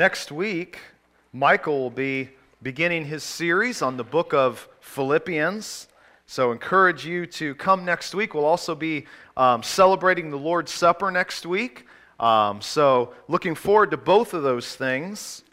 Next 0.00 0.32
week, 0.32 0.78
Michael 1.30 1.78
will 1.78 1.90
be 1.90 2.30
beginning 2.62 3.04
his 3.04 3.22
series 3.22 3.82
on 3.82 3.98
the 3.98 4.02
book 4.02 4.32
of 4.32 4.66
Philippians. 4.80 5.88
So, 6.24 6.52
encourage 6.52 7.04
you 7.04 7.26
to 7.26 7.54
come 7.56 7.84
next 7.84 8.14
week. 8.14 8.32
We'll 8.32 8.46
also 8.46 8.74
be 8.74 9.04
um, 9.36 9.62
celebrating 9.62 10.30
the 10.30 10.38
Lord's 10.38 10.72
Supper 10.72 11.10
next 11.10 11.44
week. 11.44 11.84
Um, 12.18 12.62
so, 12.62 13.12
looking 13.28 13.54
forward 13.54 13.90
to 13.90 13.98
both 13.98 14.32
of 14.32 14.42
those 14.42 14.74
things. 14.74 15.44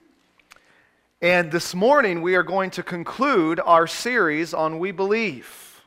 And 1.21 1.52
this 1.52 1.75
morning, 1.75 2.21
we 2.21 2.35
are 2.35 2.43
going 2.43 2.69
to 2.69 2.83
conclude 2.83 3.59
our 3.59 3.85
series 3.85 4.53
on 4.53 4.79
We 4.79 4.91
Believe. 4.91 5.83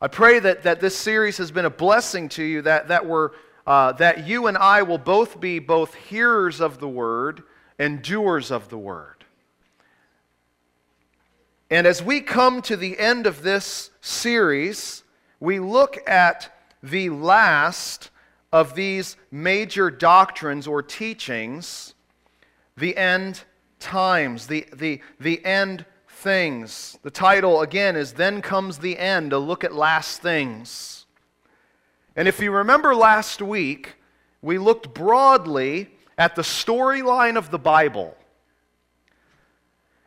I 0.00 0.08
pray 0.08 0.40
that, 0.40 0.64
that 0.64 0.80
this 0.80 0.96
series 0.96 1.38
has 1.38 1.52
been 1.52 1.64
a 1.64 1.70
blessing 1.70 2.28
to 2.30 2.42
you, 2.42 2.62
that, 2.62 2.88
that 2.88 3.06
we're 3.06 3.30
uh, 3.66 3.92
that 3.92 4.26
you 4.26 4.46
and 4.46 4.56
I 4.56 4.82
will 4.82 4.98
both 4.98 5.40
be 5.40 5.58
both 5.58 5.94
hearers 5.94 6.60
of 6.60 6.78
the 6.78 6.88
word 6.88 7.42
and 7.78 8.02
doers 8.02 8.50
of 8.50 8.68
the 8.68 8.78
word. 8.78 9.24
And 11.68 11.86
as 11.86 12.02
we 12.02 12.20
come 12.20 12.62
to 12.62 12.76
the 12.76 12.98
end 12.98 13.26
of 13.26 13.42
this 13.42 13.90
series, 14.00 15.02
we 15.40 15.58
look 15.58 15.98
at 16.08 16.56
the 16.82 17.10
last 17.10 18.10
of 18.52 18.74
these 18.74 19.16
major 19.32 19.90
doctrines 19.90 20.66
or 20.68 20.80
teachings, 20.82 21.94
the 22.76 22.96
end 22.96 23.42
times, 23.80 24.46
the, 24.46 24.66
the, 24.72 25.00
the 25.18 25.44
end 25.44 25.84
things. 26.08 26.98
The 27.02 27.10
title, 27.10 27.60
again, 27.62 27.96
is 27.96 28.12
Then 28.12 28.40
Comes 28.40 28.78
the 28.78 28.98
End, 28.98 29.32
a 29.32 29.38
look 29.38 29.64
at 29.64 29.74
last 29.74 30.22
things. 30.22 30.95
And 32.16 32.26
if 32.26 32.40
you 32.40 32.50
remember 32.50 32.94
last 32.94 33.42
week, 33.42 33.96
we 34.40 34.58
looked 34.58 34.94
broadly 34.94 35.90
at 36.16 36.34
the 36.34 36.42
storyline 36.42 37.36
of 37.36 37.50
the 37.50 37.58
Bible. 37.58 38.16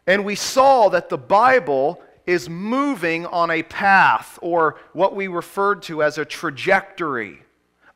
And 0.07 0.25
we 0.25 0.33
saw 0.33 0.89
that 0.89 1.09
the 1.09 1.19
Bible 1.19 2.01
is 2.25 2.49
moving 2.49 3.27
on 3.27 3.51
a 3.51 3.63
path, 3.63 4.39
or 4.41 4.79
what 4.93 5.15
we 5.15 5.27
referred 5.27 5.83
to 5.83 6.01
as 6.01 6.17
a 6.17 6.25
trajectory, 6.25 7.43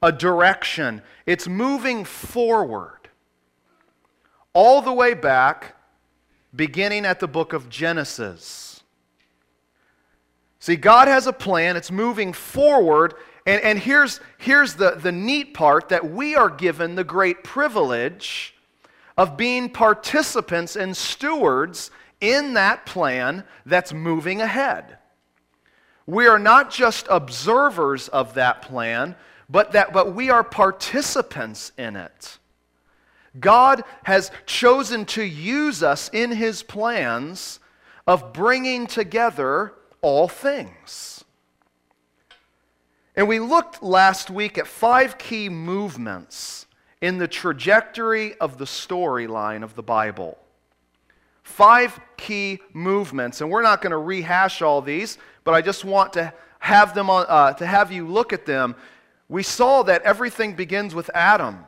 a 0.02 0.12
direction. 0.12 1.02
It's 1.26 1.48
moving 1.48 2.06
forward. 2.06 3.00
All 4.54 4.82
the 4.82 4.94
way 4.94 5.16
back, 5.16 5.76
beginning 6.56 7.06
at 7.06 7.20
the 7.20 7.28
book 7.28 7.54
of 7.54 7.70
Genesis. 7.70 8.84
See, 10.60 10.76
God 10.76 11.08
has 11.08 11.26
a 11.26 11.34
plan, 11.34 11.76
it's 11.76 11.92
moving 11.92 12.32
forward, 12.32 13.16
and, 13.46 13.62
and 13.62 13.80
here's, 13.80 14.20
here's 14.38 14.76
the, 14.76 14.92
the 14.92 15.12
neat 15.12 15.54
part 15.54 15.90
that 15.90 16.10
we 16.10 16.36
are 16.36 16.50
given 16.50 16.96
the 16.96 17.04
great 17.04 17.44
privilege 17.44 18.56
of 19.18 19.38
being 19.38 19.70
participants 19.70 20.76
and 20.76 20.96
stewards 20.96 21.92
in 22.22 22.54
that 22.54 22.86
plan 22.86 23.44
that's 23.66 23.94
moving 23.94 24.42
ahead. 24.42 24.98
We 26.06 26.28
are 26.28 26.40
not 26.40 26.72
just 26.72 27.08
observers 27.10 28.08
of 28.08 28.34
that 28.36 28.62
plan, 28.62 29.16
but, 29.50 29.74
that, 29.74 29.94
but 29.94 30.16
we 30.16 30.30
are 30.30 30.44
participants 30.44 31.72
in 31.78 31.96
it. 31.96 32.38
God 33.40 33.84
has 34.04 34.32
chosen 34.46 35.06
to 35.08 35.24
use 35.24 35.84
us 35.84 36.10
in 36.14 36.32
his 36.32 36.64
plans 36.64 37.60
of 38.06 38.34
bringing 38.34 38.88
together 38.88 39.74
all 40.02 40.28
things. 40.28 41.24
And 43.16 43.28
we 43.28 43.40
looked 43.40 43.84
last 43.84 44.30
week 44.30 44.58
at 44.58 44.66
five 44.66 45.18
key 45.18 45.50
movements 45.50 46.66
in 47.02 47.18
the 47.18 47.28
trajectory 47.28 48.36
of 48.40 48.58
the 48.58 48.66
storyline 48.66 49.64
of 49.64 49.76
the 49.76 49.84
Bible. 49.84 50.38
Five 51.44 52.00
key 52.18 52.60
movements, 52.72 53.42
and 53.42 53.52
we're 53.52 53.62
not 53.62 53.82
going 53.82 53.92
to 53.92 53.98
rehash 53.98 54.62
all 54.62 54.82
these, 54.82 55.18
but 55.44 55.54
I 55.54 55.62
just 55.62 55.84
want 55.84 56.14
to 56.14 56.34
have 56.60 56.96
them 56.96 57.10
on, 57.10 57.26
uh, 57.28 57.54
to 57.54 57.66
have 57.66 57.92
you 57.92 58.08
look 58.08 58.32
at 58.32 58.46
them. 58.46 58.76
We 59.28 59.44
saw 59.44 59.84
that 59.84 60.02
everything 60.04 60.56
begins 60.56 60.96
with 60.96 61.12
Adam. 61.14 61.66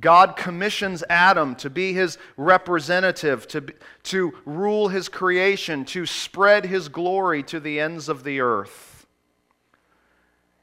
God 0.00 0.36
commissions 0.36 1.04
Adam 1.08 1.54
to 1.56 1.70
be 1.70 1.92
his 1.92 2.18
representative, 2.36 3.46
to, 3.48 3.66
to 4.04 4.32
rule 4.44 4.88
his 4.88 5.08
creation, 5.08 5.84
to 5.86 6.06
spread 6.06 6.64
his 6.64 6.88
glory 6.88 7.42
to 7.44 7.60
the 7.60 7.78
ends 7.78 8.08
of 8.08 8.24
the 8.24 8.40
earth. 8.40 8.93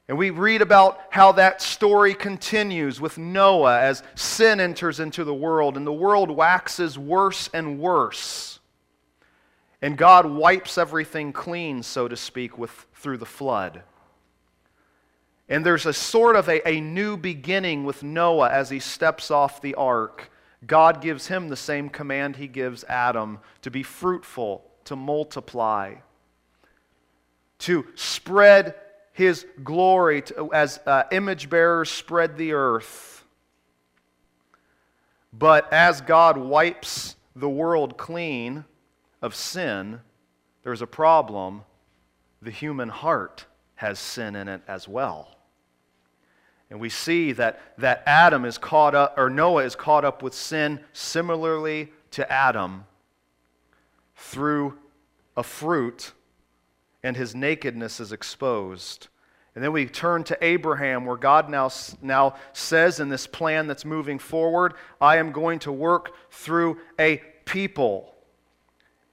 And 0.08 0.18
we 0.18 0.30
read 0.30 0.62
about 0.62 1.00
how 1.10 1.32
that 1.32 1.62
story 1.62 2.14
continues 2.14 3.00
with 3.00 3.18
Noah 3.18 3.80
as 3.80 4.02
sin 4.14 4.60
enters 4.60 5.00
into 5.00 5.24
the 5.24 5.34
world 5.34 5.76
and 5.76 5.86
the 5.86 5.92
world 5.92 6.30
waxes 6.30 6.98
worse 6.98 7.48
and 7.54 7.78
worse. 7.78 8.58
And 9.80 9.96
God 9.96 10.26
wipes 10.26 10.76
everything 10.76 11.32
clean, 11.32 11.82
so 11.82 12.08
to 12.08 12.16
speak, 12.16 12.58
with, 12.58 12.86
through 12.94 13.18
the 13.18 13.26
flood. 13.26 13.82
And 15.48 15.66
there's 15.66 15.86
a 15.86 15.92
sort 15.92 16.36
of 16.36 16.48
a, 16.48 16.66
a 16.68 16.80
new 16.80 17.16
beginning 17.16 17.84
with 17.84 18.02
Noah 18.02 18.50
as 18.50 18.70
he 18.70 18.78
steps 18.78 19.30
off 19.30 19.60
the 19.60 19.74
ark. 19.74 20.30
God 20.66 21.00
gives 21.00 21.26
him 21.26 21.48
the 21.48 21.56
same 21.56 21.88
command 21.88 22.36
he 22.36 22.46
gives 22.46 22.84
Adam 22.84 23.40
to 23.62 23.70
be 23.70 23.82
fruitful, 23.82 24.64
to 24.84 24.94
multiply, 24.94 25.96
to 27.58 27.86
spread 27.96 28.74
his 29.12 29.46
glory 29.62 30.22
to, 30.22 30.52
as 30.52 30.80
uh, 30.86 31.04
image 31.12 31.50
bearers 31.50 31.90
spread 31.90 32.36
the 32.36 32.52
earth. 32.52 33.24
But 35.32 35.72
as 35.72 36.00
God 36.00 36.36
wipes 36.36 37.16
the 37.34 37.48
world 37.48 37.96
clean 37.96 38.64
of 39.20 39.34
sin, 39.34 40.00
there's 40.62 40.82
a 40.82 40.86
problem. 40.86 41.62
The 42.40 42.50
human 42.50 42.88
heart 42.88 43.46
has 43.76 43.98
sin 43.98 44.36
in 44.36 44.48
it 44.48 44.62
as 44.66 44.88
well. 44.88 45.36
And 46.70 46.80
we 46.80 46.88
see 46.88 47.32
that, 47.32 47.60
that 47.78 48.02
Adam 48.06 48.44
is 48.44 48.56
caught 48.56 48.94
up, 48.94 49.18
or 49.18 49.28
Noah 49.28 49.64
is 49.64 49.76
caught 49.76 50.04
up 50.04 50.22
with 50.22 50.32
sin 50.32 50.80
similarly 50.92 51.92
to 52.12 52.30
Adam 52.32 52.84
through 54.16 54.78
a 55.36 55.42
fruit 55.42 56.12
and 57.02 57.16
his 57.16 57.34
nakedness 57.34 58.00
is 58.00 58.12
exposed. 58.12 59.08
And 59.54 59.62
then 59.62 59.72
we 59.72 59.86
turn 59.86 60.24
to 60.24 60.38
Abraham, 60.42 61.04
where 61.04 61.16
God 61.16 61.50
now, 61.50 61.70
now 62.00 62.36
says 62.52 63.00
in 63.00 63.08
this 63.08 63.26
plan 63.26 63.66
that's 63.66 63.84
moving 63.84 64.18
forward, 64.18 64.74
I 65.00 65.18
am 65.18 65.32
going 65.32 65.58
to 65.60 65.72
work 65.72 66.14
through 66.30 66.78
a 66.98 67.18
people. 67.44 68.14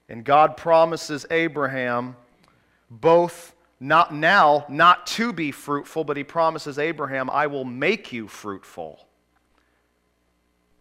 And 0.08 0.24
God 0.24 0.56
promises 0.56 1.26
Abraham 1.30 2.16
both 2.90 3.54
not 3.80 4.14
now, 4.14 4.66
not 4.70 5.08
to 5.08 5.32
be 5.32 5.52
fruitful, 5.52 6.04
but 6.04 6.18
he 6.18 6.24
promises 6.24 6.78
Abraham, 6.78 7.30
I 7.30 7.48
will 7.48 7.66
make 7.66 8.12
you 8.12 8.28
fruitful. 8.28 9.08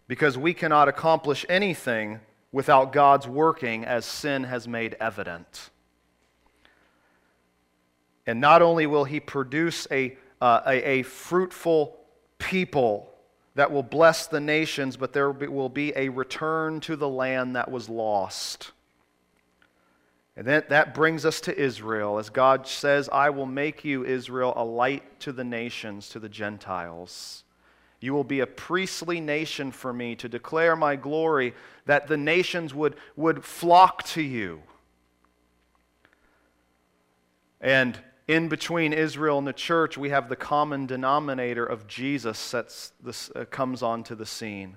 Because 0.09 0.39
we 0.39 0.55
cannot 0.55 0.89
accomplish 0.89 1.45
anything 1.49 2.21
without 2.51 2.93
God's 2.93 3.29
working 3.29 3.85
as 3.85 4.05
sin 4.05 4.45
has 4.45 4.67
made 4.67 4.97
evident. 4.99 5.71
And 8.29 8.43
not 8.43 8.61
only 8.61 8.87
will 8.87 9.05
he 9.05 9.21
produce 9.21 9.89
a, 9.91 10.15
uh, 10.43 10.61
a, 10.67 10.99
a, 10.99 11.03
fruitful 11.03 11.97
people 12.37 13.09
that 13.55 13.73
will 13.73 13.83
bless 13.83 14.27
the 14.27 14.39
nations, 14.39 14.99
but 14.99 15.15
there 15.15 15.31
will 15.31 15.71
be 15.71 15.95
a 15.97 16.11
return 16.11 16.81
to 16.81 16.95
the 16.95 17.09
land 17.09 17.57
that 17.57 17.71
was 17.71 17.89
lost. 17.89 18.73
And 20.37 20.47
that, 20.47 20.69
that 20.69 20.93
brings 20.95 21.25
us 21.25 21.41
to 21.41 21.59
Israel, 21.59 22.19
as 22.19 22.29
God 22.29 22.67
says, 22.67 23.09
I 23.11 23.31
will 23.31 23.47
make 23.47 23.83
you, 23.83 24.05
Israel, 24.05 24.53
a 24.57 24.65
light 24.65 25.21
to 25.21 25.33
the 25.33 25.43
nations, 25.43 26.11
to 26.11 26.19
the 26.19 26.29
Gentiles. 26.29 27.45
You 27.99 28.13
will 28.13 28.25
be 28.25 28.41
a 28.41 28.47
priestly 28.47 29.23
nation 29.23 29.73
for 29.73 29.95
me 29.95 30.15
to 30.17 30.29
declare 30.29 30.77
my 30.77 30.97
glory, 30.97 31.55
that 31.87 32.09
the 32.09 32.19
nations 32.19 32.75
would, 32.75 32.97
would 33.17 33.43
flock 33.43 34.03
to 34.09 34.21
you. 34.21 34.63
And 37.63 37.99
in 38.29 38.49
between 38.49 38.93
Israel 38.93 39.39
and 39.39 39.47
the 39.47 39.55
church, 39.55 39.97
we 39.97 40.11
have 40.11 40.29
the 40.29 40.37
common 40.37 40.87
denominator 40.87 41.65
of 41.65 41.87
Jesus 41.87 42.51
that 42.51 43.31
uh, 43.35 43.47
comes 43.47 43.83
onto 43.83 44.15
the 44.15 44.27
scene. 44.27 44.77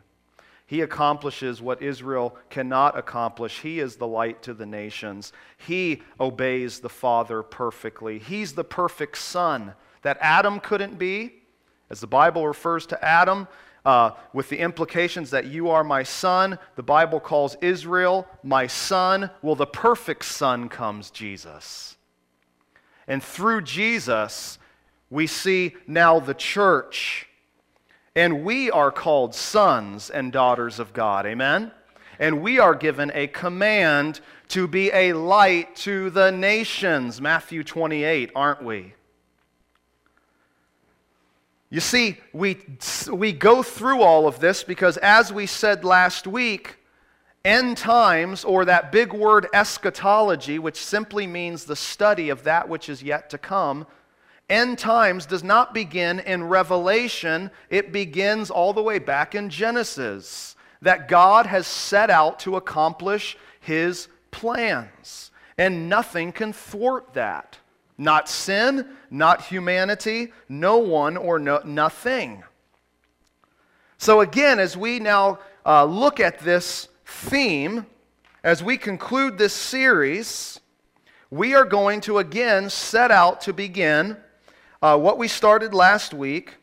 He 0.66 0.80
accomplishes 0.80 1.62
what 1.62 1.82
Israel 1.82 2.38
cannot 2.50 2.98
accomplish. 2.98 3.60
He 3.60 3.82
is 3.82 3.98
the 3.98 4.08
light 4.08 4.42
to 4.44 4.54
the 4.54 4.66
nations. 4.66 5.34
He 5.58 6.02
obeys 6.18 6.80
the 6.80 6.88
Father 6.88 7.44
perfectly. 7.44 8.20
He's 8.20 8.54
the 8.54 8.64
perfect 8.64 9.18
Son 9.18 9.74
that 10.02 10.18
Adam 10.22 10.62
couldn't 10.62 10.98
be. 10.98 11.34
As 11.90 12.00
the 12.00 12.08
Bible 12.08 12.48
refers 12.48 12.86
to 12.86 13.04
Adam, 13.04 13.50
uh, 13.84 14.12
with 14.32 14.48
the 14.48 14.60
implications 14.60 15.30
that 15.32 15.48
you 15.48 15.70
are 15.70 15.84
my 15.84 16.04
son, 16.04 16.58
the 16.78 16.84
Bible 16.84 17.20
calls 17.20 17.58
Israel 17.60 18.26
my 18.42 18.66
son. 18.66 19.30
Well, 19.42 19.56
the 19.56 19.68
perfect 19.68 20.24
Son 20.24 20.70
comes 20.70 21.12
Jesus. 21.12 21.98
And 23.08 23.24
through 23.24 23.62
Jesus, 23.62 24.60
we 25.10 25.28
see 25.28 25.76
now 25.88 26.20
the 26.20 26.34
church. 26.34 27.28
And 28.16 28.44
we 28.44 28.70
are 28.72 28.92
called 28.92 29.34
sons 29.36 30.10
and 30.10 30.32
daughters 30.32 30.80
of 30.80 30.94
God. 30.94 31.26
Amen? 31.26 31.72
And 32.20 32.42
we 32.42 32.60
are 32.60 32.76
given 32.76 33.12
a 33.14 33.28
command 33.28 34.20
to 34.50 34.68
be 34.68 34.92
a 34.92 35.14
light 35.14 35.76
to 35.78 36.10
the 36.10 36.32
nations. 36.32 37.22
Matthew 37.22 37.64
28, 37.64 38.32
aren't 38.36 38.64
we? 38.64 38.94
You 41.70 41.80
see, 41.80 42.18
we, 42.34 42.58
we 43.10 43.32
go 43.32 43.64
through 43.64 44.02
all 44.02 44.28
of 44.28 44.42
this 44.42 44.62
because, 44.62 44.98
as 44.98 45.32
we 45.32 45.46
said 45.46 45.86
last 45.86 46.28
week, 46.28 46.76
end 47.44 47.78
times, 47.78 48.44
or 48.44 48.66
that 48.66 48.92
big 48.92 49.14
word 49.14 49.48
eschatology, 49.54 50.60
which 50.60 50.78
simply 50.78 51.26
means 51.26 51.66
the 51.66 51.76
study 51.76 52.30
of 52.30 52.44
that 52.44 52.70
which 52.70 52.90
is 52.90 53.02
yet 53.02 53.30
to 53.32 53.38
come, 53.38 53.88
end 54.50 54.78
times 54.78 55.26
does 55.26 55.44
not 55.44 55.74
begin 55.74 56.20
in 56.20 56.44
Revelation, 56.44 57.50
it 57.70 57.92
begins 57.92 58.52
all 58.52 58.74
the 58.74 58.84
way 58.84 59.00
back 59.00 59.34
in 59.34 59.50
Genesis. 59.50 60.56
That 60.84 61.08
God 61.08 61.46
has 61.46 61.68
set 61.68 62.10
out 62.10 62.40
to 62.40 62.56
accomplish 62.56 63.38
his 63.60 64.08
plans, 64.32 65.32
and 65.58 65.90
nothing 65.90 66.32
can 66.32 66.54
thwart 66.54 67.14
that. 67.14 67.58
Not 67.98 68.28
sin, 68.28 68.88
not 69.12 69.46
humanity, 69.46 70.34
no 70.50 70.80
one 70.80 71.18
or 71.18 71.38
no, 71.38 71.62
nothing. 71.64 72.44
So, 74.00 74.22
again, 74.22 74.60
as 74.60 74.76
we 74.76 75.00
now 75.00 75.38
uh, 75.64 75.86
look 75.86 76.20
at 76.20 76.40
this 76.40 76.88
theme, 77.12 77.86
as 78.44 78.64
we 78.64 78.78
conclude 78.78 79.38
this 79.38 79.54
series, 79.54 80.60
we 81.30 81.54
are 81.54 81.66
going 81.66 82.02
to 82.02 82.18
again 82.18 82.70
set 82.70 83.12
out 83.12 83.42
to 83.42 83.54
begin 83.54 84.18
uh, 84.82 84.98
what 84.98 85.18
we 85.18 85.28
started 85.28 85.74
last 85.74 86.14
week 86.14 86.56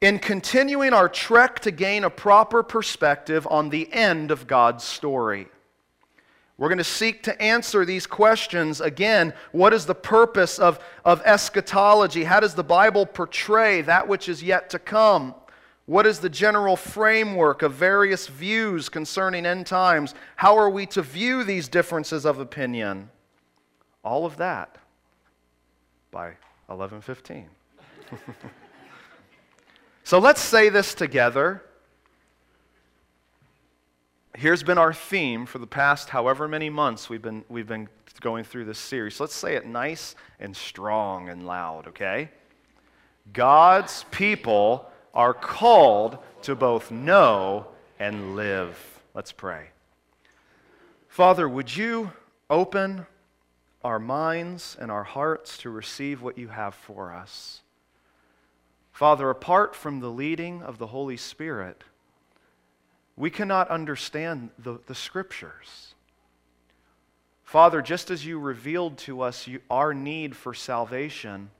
in 0.00 0.18
continuing 0.18 0.94
our 0.94 1.08
trek 1.08 1.58
to 1.60 1.70
gain 1.70 2.04
a 2.04 2.10
proper 2.10 2.62
perspective 2.62 3.46
on 3.50 3.68
the 3.68 3.92
end 3.92 4.30
of 4.30 4.46
God's 4.46 4.84
story. 4.84 5.46
We're 6.56 6.68
going 6.68 6.78
to 6.78 6.84
seek 6.84 7.22
to 7.24 7.42
answer 7.42 7.84
these 7.84 8.06
questions 8.06 8.80
again. 8.80 9.34
What 9.52 9.74
is 9.74 9.84
the 9.84 9.94
purpose 9.94 10.58
of, 10.58 10.78
of 11.04 11.20
eschatology? 11.24 12.24
How 12.24 12.40
does 12.40 12.54
the 12.54 12.64
Bible 12.64 13.04
portray 13.04 13.82
that 13.82 14.06
which 14.06 14.28
is 14.28 14.42
yet 14.42 14.70
to 14.70 14.78
come? 14.78 15.34
What 15.90 16.06
is 16.06 16.20
the 16.20 16.30
general 16.30 16.76
framework 16.76 17.62
of 17.62 17.72
various 17.72 18.28
views 18.28 18.88
concerning 18.88 19.44
end 19.44 19.66
times? 19.66 20.14
How 20.36 20.56
are 20.56 20.70
we 20.70 20.86
to 20.86 21.02
view 21.02 21.42
these 21.42 21.66
differences 21.66 22.24
of 22.24 22.38
opinion? 22.38 23.10
All 24.04 24.24
of 24.24 24.36
that 24.36 24.78
by 26.12 26.34
11:15. 26.68 27.46
so 30.04 30.20
let's 30.20 30.40
say 30.40 30.68
this 30.68 30.94
together 30.94 31.60
here's 34.36 34.62
been 34.62 34.78
our 34.78 34.94
theme 34.94 35.44
for 35.44 35.58
the 35.58 35.66
past 35.66 36.10
however 36.10 36.46
many 36.46 36.70
months 36.70 37.10
we've 37.10 37.20
been, 37.20 37.44
we've 37.48 37.66
been 37.66 37.88
going 38.20 38.44
through 38.44 38.64
this 38.64 38.78
series. 38.78 39.18
Let's 39.18 39.34
say 39.34 39.56
it 39.56 39.66
nice 39.66 40.14
and 40.38 40.56
strong 40.56 41.28
and 41.28 41.48
loud, 41.48 41.88
okay? 41.88 42.30
God's 43.32 44.04
people 44.12 44.86
are 45.14 45.34
called 45.34 46.18
to 46.42 46.54
both 46.54 46.90
know 46.90 47.66
and 47.98 48.36
live. 48.36 49.00
Let's 49.14 49.32
pray. 49.32 49.68
Father, 51.08 51.48
would 51.48 51.76
you 51.76 52.12
open 52.48 53.06
our 53.82 53.98
minds 53.98 54.76
and 54.80 54.90
our 54.90 55.04
hearts 55.04 55.58
to 55.58 55.70
receive 55.70 56.22
what 56.22 56.38
you 56.38 56.48
have 56.48 56.74
for 56.74 57.12
us? 57.12 57.62
Father, 58.92 59.30
apart 59.30 59.74
from 59.74 60.00
the 60.00 60.10
leading 60.10 60.62
of 60.62 60.78
the 60.78 60.88
Holy 60.88 61.16
Spirit, 61.16 61.84
we 63.16 63.30
cannot 63.30 63.68
understand 63.68 64.50
the, 64.58 64.78
the 64.86 64.94
scriptures. 64.94 65.94
Father, 67.42 67.82
just 67.82 68.10
as 68.10 68.24
you 68.24 68.38
revealed 68.38 68.96
to 68.98 69.20
us 69.22 69.46
you, 69.46 69.60
our 69.70 69.92
need 69.92 70.36
for 70.36 70.54
salvation, 70.54 71.50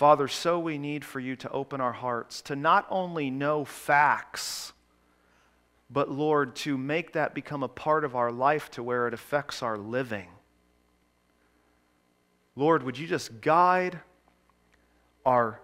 Father, 0.00 0.28
so 0.28 0.58
we 0.58 0.78
need 0.78 1.04
for 1.04 1.20
you 1.20 1.36
to 1.36 1.50
open 1.50 1.78
our 1.78 1.92
hearts 1.92 2.40
to 2.40 2.56
not 2.56 2.86
only 2.88 3.28
know 3.28 3.66
facts, 3.66 4.72
but 5.90 6.10
Lord, 6.10 6.56
to 6.56 6.78
make 6.78 7.12
that 7.12 7.34
become 7.34 7.62
a 7.62 7.68
part 7.68 8.02
of 8.02 8.16
our 8.16 8.32
life 8.32 8.70
to 8.70 8.82
where 8.82 9.06
it 9.06 9.12
affects 9.12 9.62
our 9.62 9.76
living. 9.76 10.28
Lord, 12.56 12.82
would 12.82 12.96
you 12.96 13.06
just 13.06 13.42
guide 13.42 14.00
our 15.26 15.60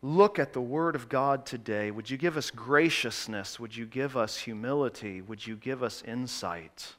look 0.00 0.38
at 0.38 0.52
the 0.52 0.60
Word 0.60 0.94
of 0.94 1.08
God 1.08 1.44
today, 1.44 1.90
would 1.90 2.08
you 2.08 2.16
give 2.16 2.36
us 2.36 2.52
graciousness? 2.52 3.58
Would 3.58 3.76
you 3.76 3.84
give 3.84 4.16
us 4.16 4.38
humility? 4.38 5.22
Would 5.22 5.44
you 5.44 5.56
give 5.56 5.82
us 5.82 6.04
insight? 6.06 6.94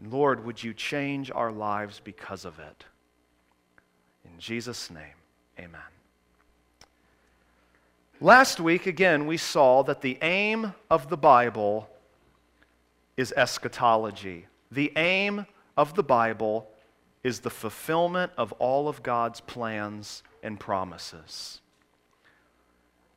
Lord, 0.00 0.44
would 0.44 0.62
you 0.62 0.72
change 0.72 1.32
our 1.32 1.50
lives 1.50 2.00
because 2.04 2.44
of 2.44 2.60
it? 2.60 2.84
In 4.24 4.38
Jesus' 4.38 4.90
name, 4.90 5.18
amen. 5.58 5.80
Last 8.20 8.60
week, 8.60 8.86
again, 8.86 9.26
we 9.26 9.36
saw 9.36 9.82
that 9.82 10.00
the 10.00 10.18
aim 10.22 10.74
of 10.90 11.08
the 11.08 11.16
Bible 11.16 11.88
is 13.16 13.32
eschatology. 13.36 14.46
The 14.70 14.92
aim 14.96 15.46
of 15.76 15.94
the 15.94 16.02
Bible 16.02 16.68
is 17.24 17.40
the 17.40 17.50
fulfillment 17.50 18.32
of 18.36 18.52
all 18.52 18.88
of 18.88 19.02
God's 19.02 19.40
plans 19.40 20.22
and 20.42 20.58
promises. 20.58 21.60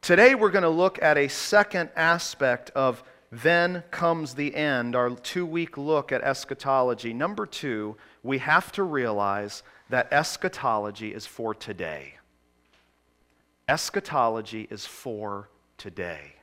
Today, 0.02 0.36
we're 0.36 0.52
going 0.52 0.64
to 0.64 0.70
look 0.70 1.02
at 1.02 1.18
a 1.18 1.28
second 1.28 1.90
aspect 1.96 2.70
of 2.72 3.04
then 3.32 3.84
comes 3.92 4.36
the 4.36 4.56
end, 4.56 4.96
our 4.96 5.10
two 5.10 5.46
week 5.46 5.78
look 5.78 6.12
at 6.12 6.22
eschatology. 6.22 7.14
Number 7.14 7.46
two, 7.46 7.96
we 8.24 8.38
have 8.38 8.72
to 8.74 8.84
realize 8.84 9.64
that 9.90 10.12
eschatology 10.12 11.14
is 11.14 11.26
for 11.26 11.54
today. 11.54 12.16
Eschatology 13.68 14.68
is 14.70 14.86
for 14.86 15.50
today. 15.78 16.34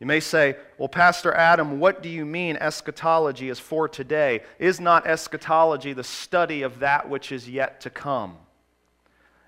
You 0.00 0.06
may 0.06 0.20
say, 0.20 0.56
Well, 0.78 0.88
Pastor 0.88 1.32
Adam, 1.32 1.78
what 1.78 2.02
do 2.02 2.08
you 2.08 2.26
mean 2.26 2.56
eschatology 2.56 3.48
is 3.48 3.60
for 3.60 3.88
today? 3.88 4.40
Is 4.58 4.80
not 4.80 5.06
eschatology 5.06 5.92
the 5.92 6.02
study 6.02 6.62
of 6.62 6.80
that 6.80 7.08
which 7.08 7.30
is 7.30 7.48
yet 7.48 7.80
to 7.82 7.90
come? 7.90 8.36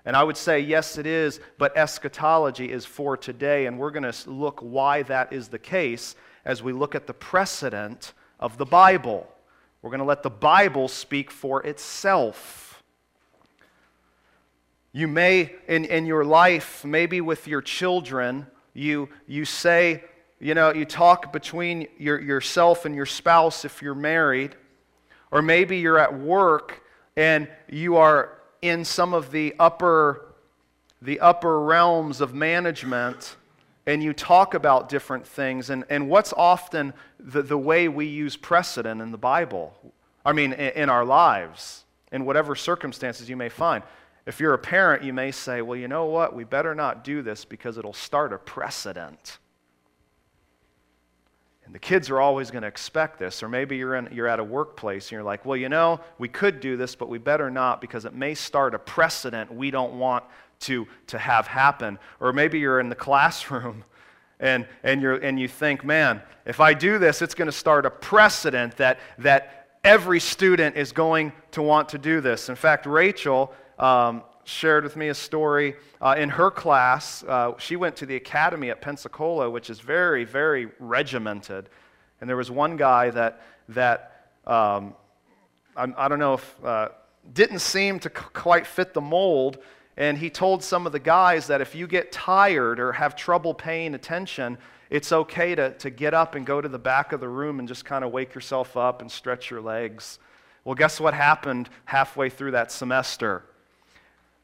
And 0.05 0.15
I 0.15 0.23
would 0.23 0.37
say, 0.37 0.59
yes, 0.59 0.99
it 0.99 1.07
is, 1.07 1.39
but 1.57 1.75
eschatology 1.75 2.71
is 2.71 2.85
for 2.85 3.17
today, 3.17 3.65
and 3.65 3.79
we're 3.79 3.89
going 3.89 4.09
to 4.09 4.29
look 4.29 4.59
why 4.59 5.01
that 5.03 5.33
is 5.33 5.47
the 5.47 5.59
case 5.59 6.15
as 6.45 6.61
we 6.61 6.73
look 6.73 6.93
at 6.93 7.07
the 7.07 7.13
precedent 7.13 8.13
of 8.39 8.57
the 8.57 8.65
Bible. 8.65 9.27
We're 9.85 9.91
going 9.91 9.99
to 9.99 10.05
let 10.05 10.23
the 10.23 10.31
Bible 10.31 10.87
speak 10.87 11.29
for 11.29 11.61
itself. 11.61 12.81
You 14.91 15.07
may, 15.07 15.53
in, 15.67 15.85
in 15.85 16.07
your 16.07 16.25
life, 16.25 16.83
maybe 16.83 17.21
with 17.21 17.47
your 17.47 17.61
children, 17.61 18.47
you, 18.73 19.09
you 19.27 19.45
say, 19.45 20.03
you 20.39 20.55
know, 20.55 20.73
you 20.73 20.85
talk 20.85 21.31
between 21.31 21.87
your, 21.99 22.19
yourself 22.19 22.85
and 22.85 22.95
your 22.95 23.05
spouse 23.05 23.63
if 23.63 23.83
you're 23.83 23.93
married, 23.93 24.55
or 25.29 25.43
maybe 25.43 25.77
you're 25.77 25.99
at 25.99 26.19
work 26.19 26.81
and 27.15 27.47
you 27.69 27.97
are 27.97 28.39
in 28.63 28.85
some 28.85 29.13
of 29.13 29.29
the 29.29 29.53
upper, 29.59 30.33
the 30.99 31.19
upper 31.19 31.61
realms 31.61 32.21
of 32.21 32.33
management 32.33 33.35
and 33.87 34.03
you 34.03 34.13
talk 34.13 34.53
about 34.53 34.89
different 34.89 35.27
things. 35.27 35.69
And, 35.69 35.83
and 35.89 36.09
what's 36.09 36.33
often 36.33 36.93
the, 37.19 37.41
the 37.41 37.57
way 37.57 37.87
we 37.87 38.05
use 38.05 38.35
precedent 38.35 39.01
in 39.01 39.11
the 39.11 39.17
Bible? 39.17 39.73
I 40.25 40.33
mean, 40.33 40.53
in, 40.53 40.83
in 40.83 40.89
our 40.89 41.05
lives, 41.05 41.85
in 42.11 42.25
whatever 42.25 42.55
circumstances 42.55 43.29
you 43.29 43.37
may 43.37 43.49
find. 43.49 43.83
If 44.25 44.39
you're 44.39 44.55
a 44.55 44.59
parent, 44.59 45.03
you 45.03 45.13
may 45.13 45.31
say, 45.31 45.61
well, 45.61 45.77
you 45.77 45.87
know 45.87 46.05
what? 46.05 46.35
We 46.35 46.45
better 46.45 46.73
not 46.73 47.03
do 47.03 47.21
this 47.21 47.45
because 47.45 47.77
it'll 47.77 47.93
start 47.93 48.33
a 48.33 48.39
precedent. 48.39 49.37
And 51.65 51.73
the 51.73 51.79
kids 51.79 52.09
are 52.09 52.21
always 52.21 52.51
going 52.51 52.61
to 52.61 52.67
expect 52.67 53.17
this. 53.17 53.41
Or 53.41 53.49
maybe 53.49 53.75
you're, 53.77 53.95
in, 53.95 54.07
you're 54.11 54.27
at 54.27 54.39
a 54.39 54.43
workplace 54.43 55.05
and 55.05 55.13
you're 55.13 55.23
like, 55.23 55.45
well, 55.45 55.57
you 55.57 55.69
know, 55.69 55.99
we 56.19 56.27
could 56.27 56.59
do 56.59 56.77
this, 56.77 56.95
but 56.95 57.09
we 57.09 57.17
better 57.17 57.49
not 57.49 57.81
because 57.81 58.05
it 58.05 58.13
may 58.13 58.35
start 58.35 58.75
a 58.75 58.79
precedent 58.79 59.51
we 59.53 59.71
don't 59.71 59.97
want 59.97 60.23
to, 60.61 60.87
to 61.07 61.17
have 61.17 61.47
happen. 61.47 61.97
Or 62.19 62.33
maybe 62.33 62.59
you're 62.59 62.79
in 62.79 62.89
the 62.89 62.95
classroom 62.95 63.83
and, 64.39 64.67
and, 64.83 65.01
you're, 65.01 65.15
and 65.15 65.39
you 65.39 65.47
think, 65.47 65.83
man, 65.83 66.21
if 66.45 66.59
I 66.59 66.73
do 66.73 66.99
this, 66.99 67.21
it's 67.21 67.33
going 67.33 67.47
to 67.47 67.51
start 67.51 67.85
a 67.85 67.89
precedent 67.89 68.77
that, 68.77 68.99
that 69.17 69.79
every 69.83 70.19
student 70.19 70.75
is 70.75 70.91
going 70.91 71.31
to 71.51 71.61
want 71.61 71.89
to 71.89 71.97
do 71.97 72.21
this. 72.21 72.49
In 72.49 72.55
fact, 72.55 72.85
Rachel 72.85 73.53
um, 73.79 74.23
shared 74.45 74.83
with 74.83 74.95
me 74.95 75.09
a 75.09 75.13
story 75.13 75.75
uh, 76.01 76.15
in 76.17 76.29
her 76.29 76.49
class. 76.49 77.23
Uh, 77.23 77.53
she 77.57 77.75
went 77.75 77.95
to 77.97 78.05
the 78.05 78.15
academy 78.15 78.69
at 78.69 78.79
Pensacola, 78.79 79.49
which 79.49 79.69
is 79.69 79.79
very, 79.79 80.23
very 80.23 80.69
regimented. 80.79 81.69
And 82.21 82.29
there 82.29 82.37
was 82.37 82.49
one 82.49 82.77
guy 82.77 83.09
that, 83.09 83.41
that 83.69 84.29
um, 84.45 84.93
I, 85.75 85.91
I, 85.97 86.07
don't 86.07 86.19
know 86.19 86.35
if, 86.35 86.55
uh, 86.63 86.89
didn't 87.33 87.59
seem 87.59 87.99
to 87.99 88.09
c- 88.09 88.25
quite 88.33 88.67
fit 88.67 88.93
the 88.93 89.01
mold. 89.01 89.57
and 89.97 90.17
he 90.17 90.29
told 90.29 90.63
some 90.63 90.85
of 90.85 90.91
the 90.91 90.99
guys 90.99 91.47
that 91.47 91.59
if 91.59 91.73
you 91.73 91.87
get 91.87 92.11
tired 92.11 92.79
or 92.79 92.91
have 92.93 93.15
trouble 93.15 93.53
paying 93.53 93.95
attention, 93.95 94.57
it's 94.91 95.11
okay 95.11 95.55
to, 95.55 95.71
to 95.71 95.89
get 95.89 96.13
up 96.13 96.35
and 96.35 96.45
go 96.45 96.61
to 96.61 96.69
the 96.69 96.79
back 96.79 97.13
of 97.13 97.19
the 97.19 97.27
room 97.27 97.59
and 97.59 97.67
just 97.67 97.83
kind 97.83 98.03
of 98.03 98.11
wake 98.11 98.35
yourself 98.35 98.77
up 98.77 99.01
and 99.01 99.11
stretch 99.11 99.49
your 99.49 99.61
legs. 99.61 100.19
Well, 100.63 100.75
guess 100.75 100.99
what 100.99 101.15
happened 101.15 101.69
halfway 101.85 102.29
through 102.29 102.51
that 102.51 102.71
semester? 102.71 103.43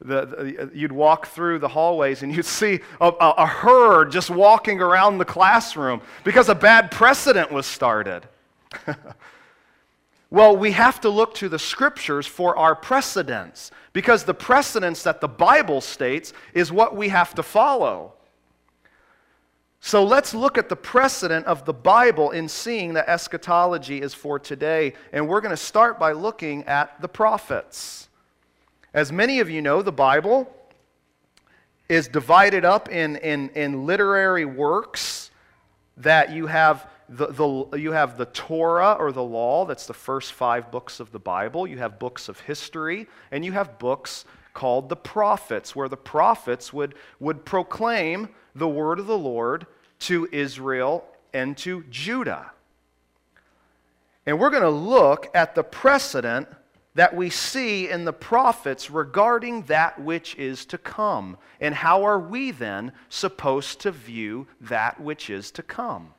The, 0.04 0.26
the, 0.26 0.72
you'd 0.74 0.92
walk 0.92 1.28
through 1.28 1.60
the 1.60 1.68
hallways 1.68 2.24
and 2.24 2.36
you'd 2.36 2.46
see 2.46 2.80
a, 3.00 3.08
a, 3.08 3.30
a 3.38 3.46
herd 3.46 4.12
just 4.12 4.30
walking 4.30 4.82
around 4.82 5.20
the 5.20 5.26
classroom 5.26 6.02
because 6.24 6.50
a 6.50 6.56
bad 6.56 6.90
precedent 6.90 7.52
was 7.52 7.66
started. 7.66 8.24
well, 10.32 10.58
we 10.58 10.72
have 10.72 11.00
to 11.02 11.10
look 11.10 11.36
to 11.36 11.50
the 11.50 11.60
scriptures 11.60 12.26
for 12.26 12.58
our 12.58 12.76
precedents 12.76 13.70
because 13.94 14.24
the 14.24 14.34
precedents 14.34 15.04
that 15.04 15.22
the 15.22 15.28
Bible 15.28 15.82
states 15.82 16.34
is 16.54 16.72
what 16.72 16.96
we 16.96 17.10
have 17.10 17.36
to 17.36 17.44
follow. 17.44 18.14
So 19.82 20.04
let's 20.04 20.34
look 20.36 20.60
at 20.60 20.70
the 20.70 20.76
precedent 20.76 21.48
of 21.48 21.66
the 21.66 21.74
Bible 21.74 22.30
in 22.30 22.48
seeing 22.48 22.94
that 22.94 23.10
eschatology 23.10 24.02
is 24.02 24.14
for 24.14 24.38
today. 24.38 24.94
And 25.12 25.28
we're 25.28 25.42
going 25.42 25.52
to 25.52 25.58
start 25.58 26.00
by 26.00 26.12
looking 26.12 26.64
at 26.66 27.02
the 27.02 27.08
prophets. 27.08 28.08
As 28.94 29.10
many 29.10 29.40
of 29.40 29.50
you 29.50 29.62
know, 29.62 29.82
the 29.82 29.92
Bible 29.92 30.54
is 31.88 32.10
divided 32.10 32.66
up 32.66 32.90
in, 32.90 33.16
in, 33.18 33.50
in 33.50 33.86
literary 33.86 34.44
works 34.44 35.32
that 35.98 36.32
you 36.32 36.48
have 36.48 36.88
the, 37.08 37.28
the, 37.28 37.78
you 37.78 37.92
have 37.92 38.18
the 38.18 38.26
Torah 38.28 38.96
or 38.98 39.12
the 39.12 39.24
law, 39.24 39.66
that's 39.66 39.86
the 39.86 39.94
first 39.94 40.34
five 40.34 40.72
books 40.72 41.00
of 41.00 41.12
the 41.12 41.20
Bible. 41.20 41.68
You 41.68 41.78
have 41.80 42.00
books 42.00 42.30
of 42.30 42.40
history, 42.40 43.08
and 43.32 43.44
you 43.44 43.52
have 43.52 43.80
books 43.80 44.24
called 44.54 44.88
the 44.88 44.96
prophets, 44.96 45.76
where 45.76 45.90
the 45.90 45.98
prophets 45.98 46.72
would, 46.72 46.96
would 47.20 47.44
proclaim 47.46 48.30
the 48.56 48.68
word 48.68 49.00
of 49.00 49.08
the 49.08 49.18
Lord 49.18 49.68
to 50.00 50.28
Israel 50.32 51.06
and 51.34 51.58
to 51.60 51.84
Judah. 51.90 52.52
And 54.26 54.40
we're 54.40 54.50
going 54.50 54.64
to 54.64 54.70
look 54.70 55.30
at 55.34 55.56
the 55.56 55.64
precedent 55.64 56.48
that 56.96 57.16
we 57.16 57.30
see 57.30 57.90
in 57.90 58.06
the 58.06 58.14
prophets 58.14 58.92
regarding 58.92 59.64
that 59.64 60.00
which 60.00 60.36
is 60.36 60.66
to 60.66 60.78
come. 60.78 61.38
And 61.60 61.74
how 61.74 62.04
are 62.04 62.20
we 62.20 62.52
then 62.52 62.92
supposed 63.10 63.80
to 63.82 63.92
view 63.92 64.48
that 64.60 65.00
which 65.00 65.30
is 65.30 65.52
to 65.52 65.64
come? 65.64 66.14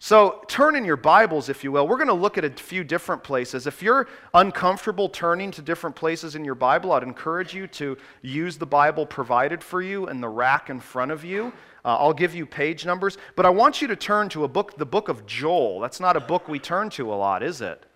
So, 0.00 0.42
turn 0.48 0.76
in 0.76 0.84
your 0.84 0.98
Bibles, 0.98 1.48
if 1.48 1.64
you 1.64 1.72
will. 1.72 1.88
We're 1.88 1.96
going 1.96 2.08
to 2.08 2.12
look 2.12 2.36
at 2.36 2.44
a 2.44 2.50
few 2.50 2.84
different 2.84 3.24
places. 3.24 3.66
If 3.66 3.80
you're 3.80 4.06
uncomfortable 4.34 5.08
turning 5.08 5.50
to 5.52 5.62
different 5.62 5.96
places 5.96 6.34
in 6.34 6.44
your 6.44 6.56
Bible, 6.56 6.92
I'd 6.92 7.04
encourage 7.04 7.54
you 7.54 7.66
to 7.68 7.96
use 8.20 8.58
the 8.58 8.66
Bible 8.66 9.06
provided 9.06 9.64
for 9.64 9.80
you 9.80 10.08
in 10.10 10.20
the 10.20 10.28
rack 10.28 10.68
in 10.68 10.78
front 10.78 11.10
of 11.10 11.24
you. 11.24 11.54
Uh, 11.86 11.96
I'll 11.96 12.12
give 12.12 12.34
you 12.34 12.44
page 12.44 12.84
numbers, 12.84 13.16
but 13.34 13.46
I 13.46 13.50
want 13.50 13.80
you 13.80 13.88
to 13.88 13.96
turn 13.96 14.28
to 14.30 14.44
a 14.44 14.48
book, 14.48 14.76
the 14.76 14.84
book 14.84 15.08
of 15.08 15.24
Joel. 15.24 15.80
That's 15.80 16.00
not 16.00 16.16
a 16.16 16.20
book 16.20 16.48
we 16.48 16.58
turn 16.58 16.90
to 16.90 17.10
a 17.10 17.14
lot, 17.14 17.42
is 17.42 17.62
it? 17.62 17.86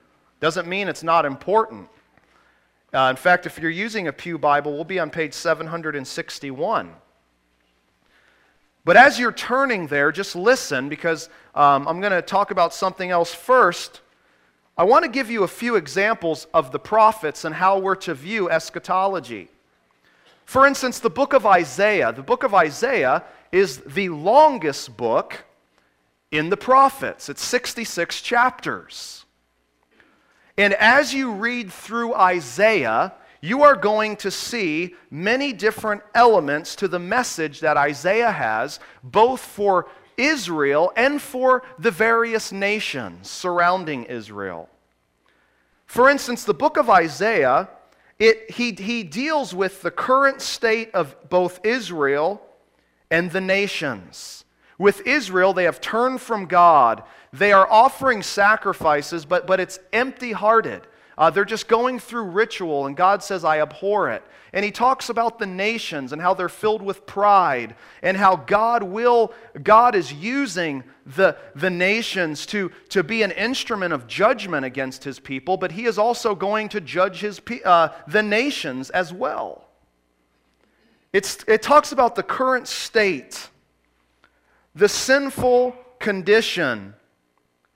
Doesn't 0.41 0.69
mean 0.69 0.89
it's 0.89 1.03
not 1.03 1.25
important. 1.25 1.89
Uh, 2.93 3.09
in 3.11 3.17
fact, 3.17 3.45
if 3.45 3.59
you're 3.59 3.71
using 3.71 4.09
a 4.09 4.13
Pew 4.13 4.39
Bible, 4.39 4.73
we'll 4.75 4.85
be 4.85 4.99
on 4.99 5.11
page 5.11 5.35
761. 5.35 6.93
But 8.85 8.97
as 8.97 9.19
you're 9.19 9.33
turning 9.33 9.89
there, 9.89 10.11
just 10.13 10.35
listen 10.35 10.89
because 10.89 11.29
um, 11.55 11.87
I'm 11.87 12.01
going 12.01 12.13
to 12.13 12.23
talk 12.23 12.51
about 12.51 12.73
something 12.73 13.11
else 13.11 13.35
first. 13.35 14.01
I 14.79 14.85
want 14.85 15.05
to 15.05 15.11
give 15.11 15.31
you 15.31 15.43
a 15.43 15.49
few 15.49 15.77
examples 15.77 16.47
of 16.55 16.73
the 16.73 16.79
prophets 16.79 17.45
and 17.45 17.55
how 17.55 17.79
we're 17.79 17.97
to 17.97 18.15
view 18.15 18.49
eschatology. 18.49 19.49
For 20.47 20.67
instance, 20.67 21.01
the 21.01 21.11
book 21.11 21.35
of 21.35 21.45
Isaiah. 21.45 22.13
The 22.13 22.23
book 22.23 22.45
of 22.45 22.55
Isaiah 22.55 23.25
is 23.53 23.79
the 23.79 24.09
longest 24.09 24.97
book 24.97 25.45
in 26.31 26.49
the 26.51 26.57
prophets, 26.57 27.29
it's 27.29 27.43
66 27.43 28.21
chapters. 28.21 29.25
And 30.59 30.75
as 30.75 31.15
you 31.15 31.33
read 31.33 31.73
through 31.73 32.15
Isaiah, 32.15 33.15
you 33.41 33.63
are 33.63 33.77
going 33.77 34.17
to 34.17 34.31
see 34.33 34.97
many 35.09 35.53
different 35.53 36.03
elements 36.17 36.75
to 36.77 36.89
the 36.89 36.99
message 36.99 37.61
that 37.61 37.77
Isaiah 37.77 38.33
has, 38.33 38.81
both 39.05 39.41
for 39.41 39.87
Israel 40.17 40.93
and 40.97 41.23
for 41.23 41.63
the 41.79 41.93
various 41.93 42.51
nations 42.51 43.31
surrounding 43.31 44.05
Israel. 44.05 44.69
For 45.87 46.11
instance, 46.11 46.43
the 46.43 46.55
book 46.55 46.77
of 46.77 46.91
Isaiah, 46.91 47.69
it, 48.19 48.51
he, 48.51 48.73
he 48.73 49.05
deals 49.05 49.55
with 49.55 49.81
the 49.83 49.93
current 49.93 50.43
state 50.43 50.91
of 50.93 51.15
both 51.29 51.61
Israel 51.65 52.43
and 53.13 53.31
the 53.31 53.41
nations. 53.41 54.45
With 54.79 55.07
Israel, 55.07 55.53
they 55.53 55.65
have 55.65 55.81
turned 55.81 56.21
from 56.21 56.47
God. 56.47 57.03
They 57.33 57.53
are 57.53 57.71
offering 57.71 58.23
sacrifices, 58.23 59.25
but, 59.25 59.47
but 59.47 59.61
it's 59.61 59.81
empty 59.93 60.33
hearted. 60.33 60.83
Uh, 61.19 61.31
they're 61.31 61.45
just 61.45 61.67
going 61.67 61.99
through 61.99 62.23
ritual, 62.23 62.87
and 62.87 62.97
God 62.97 63.25
says, 63.25 63.45
I 63.45 63.61
abhor 63.61 64.09
it. 64.09 64.23
And 64.53 64.65
he 64.65 64.71
talks 64.71 65.09
about 65.11 65.39
the 65.39 65.47
nations 65.47 66.13
and 66.13 66.23
how 66.23 66.33
they're 66.33 66.49
filled 66.49 66.81
with 66.81 67.07
pride, 67.07 67.75
and 68.03 68.17
how 68.17 68.37
God 68.37 68.85
will, 68.85 69.35
God 69.63 69.97
is 69.97 70.13
using 70.13 70.85
the, 71.05 71.37
the 71.57 71.71
nations 71.71 72.47
to, 72.47 72.71
to 72.91 73.03
be 73.03 73.23
an 73.25 73.33
instrument 73.33 73.93
of 73.93 74.07
judgment 74.07 74.65
against 74.65 75.03
his 75.03 75.19
people, 75.19 75.57
but 75.57 75.73
he 75.73 75.87
is 75.87 75.99
also 75.99 76.35
going 76.37 76.69
to 76.71 76.81
judge 76.81 77.21
his, 77.21 77.43
uh, 77.65 77.89
the 78.07 78.23
nations 78.23 78.89
as 78.91 79.13
well. 79.13 79.67
It's, 81.13 81.45
it 81.49 81.63
talks 81.63 81.91
about 81.93 82.15
the 82.15 82.23
current 82.23 82.69
state, 82.69 83.49
the 84.79 84.89
sinful 84.89 85.77
condition 85.99 86.95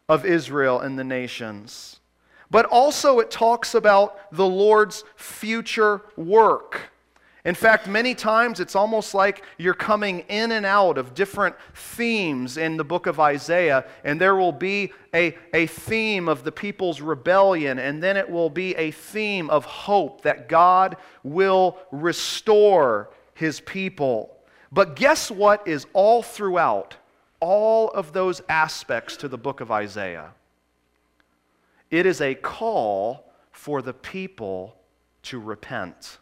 of 0.08 0.24
Israel 0.24 0.78
and 0.78 0.96
the 0.96 1.02
nations. 1.02 1.98
But 2.48 2.66
also, 2.66 3.18
it 3.18 3.28
talks 3.28 3.74
about 3.74 4.32
the 4.32 4.46
Lord's 4.46 5.02
future 5.16 6.02
work. 6.16 6.92
In 7.44 7.56
fact, 7.56 7.88
many 7.88 8.14
times 8.14 8.60
it's 8.60 8.76
almost 8.76 9.14
like 9.14 9.44
you're 9.58 9.74
coming 9.74 10.20
in 10.28 10.52
and 10.52 10.64
out 10.64 10.96
of 10.96 11.12
different 11.12 11.56
themes 11.74 12.56
in 12.56 12.76
the 12.76 12.84
book 12.84 13.08
of 13.08 13.18
Isaiah, 13.18 13.84
and 14.04 14.20
there 14.20 14.36
will 14.36 14.52
be 14.52 14.92
a, 15.12 15.36
a 15.52 15.66
theme 15.66 16.28
of 16.28 16.44
the 16.44 16.52
people's 16.52 17.00
rebellion, 17.00 17.80
and 17.80 18.00
then 18.00 18.16
it 18.16 18.30
will 18.30 18.50
be 18.50 18.76
a 18.76 18.92
theme 18.92 19.50
of 19.50 19.64
hope 19.64 20.22
that 20.22 20.48
God 20.48 20.96
will 21.24 21.78
restore 21.90 23.10
his 23.34 23.58
people. 23.58 24.36
But 24.72 24.96
guess 24.96 25.30
what 25.30 25.68
is 25.68 25.86
all 25.92 26.22
throughout 26.22 26.96
all 27.40 27.90
of 27.90 28.12
those 28.12 28.40
aspects 28.48 29.18
to 29.18 29.28
the 29.28 29.36
book 29.36 29.60
of 29.60 29.70
Isaiah? 29.70 30.30
It 31.90 32.06
is 32.06 32.22
a 32.22 32.34
call 32.34 33.30
for 33.50 33.82
the 33.82 33.92
people 33.92 34.74
to 35.24 35.38
repent. 35.38 36.18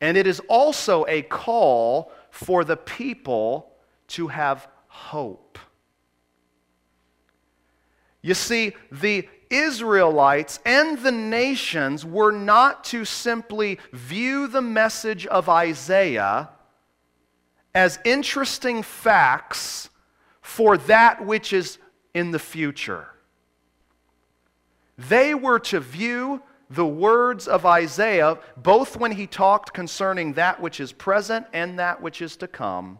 And 0.00 0.16
it 0.16 0.26
is 0.26 0.40
also 0.48 1.04
a 1.08 1.22
call 1.22 2.12
for 2.30 2.64
the 2.64 2.76
people 2.76 3.72
to 4.08 4.28
have 4.28 4.68
hope. 4.86 5.58
You 8.22 8.34
see, 8.34 8.74
the 8.92 9.28
Israelites 9.50 10.58
and 10.64 10.98
the 10.98 11.12
nations 11.12 12.04
were 12.04 12.32
not 12.32 12.84
to 12.84 13.04
simply 13.04 13.78
view 13.92 14.46
the 14.46 14.62
message 14.62 15.26
of 15.26 15.48
Isaiah 15.48 16.50
as 17.74 17.98
interesting 18.04 18.82
facts 18.82 19.90
for 20.40 20.78
that 20.78 21.24
which 21.24 21.52
is 21.52 21.78
in 22.14 22.30
the 22.30 22.38
future. 22.38 23.08
They 24.96 25.34
were 25.34 25.58
to 25.58 25.80
view 25.80 26.42
the 26.70 26.86
words 26.86 27.46
of 27.46 27.66
Isaiah, 27.66 28.38
both 28.56 28.96
when 28.96 29.12
he 29.12 29.26
talked 29.26 29.72
concerning 29.72 30.32
that 30.32 30.60
which 30.60 30.80
is 30.80 30.92
present 30.92 31.46
and 31.52 31.78
that 31.78 32.00
which 32.00 32.22
is 32.22 32.36
to 32.36 32.48
come, 32.48 32.98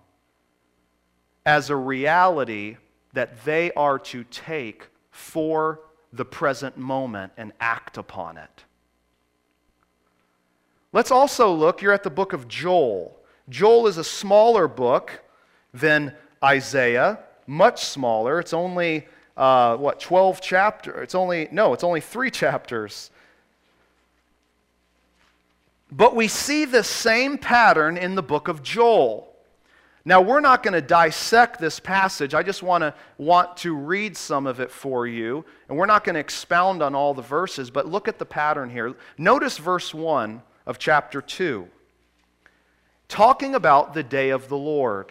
as 1.44 1.70
a 1.70 1.76
reality 1.76 2.76
that 3.14 3.44
they 3.44 3.72
are 3.72 3.98
to 3.98 4.24
take 4.24 4.88
for 5.10 5.80
the 6.16 6.24
present 6.24 6.76
moment 6.76 7.32
and 7.36 7.52
act 7.60 7.98
upon 7.98 8.36
it. 8.36 8.64
Let's 10.92 11.10
also 11.10 11.52
look, 11.52 11.82
you're 11.82 11.92
at 11.92 12.02
the 12.02 12.10
book 12.10 12.32
of 12.32 12.48
Joel. 12.48 13.16
Joel 13.48 13.86
is 13.86 13.98
a 13.98 14.04
smaller 14.04 14.66
book 14.66 15.22
than 15.74 16.14
Isaiah, 16.42 17.18
much 17.46 17.84
smaller. 17.84 18.40
It's 18.40 18.54
only, 18.54 19.06
uh, 19.36 19.76
what, 19.76 20.00
12 20.00 20.40
chapters? 20.40 21.02
It's 21.02 21.14
only, 21.14 21.48
no, 21.52 21.72
it's 21.74 21.84
only 21.84 22.00
three 22.00 22.30
chapters. 22.30 23.10
But 25.92 26.16
we 26.16 26.28
see 26.28 26.64
the 26.64 26.82
same 26.82 27.38
pattern 27.38 27.96
in 27.96 28.14
the 28.14 28.22
book 28.22 28.48
of 28.48 28.62
Joel. 28.62 29.35
Now, 30.08 30.20
we're 30.20 30.38
not 30.38 30.62
going 30.62 30.74
to 30.74 30.80
dissect 30.80 31.60
this 31.60 31.80
passage. 31.80 32.32
I 32.32 32.44
just 32.44 32.62
want 32.62 32.82
to 32.82 32.94
want 33.18 33.56
to 33.58 33.74
read 33.74 34.16
some 34.16 34.46
of 34.46 34.60
it 34.60 34.70
for 34.70 35.04
you. 35.04 35.44
And 35.68 35.76
we're 35.76 35.86
not 35.86 36.04
going 36.04 36.14
to 36.14 36.20
expound 36.20 36.80
on 36.80 36.94
all 36.94 37.12
the 37.12 37.22
verses, 37.22 37.72
but 37.72 37.88
look 37.88 38.06
at 38.06 38.20
the 38.20 38.24
pattern 38.24 38.70
here. 38.70 38.94
Notice 39.18 39.58
verse 39.58 39.92
1 39.92 40.42
of 40.64 40.78
chapter 40.78 41.20
2, 41.20 41.66
talking 43.08 43.56
about 43.56 43.94
the 43.94 44.04
day 44.04 44.30
of 44.30 44.48
the 44.48 44.56
Lord. 44.56 45.08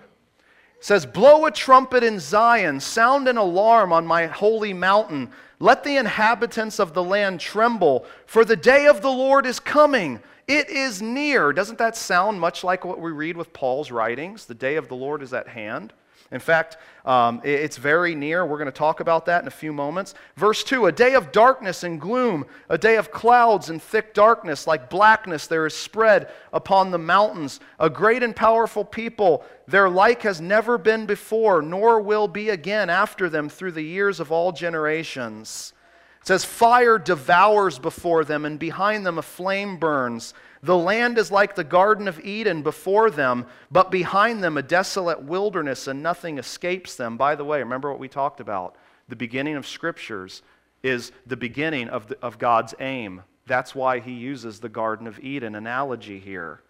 It 0.78 0.86
says, 0.86 1.06
Blow 1.06 1.46
a 1.46 1.52
trumpet 1.52 2.02
in 2.02 2.18
Zion, 2.18 2.80
sound 2.80 3.28
an 3.28 3.36
alarm 3.36 3.92
on 3.92 4.08
my 4.08 4.28
holy 4.28 4.72
mountain. 4.72 5.30
Let 5.60 5.84
the 5.84 5.98
inhabitants 5.98 6.80
of 6.80 6.94
the 6.94 7.04
land 7.04 7.40
tremble, 7.40 8.06
for 8.26 8.44
the 8.44 8.56
day 8.56 8.88
of 8.88 9.02
the 9.02 9.12
Lord 9.12 9.46
is 9.46 9.60
coming. 9.60 10.22
It 10.48 10.70
is 10.70 11.02
near. 11.02 11.54
Doesn't 11.54 11.80
that 11.80 11.96
sound 11.96 12.40
much 12.40 12.64
like 12.64 12.86
what 12.86 13.00
we 13.00 13.12
read 13.12 13.38
with 13.38 13.54
Paul's 13.54 13.90
writings? 13.90 14.46
The 14.46 14.54
day 14.54 14.76
of 14.76 14.90
the 14.90 14.96
Lord 14.96 15.24
is 15.24 15.34
at 15.34 15.48
hand. 15.48 15.94
In 16.36 16.42
fact, 16.42 16.76
um, 17.06 17.40
it's 17.46 17.78
very 17.78 18.14
near. 18.14 18.46
We're 18.46 18.58
going 18.58 18.66
to 18.66 18.72
talk 18.72 19.00
about 19.00 19.26
that 19.28 19.42
in 19.42 19.48
a 19.48 19.52
few 19.52 19.72
moments. 19.72 20.16
Verse 20.36 20.66
2 20.66 20.88
A 20.88 20.92
day 20.92 21.14
of 21.14 21.32
darkness 21.32 21.84
and 21.84 22.00
gloom, 22.00 22.46
a 22.68 22.78
day 22.78 22.98
of 22.98 23.10
clouds 23.10 23.70
and 23.70 23.82
thick 23.82 24.14
darkness, 24.14 24.68
like 24.68 24.90
blackness, 24.90 25.48
there 25.48 25.66
is 25.66 25.74
spread 25.74 26.30
upon 26.52 26.92
the 26.92 26.98
mountains. 26.98 27.62
A 27.80 27.90
great 27.90 28.22
and 28.22 28.36
powerful 28.36 28.84
people, 28.84 29.46
their 29.66 29.90
like 29.90 30.24
has 30.24 30.42
never 30.42 30.78
been 30.78 31.06
before, 31.06 31.62
nor 31.62 32.02
will 32.02 32.28
be 32.28 32.50
again 32.50 32.90
after 32.90 33.30
them 33.30 33.48
through 33.48 33.72
the 33.72 33.82
years 33.82 34.20
of 34.20 34.30
all 34.30 34.52
generations. 34.52 35.72
It 36.20 36.28
says, 36.28 36.44
Fire 36.44 36.98
devours 36.98 37.80
before 37.80 38.26
them, 38.26 38.44
and 38.44 38.60
behind 38.60 39.06
them 39.06 39.18
a 39.18 39.22
flame 39.22 39.78
burns. 39.78 40.34
The 40.66 40.76
land 40.76 41.20
is 41.20 41.30
like 41.30 41.54
the 41.54 41.64
Garden 41.64 42.08
of 42.08 42.20
Eden 42.26 42.64
before 42.64 43.12
them, 43.12 43.46
but 43.70 43.92
behind 43.92 44.44
them 44.44 44.58
a 44.58 44.64
desolate 44.64 45.22
wilderness, 45.22 45.86
and 45.86 46.02
nothing 46.02 46.40
escapes 46.40 46.96
them. 46.96 47.18
By 47.18 47.36
the 47.36 47.46
way, 47.46 47.60
remember 47.60 47.92
what 47.92 48.00
we 48.00 48.08
talked 48.08 48.40
about? 48.40 48.76
The 49.08 49.16
beginning 49.16 49.58
of 49.58 49.68
Scriptures 49.68 50.42
is 50.82 51.12
the 51.28 51.38
beginning 51.38 51.90
of, 51.90 52.08
the, 52.08 52.18
of 52.20 52.40
God's 52.40 52.74
aim. 52.80 53.22
That's 53.46 53.76
why 53.76 54.00
he 54.00 54.14
uses 54.14 54.60
the 54.60 54.68
Garden 54.68 55.06
of 55.06 55.20
Eden 55.20 55.54
analogy 55.54 56.18
here. 56.18 56.62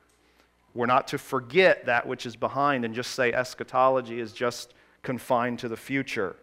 We're 0.74 0.88
not 0.88 1.08
to 1.10 1.18
forget 1.18 1.86
that 1.86 2.06
which 2.06 2.26
is 2.26 2.36
behind 2.36 2.84
and 2.84 2.94
just 2.94 3.12
say 3.12 3.32
eschatology 3.32 4.20
is 4.20 4.34
just 4.34 4.74
confined 5.04 5.60
to 5.60 5.70
the 5.70 5.78
future. 5.78 6.36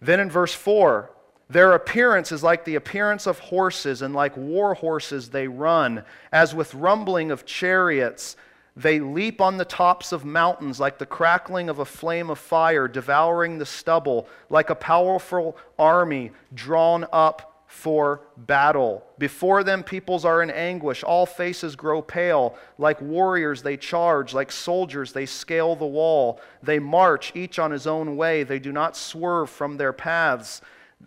Then 0.00 0.20
in 0.20 0.30
verse 0.30 0.54
4, 0.54 1.10
their 1.52 1.72
appearance 1.74 2.32
is 2.32 2.42
like 2.42 2.64
the 2.64 2.76
appearance 2.76 3.26
of 3.26 3.38
horses, 3.38 4.00
and 4.02 4.14
like 4.14 4.36
war 4.36 4.74
horses 4.74 5.28
they 5.28 5.48
run. 5.48 6.04
As 6.32 6.54
with 6.54 6.74
rumbling 6.74 7.30
of 7.30 7.44
chariots, 7.44 8.36
they 8.74 9.00
leap 9.00 9.40
on 9.40 9.58
the 9.58 9.66
tops 9.66 10.12
of 10.12 10.24
mountains 10.24 10.80
like 10.80 10.98
the 10.98 11.04
crackling 11.04 11.68
of 11.68 11.78
a 11.78 11.84
flame 11.84 12.30
of 12.30 12.38
fire, 12.38 12.88
devouring 12.88 13.58
the 13.58 13.66
stubble, 13.66 14.28
like 14.48 14.70
a 14.70 14.74
powerful 14.74 15.56
army 15.78 16.30
drawn 16.54 17.06
up 17.12 17.66
for 17.66 18.22
battle. 18.36 19.04
Before 19.18 19.62
them, 19.62 19.82
peoples 19.82 20.24
are 20.24 20.42
in 20.42 20.50
anguish. 20.50 21.02
All 21.02 21.26
faces 21.26 21.76
grow 21.76 22.00
pale. 22.00 22.54
Like 22.78 23.00
warriors, 23.00 23.62
they 23.62 23.76
charge. 23.76 24.34
Like 24.34 24.52
soldiers, 24.52 25.12
they 25.12 25.26
scale 25.26 25.74
the 25.74 25.86
wall. 25.86 26.40
They 26.62 26.78
march, 26.78 27.32
each 27.34 27.58
on 27.58 27.70
his 27.70 27.86
own 27.86 28.16
way. 28.16 28.42
They 28.42 28.58
do 28.58 28.72
not 28.72 28.96
swerve 28.96 29.50
from 29.50 29.76
their 29.76 29.92
paths. 29.92 30.60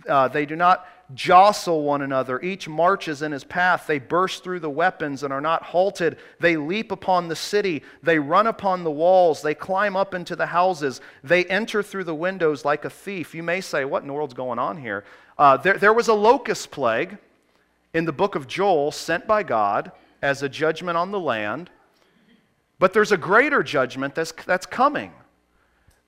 Uh, 0.07 0.27
they 0.27 0.45
do 0.45 0.55
not 0.55 0.85
jostle 1.13 1.83
one 1.83 2.01
another. 2.01 2.41
Each 2.41 2.67
marches 2.67 3.21
in 3.21 3.31
his 3.31 3.43
path. 3.43 3.85
They 3.87 3.99
burst 3.99 4.43
through 4.43 4.59
the 4.59 4.69
weapons 4.69 5.23
and 5.23 5.31
are 5.31 5.41
not 5.41 5.63
halted. 5.63 6.17
They 6.39 6.57
leap 6.57 6.91
upon 6.91 7.27
the 7.27 7.35
city. 7.35 7.83
They 8.01 8.17
run 8.17 8.47
upon 8.47 8.83
the 8.83 8.91
walls. 8.91 9.41
They 9.41 9.53
climb 9.53 9.95
up 9.95 10.13
into 10.13 10.35
the 10.35 10.47
houses. 10.47 11.01
They 11.23 11.45
enter 11.45 11.83
through 11.83 12.05
the 12.05 12.15
windows 12.15 12.65
like 12.65 12.85
a 12.85 12.89
thief. 12.89 13.35
You 13.35 13.43
may 13.43 13.61
say, 13.61 13.85
What 13.85 14.01
in 14.01 14.07
the 14.07 14.13
world's 14.13 14.33
going 14.33 14.59
on 14.59 14.77
here? 14.77 15.03
Uh, 15.37 15.57
there, 15.57 15.77
there 15.77 15.93
was 15.93 16.07
a 16.07 16.13
locust 16.13 16.71
plague 16.71 17.17
in 17.93 18.05
the 18.05 18.13
book 18.13 18.35
of 18.35 18.47
Joel 18.47 18.91
sent 18.91 19.27
by 19.27 19.43
God 19.43 19.91
as 20.21 20.41
a 20.41 20.49
judgment 20.49 20.97
on 20.97 21.11
the 21.11 21.19
land. 21.19 21.69
But 22.79 22.93
there's 22.93 23.11
a 23.11 23.17
greater 23.17 23.63
judgment 23.63 24.15
that's, 24.15 24.33
that's 24.45 24.65
coming 24.65 25.13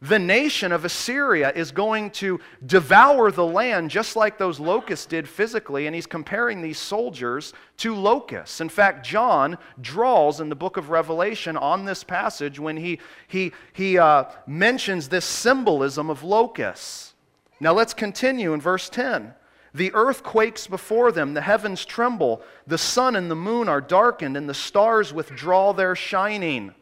the 0.02 0.20
nation 0.20 0.72
of 0.72 0.86
Assyria 0.86 1.52
is 1.56 1.72
going 1.72 2.12
to 2.12 2.40
devour 2.64 3.32
the 3.32 3.46
land 3.46 3.90
just 3.90 4.16
like 4.16 4.38
those 4.38 4.60
locusts 4.60 5.08
did 5.08 5.28
physically, 5.28 5.88
and 5.88 5.96
he's 5.96 6.06
comparing 6.06 6.62
these 6.62 6.78
soldiers 6.78 7.52
to 7.78 7.96
locusts. 7.96 8.62
In 8.62 8.70
fact, 8.70 9.04
John 9.04 9.58
draws 9.82 10.40
in 10.40 10.50
the 10.50 10.56
book 10.56 10.78
of 10.78 10.92
Revelation 10.92 11.58
on 11.58 11.86
this 11.86 12.04
passage 12.04 12.60
when 12.60 12.78
he, 12.78 13.00
he, 13.28 13.54
he 13.74 13.98
uh, 13.98 14.26
mentions 14.46 15.10
this 15.10 15.26
symbolism 15.26 16.12
of 16.12 16.24
locusts. 16.24 17.16
Now 17.60 17.74
let's 17.74 17.96
continue 17.96 18.54
in 18.54 18.62
verse 18.62 18.90
10. 18.90 19.34
The 19.74 19.94
earth 19.96 20.22
quakes 20.22 20.68
before 20.68 21.12
them, 21.12 21.34
the 21.34 21.42
heavens 21.42 21.86
tremble, 21.86 22.44
the 22.68 22.78
sun 22.78 23.16
and 23.16 23.32
the 23.32 23.36
moon 23.36 23.68
are 23.68 23.82
darkened, 23.82 24.38
and 24.38 24.48
the 24.48 24.54
stars 24.54 25.12
withdraw 25.12 25.74
their 25.74 25.96
shining. 25.96 26.76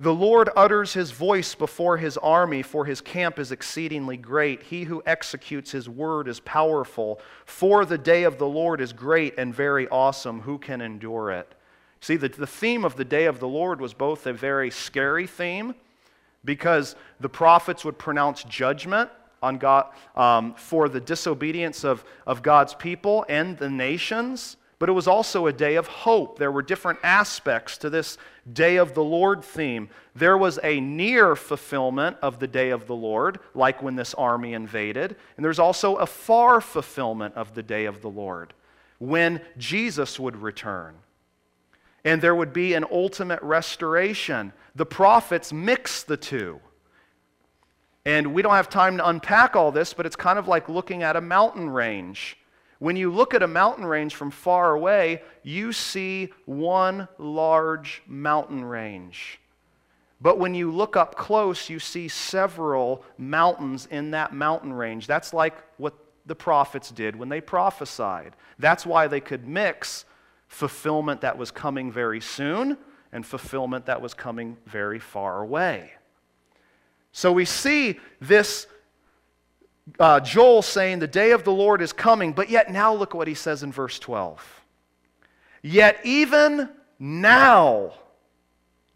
The 0.00 0.12
Lord 0.12 0.50
utters 0.56 0.92
his 0.92 1.12
voice 1.12 1.54
before 1.54 1.98
his 1.98 2.16
army, 2.16 2.62
for 2.62 2.84
his 2.84 3.00
camp 3.00 3.38
is 3.38 3.52
exceedingly 3.52 4.16
great. 4.16 4.64
He 4.64 4.84
who 4.84 5.02
executes 5.06 5.70
his 5.70 5.88
word 5.88 6.26
is 6.26 6.40
powerful. 6.40 7.20
For 7.46 7.84
the 7.84 7.98
day 7.98 8.24
of 8.24 8.38
the 8.38 8.48
Lord 8.48 8.80
is 8.80 8.92
great 8.92 9.34
and 9.38 9.54
very 9.54 9.88
awesome. 9.88 10.40
Who 10.40 10.58
can 10.58 10.80
endure 10.80 11.30
it? 11.30 11.54
See, 12.00 12.16
the, 12.16 12.28
the 12.28 12.46
theme 12.46 12.84
of 12.84 12.96
the 12.96 13.04
day 13.04 13.26
of 13.26 13.38
the 13.38 13.48
Lord 13.48 13.80
was 13.80 13.94
both 13.94 14.26
a 14.26 14.32
very 14.32 14.70
scary 14.70 15.28
theme, 15.28 15.76
because 16.44 16.96
the 17.20 17.28
prophets 17.28 17.84
would 17.84 17.96
pronounce 17.96 18.42
judgment 18.44 19.10
on 19.42 19.58
God 19.58 19.86
um, 20.16 20.54
for 20.54 20.88
the 20.88 21.00
disobedience 21.00 21.84
of, 21.84 22.04
of 22.26 22.42
God's 22.42 22.74
people 22.74 23.24
and 23.28 23.56
the 23.58 23.70
nations 23.70 24.56
but 24.84 24.90
it 24.90 24.92
was 24.92 25.08
also 25.08 25.46
a 25.46 25.52
day 25.54 25.76
of 25.76 25.86
hope. 25.86 26.38
There 26.38 26.52
were 26.52 26.60
different 26.60 26.98
aspects 27.02 27.78
to 27.78 27.88
this 27.88 28.18
day 28.52 28.76
of 28.76 28.92
the 28.92 29.02
Lord 29.02 29.42
theme. 29.42 29.88
There 30.14 30.36
was 30.36 30.58
a 30.62 30.78
near 30.78 31.34
fulfillment 31.36 32.18
of 32.20 32.38
the 32.38 32.46
day 32.46 32.68
of 32.68 32.86
the 32.86 32.94
Lord, 32.94 33.38
like 33.54 33.82
when 33.82 33.96
this 33.96 34.12
army 34.12 34.52
invaded, 34.52 35.16
and 35.36 35.42
there's 35.42 35.58
also 35.58 35.96
a 35.96 36.04
far 36.04 36.60
fulfillment 36.60 37.34
of 37.34 37.54
the 37.54 37.62
day 37.62 37.86
of 37.86 38.02
the 38.02 38.10
Lord, 38.10 38.52
when 38.98 39.40
Jesus 39.56 40.20
would 40.20 40.36
return. 40.36 40.96
And 42.04 42.20
there 42.20 42.34
would 42.34 42.52
be 42.52 42.74
an 42.74 42.84
ultimate 42.92 43.40
restoration. 43.40 44.52
The 44.74 44.84
prophets 44.84 45.50
mix 45.50 46.02
the 46.02 46.18
two. 46.18 46.60
And 48.04 48.34
we 48.34 48.42
don't 48.42 48.52
have 48.52 48.68
time 48.68 48.98
to 48.98 49.08
unpack 49.08 49.56
all 49.56 49.72
this, 49.72 49.94
but 49.94 50.04
it's 50.04 50.14
kind 50.14 50.38
of 50.38 50.46
like 50.46 50.68
looking 50.68 51.02
at 51.02 51.16
a 51.16 51.22
mountain 51.22 51.70
range. 51.70 52.36
When 52.84 52.96
you 52.96 53.10
look 53.10 53.32
at 53.32 53.42
a 53.42 53.46
mountain 53.46 53.86
range 53.86 54.14
from 54.14 54.30
far 54.30 54.74
away, 54.74 55.22
you 55.42 55.72
see 55.72 56.34
one 56.44 57.08
large 57.16 58.02
mountain 58.06 58.62
range. 58.62 59.40
But 60.20 60.38
when 60.38 60.54
you 60.54 60.70
look 60.70 60.94
up 60.94 61.14
close, 61.14 61.70
you 61.70 61.78
see 61.78 62.08
several 62.08 63.02
mountains 63.16 63.88
in 63.90 64.10
that 64.10 64.34
mountain 64.34 64.70
range. 64.70 65.06
That's 65.06 65.32
like 65.32 65.54
what 65.78 65.94
the 66.26 66.34
prophets 66.34 66.90
did 66.90 67.16
when 67.16 67.30
they 67.30 67.40
prophesied. 67.40 68.36
That's 68.58 68.84
why 68.84 69.06
they 69.06 69.20
could 69.20 69.48
mix 69.48 70.04
fulfillment 70.48 71.22
that 71.22 71.38
was 71.38 71.50
coming 71.50 71.90
very 71.90 72.20
soon 72.20 72.76
and 73.12 73.24
fulfillment 73.24 73.86
that 73.86 74.02
was 74.02 74.12
coming 74.12 74.58
very 74.66 74.98
far 74.98 75.40
away. 75.40 75.92
So 77.12 77.32
we 77.32 77.46
see 77.46 77.98
this 78.20 78.66
uh, 79.98 80.20
Joel 80.20 80.62
saying, 80.62 80.98
The 80.98 81.06
day 81.06 81.32
of 81.32 81.44
the 81.44 81.52
Lord 81.52 81.82
is 81.82 81.92
coming, 81.92 82.32
but 82.32 82.50
yet 82.50 82.70
now 82.70 82.94
look 82.94 83.14
what 83.14 83.28
he 83.28 83.34
says 83.34 83.62
in 83.62 83.72
verse 83.72 83.98
12. 83.98 84.62
Yet 85.62 85.98
even 86.04 86.68
now, 86.98 87.94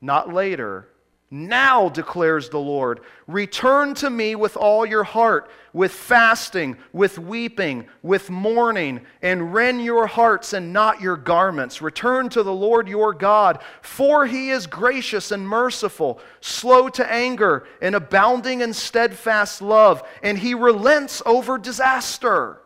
not 0.00 0.32
later, 0.32 0.88
now 1.30 1.90
declares 1.90 2.48
the 2.48 2.58
Lord, 2.58 3.00
return 3.26 3.94
to 3.96 4.08
me 4.08 4.34
with 4.34 4.56
all 4.56 4.86
your 4.86 5.04
heart, 5.04 5.50
with 5.74 5.92
fasting, 5.92 6.78
with 6.94 7.18
weeping, 7.18 7.86
with 8.02 8.30
mourning, 8.30 9.02
and 9.20 9.52
rend 9.52 9.84
your 9.84 10.06
hearts 10.06 10.54
and 10.54 10.72
not 10.72 11.02
your 11.02 11.18
garments. 11.18 11.82
Return 11.82 12.30
to 12.30 12.42
the 12.42 12.52
Lord 12.52 12.88
your 12.88 13.12
God, 13.12 13.60
for 13.82 14.24
he 14.26 14.48
is 14.48 14.66
gracious 14.66 15.30
and 15.30 15.46
merciful, 15.46 16.18
slow 16.40 16.88
to 16.88 17.12
anger, 17.12 17.66
and 17.82 17.94
abounding 17.94 18.62
in 18.62 18.72
steadfast 18.72 19.60
love, 19.60 20.02
and 20.22 20.38
he 20.38 20.54
relents 20.54 21.20
over 21.26 21.58
disaster. 21.58 22.62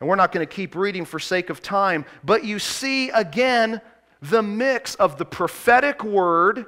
And 0.00 0.08
we're 0.08 0.16
not 0.16 0.32
going 0.32 0.46
to 0.46 0.52
keep 0.52 0.74
reading 0.74 1.04
for 1.04 1.18
sake 1.18 1.50
of 1.50 1.60
time, 1.60 2.06
but 2.24 2.44
you 2.44 2.58
see 2.58 3.10
again 3.10 3.82
the 4.22 4.42
mix 4.42 4.94
of 4.94 5.18
the 5.18 5.26
prophetic 5.26 6.02
word 6.02 6.64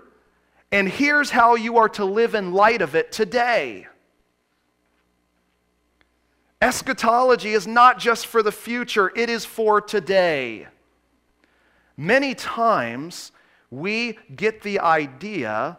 and 0.73 0.89
here's 0.89 1.31
how 1.31 1.55
you 1.55 1.77
are 1.77 1.91
to 1.91 2.05
live 2.05 2.35
in 2.35 2.53
light 2.53 2.83
of 2.83 2.97
it 2.97 3.13
today. 3.13 3.87
Eschatology 6.61 7.53
is 7.53 7.67
not 7.67 7.99
just 7.99 8.27
for 8.27 8.43
the 8.43 8.53
future, 8.53 9.13
it 9.15 9.29
is 9.29 9.45
for 9.45 9.81
today. 9.81 10.67
Many 11.97 12.35
times 12.35 13.33
we 13.71 14.19
get 14.35 14.63
the 14.63 14.81
idea 14.81 15.79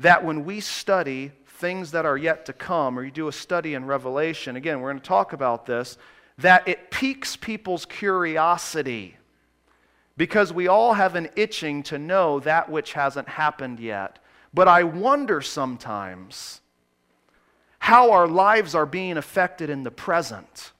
that 0.00 0.24
when 0.24 0.44
we 0.44 0.60
study 0.60 1.32
things 1.46 1.90
that 1.90 2.06
are 2.06 2.16
yet 2.16 2.46
to 2.46 2.52
come, 2.52 2.98
or 2.98 3.04
you 3.04 3.10
do 3.10 3.28
a 3.28 3.32
study 3.32 3.74
in 3.74 3.84
Revelation, 3.84 4.56
again, 4.56 4.80
we're 4.80 4.90
going 4.90 5.00
to 5.00 5.06
talk 5.08 5.32
about 5.32 5.66
this, 5.66 5.98
that 6.38 6.66
it 6.66 6.90
piques 6.90 7.36
people's 7.36 7.84
curiosity. 7.84 9.16
because 10.16 10.52
we 10.52 10.68
all 10.68 10.94
have 10.94 11.14
an 11.14 11.28
itching 11.36 11.82
to 11.82 11.98
know 11.98 12.40
that 12.40 12.70
which 12.70 12.92
hasn't 12.92 13.28
happened 13.28 13.80
yet. 13.80 14.18
But 14.54 14.68
I 14.68 14.84
wonder 14.84 15.40
sometimes 15.40 16.60
how 17.78 18.12
our 18.12 18.26
lives 18.26 18.74
are 18.74 18.86
being 18.86 19.16
affected 19.16 19.70
in 19.70 19.82
the 19.82 19.90
present. 19.90 20.72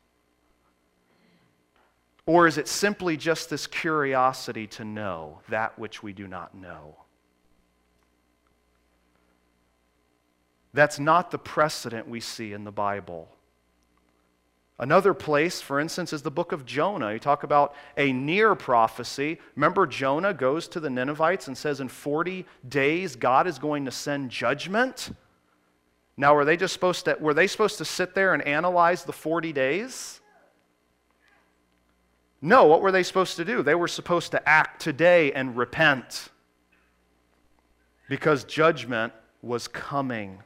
Or 2.27 2.47
is 2.47 2.59
it 2.59 2.69
simply 2.69 3.17
just 3.17 3.51
this 3.51 3.67
curiosity 3.67 4.67
to 4.69 4.85
know 4.85 5.41
that 5.49 5.79
which 5.79 6.03
we 6.03 6.13
do 6.13 6.29
not 6.29 6.55
know? 6.55 6.97
That's 10.75 10.99
not 10.99 11.31
the 11.31 11.39
precedent 11.39 12.09
we 12.09 12.21
see 12.21 12.53
in 12.53 12.65
the 12.65 12.73
Bible. 12.73 13.29
Another 14.83 15.15
place, 15.15 15.61
for 15.61 15.79
instance, 15.79 16.13
is 16.13 16.23
the 16.23 16.31
book 16.33 16.51
of 16.51 16.67
Jonah. 16.67 17.13
You 17.13 17.21
talk 17.21 17.45
about 17.45 17.73
a 17.97 18.13
near 18.13 18.57
prophecy. 18.57 19.39
Remember, 19.55 19.87
Jonah 19.87 20.35
goes 20.35 20.67
to 20.67 20.81
the 20.81 20.91
Ninevites 20.91 21.47
and 21.47 21.57
says, 21.57 21.81
In 21.81 21.87
40 21.87 22.45
days, 22.69 23.15
God 23.15 23.47
is 23.47 23.61
going 23.61 23.85
to 23.85 23.93
send 23.93 24.29
judgment. 24.29 25.15
Now, 26.17 26.35
were 26.35 26.45
they 26.45 26.57
just 26.57 26.73
supposed 26.73 27.05
to, 27.05 27.17
were 27.21 27.33
they 27.33 27.47
supposed 27.47 27.79
to 27.79 27.85
sit 27.85 28.17
there 28.17 28.35
and 28.35 28.43
analyze 28.43 29.05
the 29.05 29.13
40 29.13 29.53
days? 29.53 30.21
No, 32.41 32.65
what 32.65 32.83
were 32.83 32.91
they 32.91 33.05
supposed 33.05 33.37
to 33.37 33.45
do? 33.45 33.63
They 33.63 33.77
were 33.77 33.87
supposed 33.87 34.33
to 34.33 34.49
act 34.49 34.83
today 34.83 35.31
and 35.31 35.57
repent 35.57 36.31
because 38.09 38.43
judgment 38.43 39.13
was 39.43 39.69
coming. 39.69 40.43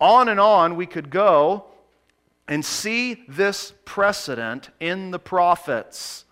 On 0.00 0.28
and 0.28 0.38
on 0.38 0.76
we 0.76 0.86
could 0.86 1.10
go 1.10 1.64
and 2.50 2.64
see 2.64 3.24
this 3.28 3.72
precedent 3.84 4.70
in 4.80 5.12
the 5.12 5.18
prophets. 5.20 6.24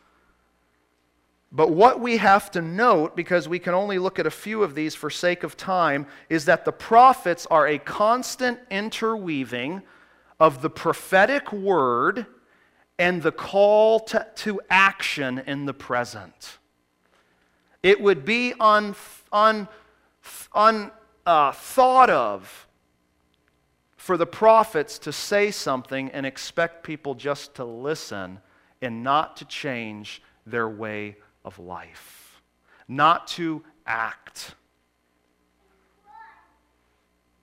But 1.52 1.70
what 1.70 2.00
we 2.00 2.18
have 2.18 2.50
to 2.50 2.60
note, 2.60 3.16
because 3.16 3.48
we 3.48 3.60
can 3.60 3.72
only 3.72 3.98
look 3.98 4.18
at 4.18 4.26
a 4.26 4.30
few 4.30 4.64
of 4.64 4.74
these 4.74 4.94
for 4.94 5.08
sake 5.08 5.44
of 5.44 5.56
time, 5.56 6.06
is 6.28 6.44
that 6.46 6.64
the 6.64 6.72
prophets 6.72 7.46
are 7.50 7.68
a 7.68 7.78
constant 7.78 8.58
interweaving 8.68 9.82
of 10.40 10.60
the 10.60 10.68
prophetic 10.68 11.52
word 11.52 12.26
and 12.98 13.22
the 13.22 13.32
call 13.32 14.00
to, 14.00 14.26
to 14.34 14.60
action 14.68 15.38
in 15.46 15.66
the 15.66 15.72
present. 15.72 16.58
It 17.82 18.00
would 18.00 18.24
be 18.24 18.54
unthought 18.60 19.06
un, 19.32 19.68
un, 20.52 20.90
uh, 21.24 21.52
of 22.10 22.67
for 24.08 24.16
the 24.16 24.24
prophets 24.24 24.98
to 25.00 25.12
say 25.12 25.50
something 25.50 26.10
and 26.12 26.24
expect 26.24 26.82
people 26.82 27.14
just 27.14 27.54
to 27.56 27.62
listen 27.62 28.38
and 28.80 29.04
not 29.04 29.36
to 29.36 29.44
change 29.44 30.22
their 30.46 30.66
way 30.66 31.14
of 31.44 31.58
life, 31.58 32.40
not 32.88 33.26
to 33.26 33.62
act. 33.84 34.54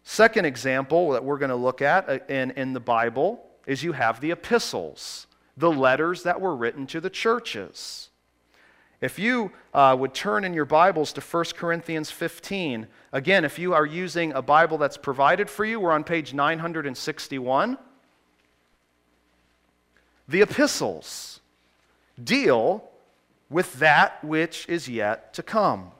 Second 0.01 0.45
example 0.45 1.11
that 1.11 1.23
we're 1.23 1.37
going 1.37 1.49
to 1.49 1.55
look 1.55 1.83
at 1.83 2.09
uh, 2.09 2.17
in, 2.29 2.49
in 2.49 2.73
the 2.73 2.79
Bible 2.79 3.45
is 3.67 3.83
you 3.83 3.91
have 3.91 4.19
the 4.19 4.31
epistles 4.31 5.27
the 5.55 5.71
letters 5.71 6.23
that 6.23 6.41
were 6.41 6.55
written 6.55 6.87
to 6.87 6.99
the 6.99 7.11
churches. 7.11 8.09
If 9.05 9.19
you 9.19 9.51
uh, 9.71 9.95
would 9.99 10.15
turn 10.15 10.43
in 10.45 10.55
your 10.55 10.65
Bibles 10.65 11.13
to 11.13 11.21
1 11.21 11.45
Corinthians 11.55 12.09
15, 12.09 12.87
again, 13.11 13.45
if 13.45 13.59
you 13.59 13.75
are 13.75 13.85
using 13.85 14.33
a 14.33 14.41
Bible 14.41 14.79
that's 14.79 14.97
provided 14.97 15.47
for 15.47 15.63
you, 15.63 15.79
we're 15.79 15.91
on 15.91 16.03
page 16.03 16.33
961. 16.33 17.77
The 20.27 20.41
epistles 20.41 21.39
deal 22.23 22.83
with 23.47 23.73
that 23.73 24.23
which 24.23 24.67
is 24.67 24.89
yet 24.89 25.35
to 25.35 25.43
come. 25.43 25.91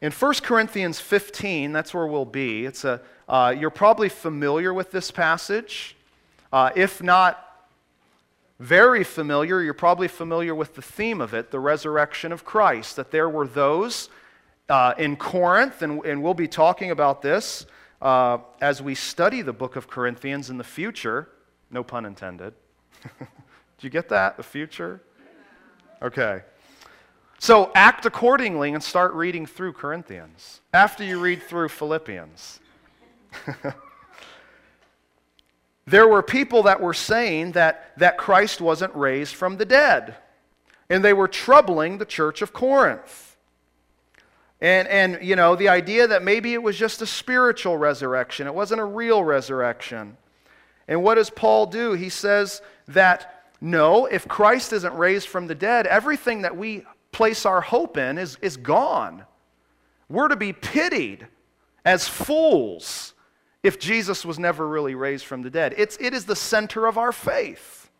In 0.00 0.12
1 0.12 0.34
Corinthians 0.34 1.00
15, 1.00 1.72
that's 1.72 1.92
where 1.92 2.06
we'll 2.06 2.24
be. 2.24 2.64
It's 2.64 2.84
a, 2.84 3.00
uh, 3.28 3.52
you're 3.58 3.70
probably 3.70 4.08
familiar 4.08 4.72
with 4.72 4.92
this 4.92 5.10
passage. 5.10 5.96
Uh, 6.52 6.70
if 6.76 7.02
not 7.02 7.45
very 8.58 9.04
familiar, 9.04 9.60
you're 9.62 9.74
probably 9.74 10.08
familiar 10.08 10.54
with 10.54 10.74
the 10.74 10.82
theme 10.82 11.20
of 11.20 11.34
it 11.34 11.50
the 11.50 11.60
resurrection 11.60 12.32
of 12.32 12.44
Christ. 12.44 12.96
That 12.96 13.10
there 13.10 13.28
were 13.28 13.46
those 13.46 14.08
uh, 14.68 14.94
in 14.98 15.16
Corinth, 15.16 15.82
and, 15.82 16.04
and, 16.04 16.22
we'll 16.22 16.34
be 16.34 16.48
talking 16.48 16.90
about 16.90 17.22
this 17.22 17.66
uh, 18.02 18.38
as 18.60 18.82
we 18.82 18.94
study 18.94 19.42
the 19.42 19.52
book 19.52 19.76
of 19.76 19.88
Corinthians 19.88 20.50
in 20.50 20.58
the 20.58 20.64
future. 20.64 21.28
No 21.70 21.84
pun 21.84 22.04
intended. 22.04 22.54
Did 23.18 23.28
you 23.80 23.90
get 23.90 24.08
that? 24.08 24.36
The 24.36 24.42
future? 24.42 25.02
Okay. 26.02 26.42
So 27.38 27.70
act 27.74 28.06
accordingly 28.06 28.72
and 28.72 28.82
start 28.82 29.12
reading 29.12 29.46
through 29.46 29.74
Corinthians 29.74 30.62
after 30.72 31.04
you 31.04 31.20
read 31.20 31.42
through 31.42 31.68
Philippians. 31.68 32.60
there 35.86 36.08
were 36.08 36.22
people 36.22 36.64
that 36.64 36.80
were 36.80 36.94
saying 36.94 37.52
that, 37.52 37.92
that 37.98 38.18
Christ 38.18 38.60
wasn't 38.60 38.94
raised 38.94 39.34
from 39.34 39.56
the 39.56 39.64
dead, 39.64 40.16
and 40.90 41.04
they 41.04 41.12
were 41.12 41.28
troubling 41.28 41.98
the 41.98 42.04
church 42.04 42.42
of 42.42 42.52
Corinth. 42.52 43.36
And, 44.60 44.88
and, 44.88 45.22
you 45.22 45.36
know, 45.36 45.54
the 45.54 45.68
idea 45.68 46.08
that 46.08 46.22
maybe 46.22 46.54
it 46.54 46.62
was 46.62 46.76
just 46.76 47.02
a 47.02 47.06
spiritual 47.06 47.76
resurrection, 47.76 48.46
it 48.46 48.54
wasn't 48.54 48.80
a 48.80 48.84
real 48.84 49.22
resurrection. 49.22 50.16
And 50.88 51.02
what 51.02 51.16
does 51.16 51.30
Paul 51.30 51.66
do? 51.66 51.92
He 51.92 52.08
says 52.08 52.62
that 52.88 53.32
no, 53.60 54.06
if 54.06 54.28
Christ 54.28 54.72
isn't 54.72 54.94
raised 54.94 55.28
from 55.28 55.46
the 55.46 55.54
dead, 55.54 55.86
everything 55.86 56.42
that 56.42 56.56
we 56.56 56.84
place 57.10 57.46
our 57.46 57.60
hope 57.60 57.96
in 57.96 58.18
is, 58.18 58.36
is 58.42 58.56
gone. 58.56 59.24
We're 60.08 60.28
to 60.28 60.36
be 60.36 60.52
pitied 60.52 61.26
as 61.84 62.06
fools 62.06 63.14
if 63.66 63.80
Jesus 63.80 64.24
was 64.24 64.38
never 64.38 64.66
really 64.66 64.94
raised 64.94 65.24
from 65.24 65.42
the 65.42 65.50
dead. 65.50 65.74
It's, 65.76 65.96
it 66.00 66.14
is 66.14 66.24
the 66.24 66.36
center 66.36 66.86
of 66.86 66.96
our 66.96 67.10
faith. 67.10 67.90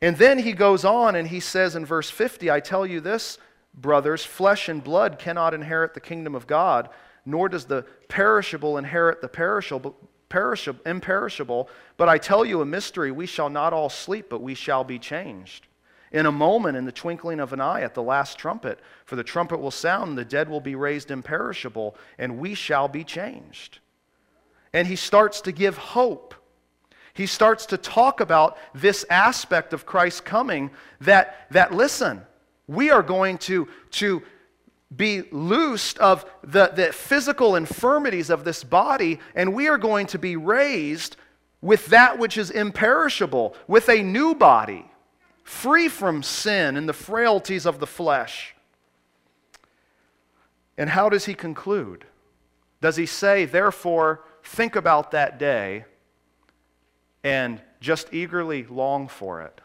And 0.00 0.16
then 0.16 0.40
he 0.40 0.52
goes 0.52 0.84
on 0.84 1.14
and 1.14 1.28
he 1.28 1.38
says 1.38 1.76
in 1.76 1.86
verse 1.86 2.10
50 2.10 2.50
I 2.50 2.58
tell 2.58 2.84
you 2.84 3.00
this, 3.00 3.38
brothers, 3.74 4.24
flesh 4.24 4.68
and 4.68 4.82
blood 4.82 5.20
cannot 5.20 5.54
inherit 5.54 5.94
the 5.94 6.00
kingdom 6.00 6.34
of 6.34 6.48
God, 6.48 6.88
nor 7.24 7.48
does 7.48 7.66
the 7.66 7.86
perishable 8.08 8.76
inherit 8.76 9.20
the 9.20 9.28
perishable. 9.28 9.96
Perishable, 10.28 10.80
imperishable, 10.86 11.68
but 11.98 12.08
I 12.08 12.16
tell 12.16 12.42
you 12.42 12.62
a 12.62 12.64
mystery 12.64 13.12
we 13.12 13.26
shall 13.26 13.50
not 13.50 13.74
all 13.74 13.90
sleep, 13.90 14.30
but 14.30 14.40
we 14.40 14.54
shall 14.54 14.82
be 14.82 14.98
changed 14.98 15.66
in 16.12 16.26
a 16.26 16.32
moment, 16.32 16.76
in 16.76 16.84
the 16.84 16.92
twinkling 16.92 17.40
of 17.40 17.52
an 17.52 17.60
eye, 17.60 17.80
at 17.80 17.94
the 17.94 18.02
last 18.02 18.38
trumpet. 18.38 18.78
For 19.06 19.16
the 19.16 19.24
trumpet 19.24 19.60
will 19.60 19.70
sound, 19.70 20.16
the 20.16 20.24
dead 20.24 20.48
will 20.48 20.60
be 20.60 20.74
raised 20.74 21.10
imperishable, 21.10 21.96
and 22.18 22.38
we 22.38 22.54
shall 22.54 22.86
be 22.86 23.02
changed. 23.02 23.78
And 24.72 24.86
he 24.86 24.96
starts 24.96 25.40
to 25.42 25.52
give 25.52 25.76
hope. 25.78 26.34
He 27.14 27.26
starts 27.26 27.66
to 27.66 27.76
talk 27.78 28.20
about 28.20 28.58
this 28.74 29.04
aspect 29.10 29.72
of 29.72 29.86
Christ's 29.86 30.20
coming 30.20 30.70
that, 31.00 31.46
that 31.50 31.72
listen, 31.72 32.22
we 32.66 32.90
are 32.90 33.02
going 33.02 33.38
to, 33.38 33.68
to 33.92 34.22
be 34.94 35.22
loosed 35.30 35.98
of 35.98 36.26
the, 36.42 36.68
the 36.68 36.92
physical 36.92 37.56
infirmities 37.56 38.28
of 38.28 38.44
this 38.44 38.64
body, 38.64 39.18
and 39.34 39.54
we 39.54 39.68
are 39.68 39.78
going 39.78 40.06
to 40.08 40.18
be 40.18 40.36
raised 40.36 41.16
with 41.62 41.86
that 41.86 42.18
which 42.18 42.36
is 42.36 42.50
imperishable, 42.50 43.56
with 43.66 43.88
a 43.88 44.02
new 44.02 44.34
body 44.34 44.91
free 45.42 45.88
from 45.88 46.22
sin 46.22 46.76
and 46.76 46.88
the 46.88 46.92
frailties 46.92 47.66
of 47.66 47.78
the 47.78 47.86
flesh. 47.86 48.54
And 50.78 50.90
how 50.90 51.08
does 51.08 51.26
he 51.26 51.34
conclude? 51.34 52.06
Does 52.80 52.96
he 52.96 53.06
say, 53.06 53.44
therefore, 53.44 54.24
think 54.42 54.74
about 54.74 55.10
that 55.12 55.38
day 55.38 55.84
and 57.22 57.60
just 57.80 58.12
eagerly 58.12 58.64
long 58.64 59.08
for 59.08 59.42
it? 59.42 59.60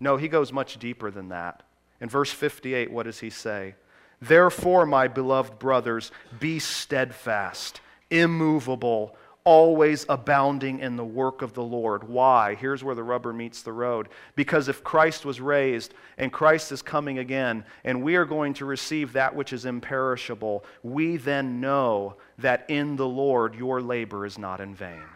No, 0.00 0.16
he 0.16 0.28
goes 0.28 0.52
much 0.52 0.78
deeper 0.78 1.10
than 1.10 1.28
that. 1.30 1.62
In 2.00 2.08
verse 2.08 2.30
58, 2.30 2.92
what 2.92 3.04
does 3.04 3.20
he 3.20 3.30
say? 3.30 3.74
Therefore, 4.20 4.86
my 4.86 5.08
beloved 5.08 5.58
brothers, 5.58 6.10
be 6.38 6.58
steadfast, 6.58 7.80
immovable, 8.10 9.16
always 9.48 10.04
abounding 10.10 10.80
in 10.80 10.96
the 10.96 11.04
work 11.04 11.40
of 11.40 11.54
the 11.54 11.62
Lord. 11.62 12.06
Why? 12.06 12.54
Here's 12.54 12.84
where 12.84 12.94
the 12.94 13.02
rubber 13.02 13.32
meets 13.32 13.62
the 13.62 13.72
road. 13.72 14.10
Because 14.36 14.68
if 14.68 14.84
Christ 14.84 15.24
was 15.24 15.40
raised 15.40 15.94
and 16.18 16.30
Christ 16.30 16.70
is 16.70 16.82
coming 16.82 17.18
again, 17.18 17.64
and 17.82 18.02
we 18.02 18.16
are 18.16 18.26
going 18.26 18.52
to 18.54 18.66
receive 18.66 19.14
that 19.14 19.34
which 19.34 19.54
is 19.54 19.64
imperishable, 19.64 20.66
we 20.82 21.16
then 21.16 21.62
know 21.62 22.16
that 22.36 22.66
in 22.68 22.96
the 22.96 23.08
Lord 23.08 23.54
your 23.54 23.80
labor 23.80 24.26
is 24.26 24.38
not 24.38 24.60
in 24.60 24.74
vain. 24.74 25.08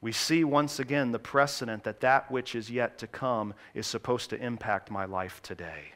We 0.00 0.10
see 0.10 0.42
once 0.42 0.80
again 0.80 1.12
the 1.12 1.20
precedent 1.20 1.84
that 1.84 2.00
that 2.00 2.28
which 2.28 2.56
is 2.56 2.72
yet 2.72 2.98
to 2.98 3.06
come 3.06 3.54
is 3.72 3.86
supposed 3.86 4.30
to 4.30 4.44
impact 4.44 4.90
my 4.90 5.04
life 5.04 5.40
today. 5.42 5.92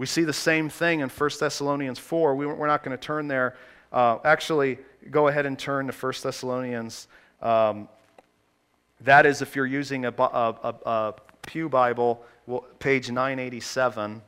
We 0.00 0.06
see 0.06 0.24
the 0.24 0.32
same 0.32 0.70
thing 0.70 1.00
in 1.00 1.10
1 1.10 1.30
Thessalonians 1.38 1.98
4. 1.98 2.34
We, 2.34 2.46
are 2.46 2.66
not 2.66 2.82
going 2.82 2.96
to 2.96 3.02
turn 3.02 3.28
there 3.28 3.54
Uh, 3.92 4.16
actually, 4.24 4.78
go 5.10 5.28
ahead 5.28 5.44
and 5.44 5.58
turn 5.58 5.88
to 5.88 5.92
1 5.92 6.12
Thessalonians. 6.22 7.06
Um, 7.42 7.86
that 9.02 9.26
is, 9.26 9.42
if 9.42 9.54
you're 9.54 9.66
using 9.66 10.06
a, 10.06 10.14
a, 10.16 10.56
a, 10.62 10.74
a 10.86 11.14
Pew 11.42 11.68
Bible, 11.68 12.24
well, 12.46 12.64
page 12.78 13.10
987. 13.10 14.22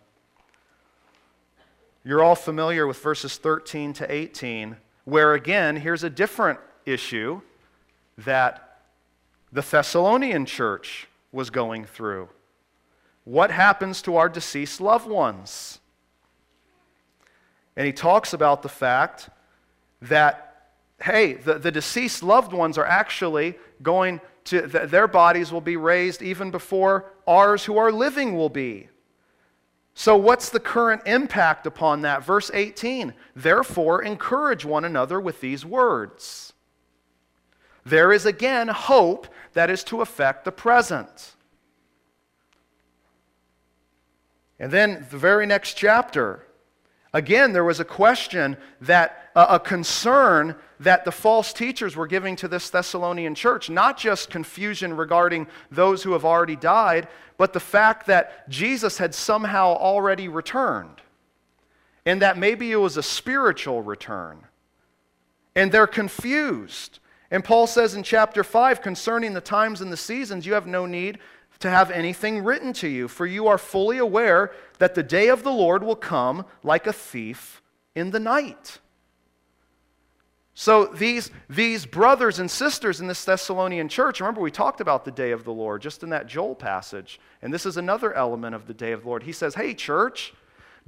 You're 2.05 2.23
all 2.23 2.35
familiar 2.35 2.87
with 2.87 2.99
verses 2.99 3.39
13 3.39 3.95
to 3.95 4.13
18, 4.13 4.77
where 5.07 5.33
again, 5.33 5.77
here's 5.77 6.05
a 6.05 6.11
different 6.11 6.59
issue 6.85 7.41
that 8.19 8.81
the 9.51 9.63
Thessalonian 9.63 10.45
church 10.45 11.09
was 11.33 11.49
going 11.49 11.87
through. 11.87 12.29
What 13.25 13.51
happens 13.51 14.03
to 14.03 14.17
our 14.17 14.29
deceased 14.29 14.81
loved 14.81 15.09
ones? 15.09 15.81
And 17.77 17.87
he 17.87 17.93
talks 17.93 18.33
about 18.33 18.63
the 18.63 18.69
fact 18.69 19.31
that, 20.03 20.71
hey, 21.03 21.35
the, 21.35 21.59
the 21.59 21.71
deceased 21.71 22.23
loved 22.23 22.53
ones 22.53 22.77
are 22.77 22.85
actually 22.85 23.57
going 23.83 24.21
to, 24.45 24.67
th- 24.69 24.91
their 24.91 25.07
bodies 25.07 25.53
will 25.53 25.61
be 25.61 25.77
raised 25.77 26.21
even 26.23 26.51
before 26.51 27.13
ours 27.27 27.65
who 27.65 27.79
are 27.79 27.93
living 27.93 28.37
will 28.37 28.49
be. 28.49 28.89
So, 29.95 30.17
what's 30.17 30.49
the 30.49 30.61
current 30.61 31.03
impact 31.07 31.67
upon 31.67 32.03
that? 32.03 32.25
Verse 32.25 32.51
18 32.53 33.15
Therefore, 33.37 34.03
encourage 34.03 34.65
one 34.65 34.85
another 34.85 35.21
with 35.21 35.41
these 35.41 35.65
words. 35.65 36.55
There 37.85 38.13
is 38.13 38.25
again 38.25 38.69
hope 38.69 39.27
that 39.53 39.71
is 39.71 39.85
to 39.85 40.01
affect 40.01 40.45
the 40.45 40.53
present. 40.53 41.35
And 44.63 44.71
then 44.71 45.05
the 45.11 45.19
very 45.19 45.45
next 45.45 45.75
chapter, 45.75 46.47
again, 47.13 47.53
there 47.53 47.65
was 47.65 47.81
a 47.81 47.85
question 47.85 48.57
that, 48.83 49.33
uh, 49.35 49.47
a 49.51 49.59
concern 49.59 50.55
that 50.79 51.05
the 51.05 51.11
false 51.11 51.53
teachers 51.53 51.97
were 51.97 52.07
giving 52.07 52.37
to 52.37 52.47
this 52.47 52.71
Thessalonian 52.71 53.35
church. 53.35 53.69
Not 53.69 53.99
just 53.99 54.31
confusion 54.31 54.97
regarding 54.97 55.49
those 55.73 56.05
who 56.05 56.13
have 56.13 56.25
already 56.25 56.55
died, 56.55 57.09
but 57.39 57.53
the 57.53 57.59
fact 57.59 58.07
that 58.07 58.49
Jesus 58.49 58.99
had 58.99 59.17
somehow 59.17 59.75
already 59.75 60.29
returned. 60.29 61.03
And 62.07 62.23
that 62.23 62.39
maybe 62.39 62.71
it 62.71 62.77
was 62.77 62.97
a 62.97 63.03
spiritual 63.03 63.83
return. 63.83 64.45
And 65.57 65.73
they're 65.73 65.89
confused. 65.89 67.01
And 67.33 67.43
Paul 67.43 67.67
says 67.67 67.97
in 67.97 68.05
chapter 68.05 68.45
5 68.45 68.81
concerning 68.81 69.33
the 69.33 69.41
times 69.41 69.81
and 69.81 69.93
the 69.93 69.97
seasons, 69.97 70.47
you 70.47 70.53
have 70.53 70.69
no 70.69 70.87
need 70.87 71.19
to 71.63 71.71
have 71.71 71.91
anything 71.91 72.45
written 72.45 72.73
to 72.75 72.89
you, 72.89 73.09
for 73.09 73.25
you 73.25 73.47
are 73.49 73.59
fully 73.59 73.99
aware 73.99 74.53
that 74.79 74.95
the 74.95 75.03
day 75.03 75.29
of 75.29 75.43
the 75.43 75.53
Lord 75.53 75.83
will 75.83 75.97
come 75.97 76.45
like 76.63 76.87
a 76.87 76.93
thief 76.93 77.63
in 77.95 78.11
the 78.11 78.21
night. 78.21 78.79
So, 80.55 80.87
these, 80.87 81.31
these 81.49 81.87
brothers 81.87 82.39
and 82.39 82.51
sisters 82.51 83.01
in 83.01 83.07
this 83.07 83.25
Thessalonian 83.25 83.89
church, 83.89 84.21
remember 84.21 84.43
we 84.43 84.51
talked 84.51 84.83
about 84.83 85.05
the 85.05 85.11
day 85.11 85.31
of 85.31 85.45
the 85.45 85.53
Lord 85.53 85.81
just 85.81 86.03
in 86.03 86.11
that 86.11 86.27
Joel 86.27 86.55
passage. 86.55 87.19
And 87.41 87.55
this 87.55 87.65
is 87.65 87.79
another 87.79 88.13
element 88.13 88.55
of 88.55 88.67
the 88.67 88.75
day 88.75 88.93
of 88.93 89.03
the 89.03 89.09
Lord. 89.09 89.23
He 89.23 89.33
says, 89.33 89.55
Hey, 89.55 89.73
church, 89.73 90.35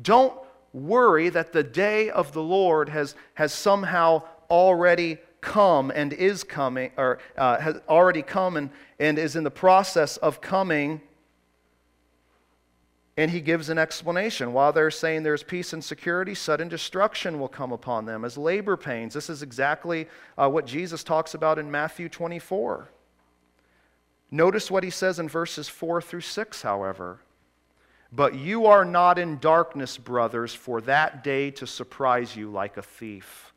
don't 0.02 0.38
worry 0.74 1.30
that 1.30 1.52
the 1.52 1.62
day 1.62 2.10
of 2.10 2.32
the 2.32 2.42
Lord 2.42 2.90
has, 2.90 3.14
has 3.34 3.54
somehow 3.54 4.22
already 4.50 5.18
come 5.44 5.92
and 5.94 6.12
is 6.14 6.42
coming, 6.42 6.90
or 6.96 7.18
uh, 7.36 7.58
has 7.58 7.76
already 7.88 8.22
come 8.22 8.56
and, 8.56 8.70
and 8.98 9.18
is 9.18 9.36
in 9.36 9.44
the 9.44 9.50
process 9.50 10.16
of 10.16 10.40
coming. 10.40 11.00
And 13.16 13.30
he 13.30 13.40
gives 13.40 13.68
an 13.68 13.78
explanation. 13.78 14.52
While 14.52 14.72
they're 14.72 14.90
saying 14.90 15.22
there's 15.22 15.44
peace 15.44 15.72
and 15.72 15.84
security, 15.84 16.34
sudden 16.34 16.68
destruction 16.68 17.38
will 17.38 17.48
come 17.48 17.70
upon 17.70 18.06
them 18.06 18.24
as 18.24 18.36
labor 18.36 18.76
pains. 18.76 19.14
This 19.14 19.30
is 19.30 19.42
exactly 19.42 20.08
uh, 20.36 20.48
what 20.48 20.66
Jesus 20.66 21.04
talks 21.04 21.34
about 21.34 21.58
in 21.58 21.70
Matthew 21.70 22.08
24. 22.08 22.88
Notice 24.32 24.70
what 24.70 24.82
he 24.82 24.90
says 24.90 25.20
in 25.20 25.28
verses 25.28 25.68
4 25.68 26.02
through 26.02 26.22
6, 26.22 26.62
however. 26.62 27.20
But 28.10 28.34
you 28.34 28.66
are 28.66 28.84
not 28.84 29.18
in 29.18 29.38
darkness, 29.38 29.96
brothers, 29.96 30.54
for 30.54 30.80
that 30.82 31.22
day 31.22 31.52
to 31.52 31.66
surprise 31.66 32.34
you 32.34 32.50
like 32.50 32.76
a 32.76 32.82
thief. 32.82 33.53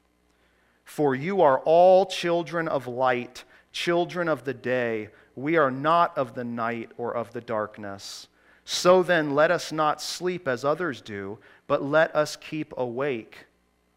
For 0.87 1.13
you 1.13 1.41
are 1.41 1.59
all 1.59 2.05
children 2.05 2.69
of 2.69 2.87
light, 2.87 3.43
children 3.73 4.29
of 4.29 4.45
the 4.45 4.53
day. 4.53 5.09
We 5.35 5.57
are 5.57 5.69
not 5.69 6.17
of 6.17 6.33
the 6.33 6.45
night 6.45 6.91
or 6.97 7.13
of 7.13 7.33
the 7.33 7.41
darkness. 7.41 8.29
So 8.63 9.03
then, 9.03 9.35
let 9.35 9.51
us 9.51 9.73
not 9.73 10.01
sleep 10.01 10.47
as 10.47 10.63
others 10.63 11.01
do, 11.01 11.39
but 11.67 11.83
let 11.83 12.15
us 12.15 12.37
keep 12.37 12.73
awake 12.77 13.47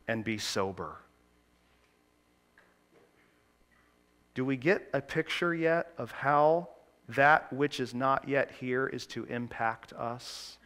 and 0.08 0.24
be 0.24 0.36
sober. 0.36 0.96
Do 4.34 4.44
we 4.44 4.56
get 4.56 4.88
a 4.92 5.00
picture 5.00 5.54
yet 5.54 5.92
of 5.96 6.10
how 6.10 6.70
that 7.08 7.52
which 7.52 7.78
is 7.78 7.94
not 7.94 8.28
yet 8.28 8.50
here 8.58 8.88
is 8.88 9.06
to 9.06 9.24
impact 9.26 9.92
us? 9.92 10.58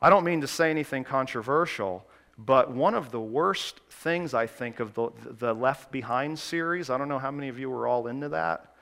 I 0.00 0.10
don't 0.10 0.24
mean 0.24 0.42
to 0.42 0.48
say 0.48 0.70
anything 0.70 1.02
controversial, 1.02 2.06
but 2.38 2.70
one 2.70 2.94
of 2.94 3.10
the 3.10 3.20
worst 3.20 3.80
things 3.90 4.34
I 4.34 4.46
think 4.46 4.80
of 4.80 4.94
the, 4.94 5.10
the 5.38 5.54
Left 5.54 5.92
Behind 5.92 6.38
series, 6.38 6.88
I 6.88 6.96
don't 6.98 7.08
know 7.08 7.18
how 7.18 7.30
many 7.30 7.48
of 7.48 7.58
you 7.58 7.68
were 7.68 7.86
all 7.86 8.06
into 8.06 8.30
that. 8.30 8.74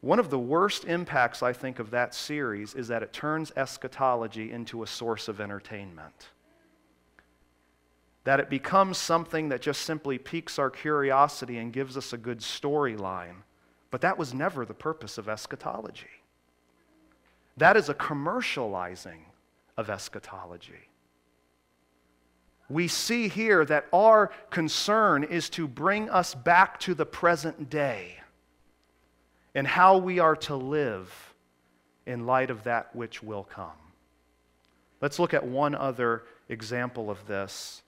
One 0.00 0.18
of 0.18 0.30
the 0.30 0.38
worst 0.38 0.84
impacts 0.84 1.42
I 1.42 1.52
think 1.52 1.78
of 1.78 1.90
that 1.90 2.14
series 2.14 2.74
is 2.74 2.88
that 2.88 3.02
it 3.02 3.12
turns 3.12 3.52
eschatology 3.56 4.50
into 4.50 4.82
a 4.82 4.86
source 4.86 5.28
of 5.28 5.40
entertainment. 5.40 6.30
That 8.24 8.40
it 8.40 8.48
becomes 8.48 8.98
something 8.98 9.48
that 9.48 9.60
just 9.60 9.82
simply 9.82 10.18
piques 10.18 10.58
our 10.58 10.70
curiosity 10.70 11.58
and 11.58 11.72
gives 11.72 11.96
us 11.96 12.12
a 12.12 12.16
good 12.18 12.38
storyline. 12.38 13.42
But 13.90 14.00
that 14.00 14.18
was 14.18 14.32
never 14.32 14.64
the 14.64 14.74
purpose 14.74 15.18
of 15.18 15.28
eschatology. 15.28 16.06
That 17.56 17.76
is 17.76 17.88
a 17.88 17.94
commercializing 17.94 19.24
of 19.76 19.90
eschatology 19.90 20.88
we 22.68 22.88
see 22.88 23.28
here 23.28 23.64
that 23.64 23.86
our 23.92 24.30
concern 24.50 25.24
is 25.24 25.50
to 25.50 25.68
bring 25.68 26.08
us 26.08 26.34
back 26.34 26.80
to 26.80 26.94
the 26.94 27.06
present 27.06 27.68
day 27.68 28.18
and 29.54 29.66
how 29.66 29.98
we 29.98 30.18
are 30.18 30.36
to 30.36 30.56
live 30.56 31.34
in 32.06 32.26
light 32.26 32.50
of 32.50 32.64
that 32.64 32.94
which 32.96 33.22
will 33.22 33.44
come. 33.44 33.70
Let's 35.00 35.18
look 35.18 35.34
at 35.34 35.44
one 35.44 35.74
other 35.74 36.24
example 36.48 37.10
of 37.10 37.26
this. 37.26 37.82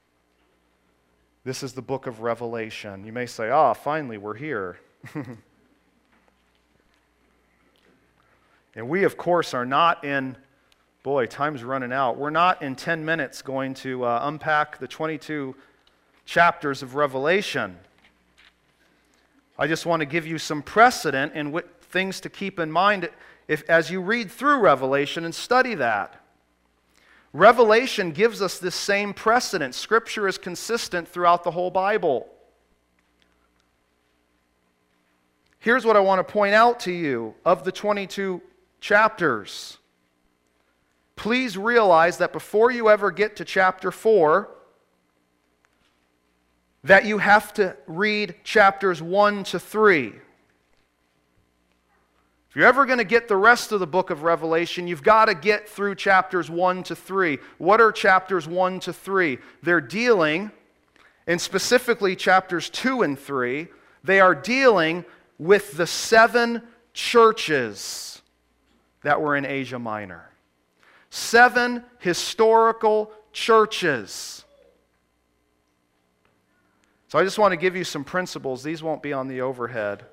This 1.44 1.62
is 1.62 1.72
the 1.72 1.82
book 1.82 2.06
of 2.06 2.20
Revelation. 2.20 3.04
You 3.04 3.12
may 3.12 3.26
say, 3.26 3.50
ah, 3.50 3.70
oh, 3.70 3.74
finally, 3.74 4.18
we're 4.18 4.34
here. 4.34 4.78
and 8.74 8.88
we, 8.88 9.04
of 9.04 9.16
course, 9.16 9.54
are 9.54 9.66
not 9.66 10.04
in 10.04 10.36
Boy, 11.04 11.26
time's 11.26 11.62
running 11.62 11.92
out. 11.92 12.16
We're 12.16 12.30
not 12.30 12.62
in 12.62 12.76
10 12.76 13.04
minutes 13.04 13.42
going 13.42 13.74
to 13.74 14.06
uh, 14.06 14.20
unpack 14.22 14.78
the 14.78 14.88
22 14.88 15.54
chapters 16.24 16.82
of 16.82 16.94
Revelation. 16.94 17.76
I 19.58 19.66
just 19.66 19.84
want 19.84 20.00
to 20.00 20.06
give 20.06 20.26
you 20.26 20.38
some 20.38 20.62
precedent 20.62 21.32
and 21.34 21.52
what, 21.52 21.82
things 21.82 22.20
to 22.22 22.30
keep 22.30 22.58
in 22.58 22.72
mind 22.72 23.10
if, 23.48 23.68
as 23.68 23.90
you 23.90 24.00
read 24.00 24.30
through 24.30 24.60
Revelation 24.60 25.26
and 25.26 25.34
study 25.34 25.74
that. 25.74 26.24
Revelation 27.34 28.10
gives 28.12 28.40
us 28.40 28.58
this 28.58 28.74
same 28.74 29.12
precedent. 29.12 29.74
Scripture 29.74 30.26
is 30.26 30.38
consistent 30.38 31.06
throughout 31.06 31.44
the 31.44 31.50
whole 31.50 31.70
Bible. 31.70 32.30
Here's 35.58 35.84
what 35.84 35.98
I 35.98 36.00
want 36.00 36.26
to 36.26 36.32
point 36.32 36.54
out 36.54 36.80
to 36.80 36.92
you 36.92 37.34
of 37.44 37.62
the 37.62 37.72
22 37.72 38.40
chapters 38.80 39.76
please 41.16 41.56
realize 41.56 42.18
that 42.18 42.32
before 42.32 42.70
you 42.70 42.88
ever 42.88 43.10
get 43.10 43.36
to 43.36 43.44
chapter 43.44 43.90
4, 43.90 44.48
that 46.82 47.04
you 47.04 47.18
have 47.18 47.52
to 47.54 47.76
read 47.86 48.34
chapters 48.44 49.00
1 49.00 49.44
to 49.44 49.58
3. 49.58 50.12
If 52.48 52.56
you're 52.56 52.66
ever 52.66 52.86
going 52.86 52.98
to 52.98 53.04
get 53.04 53.26
the 53.26 53.36
rest 53.36 53.72
of 53.72 53.80
the 53.80 53.86
book 53.86 54.10
of 54.10 54.22
Revelation, 54.22 54.86
you've 54.86 55.02
got 55.02 55.24
to 55.24 55.34
get 55.34 55.68
through 55.68 55.96
chapters 55.96 56.48
1 56.50 56.84
to 56.84 56.94
3. 56.94 57.38
What 57.58 57.80
are 57.80 57.90
chapters 57.90 58.46
1 58.46 58.80
to 58.80 58.92
3? 58.92 59.38
They're 59.62 59.80
dealing, 59.80 60.52
and 61.26 61.40
specifically 61.40 62.14
chapters 62.14 62.70
2 62.70 63.02
and 63.02 63.18
3, 63.18 63.68
they 64.04 64.20
are 64.20 64.34
dealing 64.34 65.04
with 65.38 65.76
the 65.76 65.86
seven 65.86 66.62
churches 66.92 68.22
that 69.02 69.20
were 69.20 69.36
in 69.36 69.44
Asia 69.44 69.78
Minor 69.78 70.30
seven 71.14 71.84
historical 72.00 73.12
churches. 73.32 74.44
So 77.06 77.20
I 77.20 77.22
just 77.22 77.38
want 77.38 77.52
to 77.52 77.56
give 77.56 77.76
you 77.76 77.84
some 77.84 78.02
principles. 78.02 78.64
These 78.64 78.82
won't 78.82 79.00
be 79.00 79.12
on 79.12 79.28
the 79.28 79.40
overhead. 79.40 80.06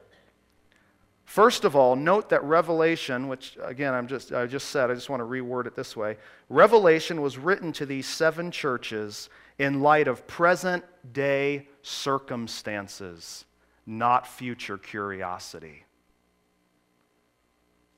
First 1.25 1.65
of 1.65 1.75
all, 1.75 1.95
note 1.95 2.29
that 2.29 2.43
Revelation, 2.43 3.27
which 3.27 3.57
again 3.63 3.95
I'm 3.95 4.05
just, 4.05 4.31
I 4.31 4.45
just 4.45 4.69
said, 4.69 4.91
I 4.91 4.93
just 4.93 5.09
want 5.09 5.21
to 5.21 5.25
reword 5.25 5.65
it 5.65 5.75
this 5.75 5.97
way. 5.97 6.17
Revelation 6.49 7.21
was 7.21 7.35
written 7.35 7.73
to 7.73 7.87
these 7.87 8.05
seven 8.05 8.51
churches 8.51 9.29
in 9.57 9.81
light 9.81 10.07
of 10.07 10.27
present 10.27 10.83
day 11.13 11.67
circumstances, 11.81 13.45
not 13.87 14.27
future 14.27 14.77
curiosity. 14.77 15.85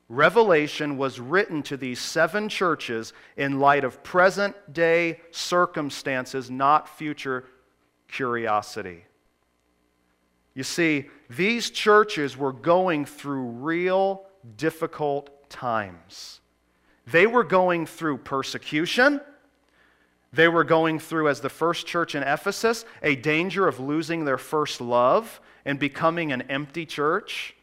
Revelation 0.08 0.98
was 0.98 1.18
written 1.18 1.62
to 1.64 1.76
these 1.76 1.98
seven 1.98 2.48
churches 2.48 3.12
in 3.36 3.58
light 3.58 3.84
of 3.84 4.02
present 4.02 4.54
day 4.72 5.20
circumstances, 5.30 6.50
not 6.50 6.88
future 6.88 7.44
curiosity. 8.08 9.04
You 10.54 10.62
see, 10.62 11.10
these 11.30 11.70
churches 11.70 12.36
were 12.36 12.52
going 12.52 13.06
through 13.06 13.42
real 13.42 14.26
difficult 14.56 15.48
times. 15.50 16.40
They 17.06 17.26
were 17.26 17.44
going 17.44 17.86
through 17.86 18.18
persecution. 18.18 19.20
They 20.32 20.48
were 20.48 20.64
going 20.64 20.98
through, 20.98 21.28
as 21.28 21.40
the 21.40 21.48
first 21.48 21.86
church 21.86 22.14
in 22.14 22.22
Ephesus, 22.22 22.84
a 23.02 23.16
danger 23.16 23.66
of 23.66 23.80
losing 23.80 24.24
their 24.24 24.38
first 24.38 24.80
love 24.80 25.40
and 25.64 25.78
becoming 25.78 26.30
an 26.30 26.42
empty 26.42 26.86
church 26.86 27.53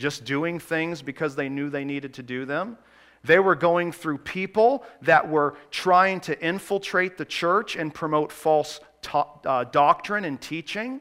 just 0.00 0.24
doing 0.24 0.58
things 0.58 1.02
because 1.02 1.36
they 1.36 1.48
knew 1.48 1.70
they 1.70 1.84
needed 1.84 2.14
to 2.14 2.22
do 2.22 2.44
them. 2.44 2.78
They 3.22 3.38
were 3.38 3.54
going 3.54 3.92
through 3.92 4.18
people 4.18 4.84
that 5.02 5.28
were 5.28 5.54
trying 5.70 6.20
to 6.20 6.40
infiltrate 6.44 7.18
the 7.18 7.24
church 7.24 7.76
and 7.76 7.92
promote 7.92 8.32
false 8.32 8.80
to- 9.02 9.26
uh, 9.44 9.64
doctrine 9.64 10.24
and 10.24 10.40
teaching. 10.40 11.00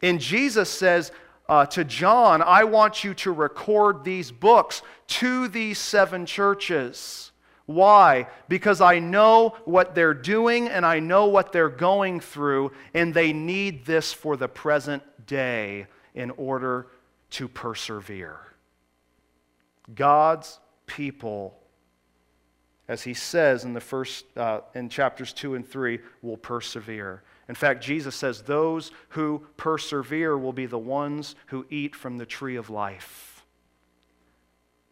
And 0.00 0.20
Jesus 0.20 0.70
says 0.70 1.10
uh, 1.48 1.66
to 1.66 1.84
John, 1.84 2.42
I 2.42 2.64
want 2.64 3.04
you 3.04 3.12
to 3.14 3.32
record 3.32 4.04
these 4.04 4.30
books 4.30 4.82
to 5.08 5.48
these 5.48 5.78
seven 5.78 6.26
churches. 6.26 7.32
Why? 7.66 8.28
Because 8.48 8.80
I 8.80 8.98
know 8.98 9.56
what 9.64 9.94
they're 9.94 10.14
doing 10.14 10.68
and 10.68 10.84
I 10.84 11.00
know 11.00 11.26
what 11.26 11.52
they're 11.52 11.68
going 11.68 12.20
through, 12.20 12.72
and 12.92 13.14
they 13.14 13.32
need 13.32 13.86
this 13.86 14.12
for 14.12 14.36
the 14.36 14.48
present 14.48 15.02
day 15.26 15.86
in 16.14 16.30
order 16.32 16.88
to 17.34 17.48
persevere. 17.48 18.38
God's 19.92 20.60
people, 20.86 21.58
as 22.86 23.02
he 23.02 23.12
says 23.12 23.64
in 23.64 23.74
the 23.74 23.80
first 23.80 24.24
uh, 24.36 24.60
in 24.74 24.88
chapters 24.88 25.32
two 25.32 25.56
and 25.56 25.68
three, 25.68 25.98
will 26.22 26.36
persevere. 26.36 27.22
In 27.48 27.56
fact, 27.56 27.82
Jesus 27.82 28.14
says 28.14 28.42
those 28.42 28.92
who 29.10 29.44
persevere 29.56 30.38
will 30.38 30.52
be 30.52 30.66
the 30.66 30.78
ones 30.78 31.34
who 31.46 31.66
eat 31.70 31.96
from 31.96 32.18
the 32.18 32.26
tree 32.26 32.56
of 32.56 32.70
life 32.70 33.44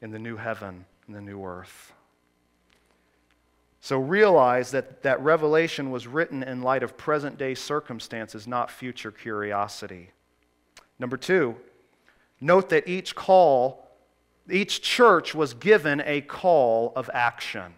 in 0.00 0.10
the 0.10 0.18
new 0.18 0.36
heaven 0.36 0.84
and 1.06 1.16
the 1.16 1.20
new 1.20 1.44
earth. 1.44 1.92
So 3.80 3.98
realize 3.98 4.72
that 4.72 5.02
that 5.02 5.20
revelation 5.20 5.92
was 5.92 6.08
written 6.08 6.42
in 6.42 6.62
light 6.62 6.82
of 6.82 6.96
present 6.96 7.38
day 7.38 7.54
circumstances, 7.54 8.48
not 8.48 8.70
future 8.70 9.12
curiosity. 9.12 10.10
Number 10.98 11.16
two, 11.16 11.56
Note 12.42 12.70
that 12.70 12.88
each 12.88 13.14
call, 13.14 13.88
each 14.50 14.82
church 14.82 15.32
was 15.32 15.54
given 15.54 16.02
a 16.04 16.20
call 16.20 16.92
of 16.96 17.08
action. 17.14 17.72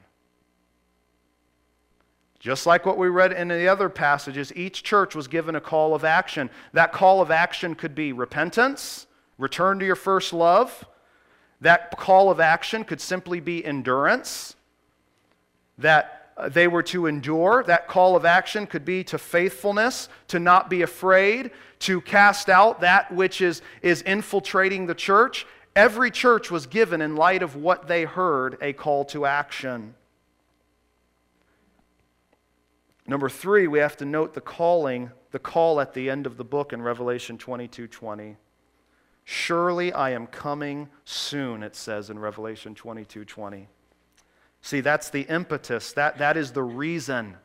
Just 2.41 2.65
like 2.65 2.87
what 2.87 2.97
we 2.97 3.09
read 3.09 3.33
in 3.33 3.49
the 3.49 3.69
other 3.69 3.91
passages, 3.91 4.51
each 4.57 4.83
church 4.83 5.15
was 5.15 5.29
given 5.29 5.55
a 5.55 5.61
call 5.61 5.95
of 5.95 6.03
action. 6.03 6.49
That 6.73 6.93
call 6.93 7.21
of 7.21 7.31
action 7.31 7.75
could 7.75 7.95
be 7.95 8.15
repentance, 8.15 9.07
return 9.37 9.79
to 9.81 9.85
your 9.85 9.97
first 9.97 10.33
love. 10.33 10.87
That 11.61 11.99
call 11.99 12.31
of 12.31 12.41
action 12.41 12.85
could 12.85 13.03
simply 13.03 13.41
be 13.41 13.63
endurance, 13.63 14.57
that 15.77 16.14
Uh, 16.37 16.49
they 16.49 16.67
were 16.67 16.83
to 16.83 17.07
endure. 17.07 17.63
That 17.65 17.89
call 17.89 18.17
of 18.17 18.25
action 18.25 18.67
could 18.67 18.85
be 18.85 19.05
to 19.05 19.19
faithfulness, 19.19 20.09
to 20.29 20.41
not 20.41 20.69
be 20.69 20.83
afraid, 20.83 21.53
to 21.81 22.01
cast 22.01 22.49
out 22.49 22.81
that 22.81 23.13
which 23.13 23.41
is, 23.41 23.63
is 23.83 24.03
infiltrating 24.03 24.87
the 24.87 24.95
church. 24.95 25.47
Every 25.77 26.11
church 26.11 26.51
was 26.51 26.67
given, 26.67 27.01
in 27.01 27.17
light 27.17 27.43
of 27.43 27.57
what 27.57 27.89
they 27.89 28.05
heard, 28.05 28.59
a 28.61 28.73
call 28.73 29.05
to 29.07 29.27
action. 29.27 29.95
Number 33.07 33.29
three, 33.29 33.67
we 33.67 33.81
have 33.81 33.97
to 33.99 34.05
note 34.05 34.35
the 34.35 34.41
calling, 34.41 35.11
the 35.31 35.39
call 35.39 35.81
at 35.81 35.93
the 35.93 36.09
end 36.09 36.27
of 36.27 36.37
the 36.37 36.45
book 36.45 36.73
in 36.73 36.81
Revelation 36.81 37.37
22 37.37 37.87
20. 37.87 38.37
Surely 39.25 39.93
I 39.93 40.11
am 40.11 40.27
coming 40.27 40.89
soon, 41.05 41.63
it 41.63 41.77
says 41.77 42.11
in 42.11 42.19
Revelation 42.19 42.75
22 42.75 43.25
20. 43.25 43.69
See, 44.65 44.81
that's 44.81 45.11
the 45.11 45.21
impetus, 45.21 45.93
that, 45.93 46.17
that 46.17 46.39
is 46.39 46.53
the 46.53 46.63
reason 46.63 47.37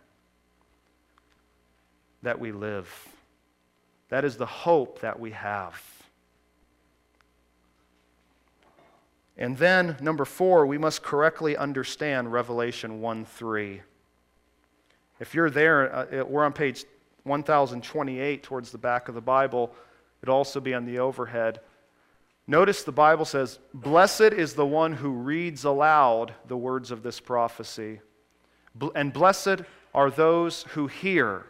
that 2.23 2.39
we 2.39 2.53
live. 2.53 3.10
That 4.08 4.23
is 4.23 4.38
the 4.38 4.45
hope 4.45 5.01
that 5.01 5.19
we 5.19 5.32
have. 5.32 5.84
And 9.38 9.58
then, 9.58 9.97
number 9.99 10.23
four, 10.23 10.65
we 10.65 10.77
must 10.77 11.03
correctly 11.03 11.58
understand 11.58 12.32
Revelation 12.32 13.01
1 13.01 13.25
3. 13.25 13.82
If 15.19 15.36
you're 15.36 15.49
there, 15.49 15.93
uh, 15.93 16.23
we're 16.23 16.45
on 16.45 16.53
page 16.53 16.86
1028 17.23 18.43
towards 18.43 18.71
the 18.71 18.77
back 18.77 19.10
of 19.10 19.15
the 19.15 19.19
Bible. 19.19 19.75
It'll 20.23 20.36
also 20.36 20.62
be 20.62 20.73
on 20.73 20.86
the 20.86 20.99
overhead. 20.99 21.60
Notice 22.49 22.81
the 22.81 22.91
Bible 22.91 23.25
says, 23.25 23.59
Blessed 23.75 24.33
is 24.33 24.55
the 24.55 24.65
one 24.65 24.93
who 24.93 25.12
reads 25.12 25.65
aloud 25.65 26.33
the 26.47 26.57
words 26.57 26.89
of 26.89 27.03
this 27.03 27.19
prophecy. 27.19 28.01
And 28.95 29.13
blessed 29.13 29.62
are 29.93 30.09
those 30.09 30.63
who 30.69 30.88
hear 30.88 31.45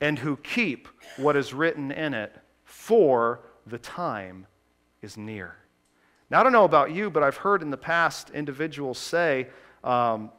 and 0.00 0.16
who 0.16 0.36
keep 0.36 0.86
what 1.16 1.34
is 1.34 1.52
written 1.52 1.90
in 1.90 2.14
it, 2.14 2.32
for 2.62 3.40
the 3.66 3.78
time 3.78 4.46
is 5.02 5.16
near. 5.16 5.56
Now, 6.30 6.38
I 6.38 6.42
don't 6.44 6.52
know 6.52 6.64
about 6.64 6.92
you, 6.92 7.10
but 7.10 7.24
I've 7.24 7.38
heard 7.38 7.60
in 7.60 7.70
the 7.70 7.76
past 7.76 8.30
individuals 8.30 8.96
say, 8.96 9.48
um, 9.82 10.30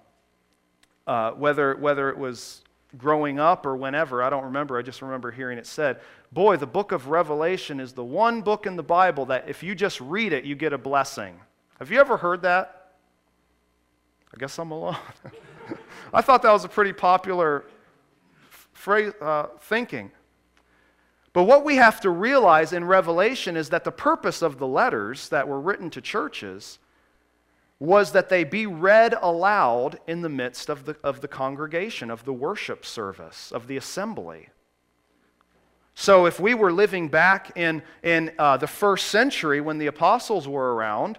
uh, 1.05 1.31
whether, 1.31 1.75
whether 1.75 2.09
it 2.09 2.17
was 2.17 2.63
growing 2.97 3.39
up 3.39 3.65
or 3.65 3.75
whenever, 3.75 4.21
I 4.21 4.29
don't 4.29 4.45
remember, 4.45 4.77
I 4.77 4.81
just 4.81 5.01
remember 5.01 5.31
hearing 5.31 5.57
it 5.57 5.65
said, 5.65 5.99
boy, 6.31 6.57
the 6.57 6.67
book 6.67 6.91
of 6.91 7.07
Revelation 7.07 7.79
is 7.79 7.93
the 7.93 8.03
one 8.03 8.41
book 8.41 8.65
in 8.65 8.75
the 8.75 8.83
Bible 8.83 9.25
that 9.27 9.47
if 9.47 9.63
you 9.63 9.75
just 9.75 10.01
read 10.01 10.33
it, 10.33 10.43
you 10.43 10.55
get 10.55 10.73
a 10.73 10.77
blessing. 10.77 11.39
Have 11.79 11.91
you 11.91 11.99
ever 11.99 12.17
heard 12.17 12.41
that? 12.43 12.93
I 14.33 14.37
guess 14.37 14.57
I'm 14.59 14.71
alone. 14.71 14.97
I 16.13 16.21
thought 16.21 16.41
that 16.43 16.51
was 16.51 16.63
a 16.63 16.69
pretty 16.69 16.93
popular 16.93 17.65
phrase, 18.73 19.13
uh, 19.21 19.47
thinking. 19.61 20.11
But 21.33 21.43
what 21.43 21.63
we 21.63 21.77
have 21.77 22.01
to 22.01 22.09
realize 22.09 22.73
in 22.73 22.83
Revelation 22.83 23.55
is 23.55 23.69
that 23.69 23.83
the 23.83 23.91
purpose 23.91 24.41
of 24.41 24.57
the 24.57 24.67
letters 24.67 25.29
that 25.29 25.47
were 25.47 25.61
written 25.61 25.89
to 25.91 26.01
churches 26.01 26.79
was 27.81 28.11
that 28.11 28.29
they 28.29 28.43
be 28.43 28.67
read 28.67 29.15
aloud 29.23 29.99
in 30.05 30.21
the 30.21 30.29
midst 30.29 30.69
of 30.69 30.85
the, 30.85 30.95
of 31.03 31.21
the 31.21 31.27
congregation, 31.27 32.11
of 32.11 32.23
the 32.25 32.31
worship 32.31 32.85
service, 32.85 33.51
of 33.51 33.65
the 33.65 33.75
assembly. 33.75 34.49
So, 35.95 36.27
if 36.27 36.39
we 36.39 36.53
were 36.53 36.71
living 36.71 37.07
back 37.07 37.57
in, 37.57 37.81
in 38.03 38.33
uh, 38.37 38.57
the 38.57 38.67
first 38.67 39.07
century 39.07 39.61
when 39.61 39.79
the 39.79 39.87
apostles 39.87 40.47
were 40.47 40.75
around, 40.75 41.17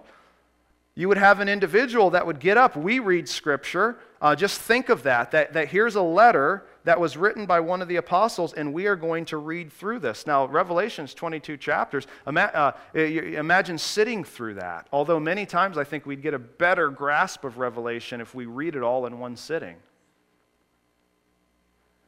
you 0.95 1.09
would 1.09 1.17
have 1.17 1.41
an 1.41 1.49
individual 1.49 2.11
that 2.11 2.25
would 2.25 2.39
get 2.39 2.57
up. 2.57 2.77
We 2.77 2.99
read 2.99 3.27
scripture. 3.27 3.97
Uh, 4.21 4.33
just 4.33 4.61
think 4.61 4.87
of 4.87 5.03
that, 5.03 5.31
that. 5.31 5.51
That 5.51 5.67
here's 5.67 5.95
a 5.95 6.01
letter 6.01 6.65
that 6.83 6.99
was 6.99 7.15
written 7.15 7.45
by 7.45 7.59
one 7.59 7.81
of 7.81 7.87
the 7.87 7.95
apostles, 7.95 8.53
and 8.53 8.73
we 8.73 8.87
are 8.87 8.95
going 8.95 9.25
to 9.25 9.37
read 9.37 9.71
through 9.71 9.99
this. 9.99 10.27
Now, 10.27 10.45
Revelation's 10.45 11.13
22 11.13 11.57
chapters. 11.57 12.07
Uh, 12.25 12.71
imagine 12.93 13.77
sitting 13.77 14.23
through 14.23 14.55
that. 14.55 14.87
Although 14.91 15.19
many 15.19 15.45
times 15.45 15.77
I 15.77 15.83
think 15.83 16.05
we'd 16.05 16.21
get 16.21 16.33
a 16.33 16.39
better 16.39 16.89
grasp 16.89 17.45
of 17.45 17.57
Revelation 17.57 18.19
if 18.21 18.35
we 18.35 18.45
read 18.45 18.75
it 18.75 18.83
all 18.83 19.05
in 19.05 19.19
one 19.19 19.35
sitting. 19.35 19.77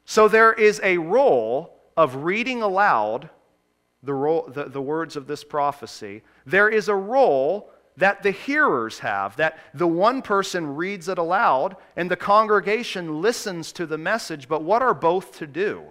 So 0.06 0.28
there 0.28 0.54
is 0.54 0.82
a 0.84 0.98
role 0.98 1.80
of 1.98 2.24
reading 2.24 2.62
aloud 2.62 3.30
the, 4.04 4.14
role, 4.14 4.48
the, 4.48 4.66
the 4.66 4.82
words 4.82 5.16
of 5.16 5.26
this 5.26 5.44
prophecy. 5.44 6.22
There 6.46 6.70
is 6.70 6.90
a 6.90 6.96
role 6.96 7.72
that 7.98 8.24
the 8.24 8.32
hearers 8.32 9.00
have, 9.00 9.36
that 9.38 9.58
the 9.74 9.88
one 9.88 10.22
person 10.22 10.76
reads 10.76 11.08
it 11.08 11.18
aloud 11.18 11.78
and 11.96 12.12
the 12.12 12.16
congregation 12.16 13.22
listens 13.22 13.72
to 13.74 13.86
the 13.86 13.98
message, 13.98 14.48
but 14.48 14.64
what 14.64 14.82
are 14.82 14.94
both 14.94 15.38
to 15.38 15.48
do? 15.48 15.84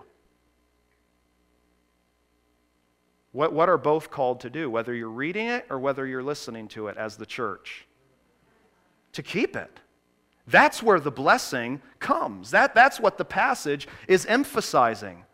What, 3.33 3.53
what 3.53 3.69
are 3.69 3.79
both 3.79 4.11
called 4.11 4.41
to 4.41 4.51
do, 4.51 4.71
whether 4.71 4.95
you're 4.95 5.09
reading 5.09 5.49
it 5.49 5.67
or 5.69 5.79
whether 5.79 6.07
you're 6.07 6.23
listening 6.23 6.69
to 6.69 6.89
it 6.89 6.97
as 6.97 7.17
the 7.17 7.27
church? 7.27 7.87
To 9.15 9.23
keep 9.23 9.57
it. 9.57 9.81
That's 10.47 10.83
where 10.83 11.01
the 11.01 11.11
blessing 11.11 11.81
comes. 11.99 12.51
That, 12.51 12.75
that's 12.75 13.01
what 13.01 13.19
the 13.19 13.25
passage 13.25 13.89
is 14.07 14.27
emphasizing. 14.27 15.25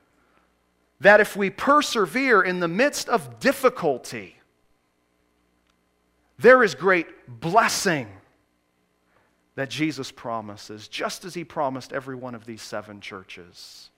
That 1.00 1.20
if 1.20 1.36
we 1.36 1.50
persevere 1.50 2.42
in 2.42 2.60
the 2.60 2.68
midst 2.68 3.08
of 3.08 3.40
difficulty, 3.40 4.39
there 6.40 6.62
is 6.62 6.74
great 6.74 7.06
blessing 7.28 8.08
that 9.56 9.68
Jesus 9.68 10.10
promises, 10.10 10.88
just 10.88 11.24
as 11.24 11.34
he 11.34 11.44
promised 11.44 11.92
every 11.92 12.16
one 12.16 12.34
of 12.34 12.46
these 12.46 12.62
seven 12.62 13.00
churches. 13.00 13.90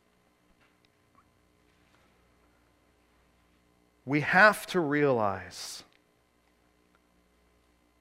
We 4.05 4.20
have 4.20 4.66
to 4.68 4.80
realize 4.80 5.84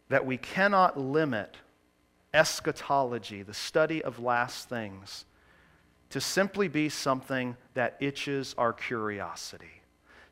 that 0.10 0.26
we 0.26 0.38
cannot 0.38 1.00
limit 1.00 1.58
eschatology, 2.34 3.44
the 3.44 3.54
study 3.54 4.04
of 4.04 4.20
last 4.20 4.68
things, 4.68 5.26
to 6.10 6.20
simply 6.20 6.68
be 6.68 6.90
something 6.90 7.56
that 7.76 7.96
itches 8.00 8.56
our 8.58 8.74
curiosity, 8.74 9.82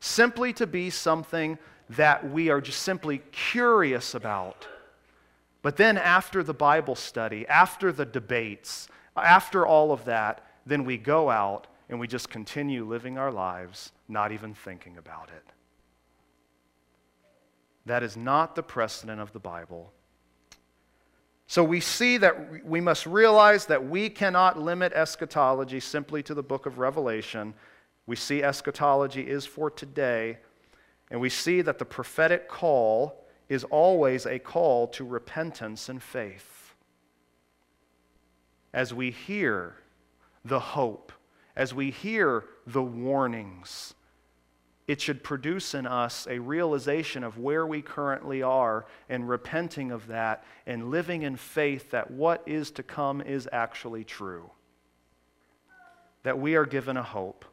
simply 0.00 0.52
to 0.54 0.66
be 0.66 0.90
something 0.90 1.58
that 1.90 2.30
we 2.30 2.50
are 2.50 2.60
just 2.60 2.82
simply 2.82 3.18
curious 3.32 4.14
about. 4.14 4.66
But 5.62 5.76
then, 5.76 5.98
after 5.98 6.42
the 6.42 6.54
Bible 6.54 6.94
study, 6.94 7.46
after 7.46 7.92
the 7.92 8.06
debates, 8.06 8.88
after 9.16 9.66
all 9.66 9.92
of 9.92 10.04
that, 10.06 10.44
then 10.64 10.84
we 10.84 10.96
go 10.96 11.28
out 11.28 11.66
and 11.88 11.98
we 11.98 12.06
just 12.06 12.30
continue 12.30 12.84
living 12.84 13.18
our 13.18 13.32
lives, 13.32 13.92
not 14.08 14.32
even 14.32 14.54
thinking 14.54 14.96
about 14.96 15.30
it. 15.36 15.44
That 17.86 18.02
is 18.02 18.16
not 18.16 18.54
the 18.54 18.62
precedent 18.62 19.20
of 19.20 19.32
the 19.32 19.40
Bible. 19.40 19.92
So 21.48 21.64
we 21.64 21.80
see 21.80 22.16
that 22.18 22.64
we 22.64 22.80
must 22.80 23.06
realize 23.06 23.66
that 23.66 23.88
we 23.88 24.08
cannot 24.08 24.56
limit 24.56 24.92
eschatology 24.92 25.80
simply 25.80 26.22
to 26.22 26.34
the 26.34 26.44
book 26.44 26.66
of 26.66 26.78
Revelation. 26.78 27.54
We 28.06 28.14
see 28.14 28.44
eschatology 28.44 29.28
is 29.28 29.44
for 29.44 29.68
today, 29.68 30.38
and 31.10 31.20
we 31.20 31.28
see 31.28 31.60
that 31.62 31.78
the 31.78 31.84
prophetic 31.84 32.48
call 32.48 33.24
is 33.48 33.64
always 33.64 34.26
a 34.26 34.38
call 34.38 34.86
to 34.88 35.04
repentance 35.04 35.88
and 35.88 36.02
faith. 36.02 36.74
As 38.72 38.94
we 38.94 39.10
hear 39.10 39.74
the 40.44 40.60
hope, 40.60 41.12
as 41.56 41.74
we 41.74 41.90
hear 41.90 42.44
the 42.66 42.82
warnings, 42.82 43.94
it 44.86 45.00
should 45.00 45.22
produce 45.22 45.74
in 45.74 45.86
us 45.86 46.26
a 46.28 46.38
realization 46.38 47.22
of 47.24 47.38
where 47.38 47.66
we 47.66 47.82
currently 47.82 48.42
are 48.42 48.86
and 49.08 49.28
repenting 49.28 49.90
of 49.90 50.06
that 50.08 50.44
and 50.66 50.90
living 50.90 51.22
in 51.22 51.36
faith 51.36 51.90
that 51.90 52.10
what 52.10 52.42
is 52.46 52.70
to 52.72 52.82
come 52.82 53.20
is 53.20 53.48
actually 53.52 54.04
true. 54.04 54.50
That 56.22 56.38
we 56.38 56.54
are 56.54 56.66
given 56.66 56.96
a 56.96 57.02
hope. 57.02 57.44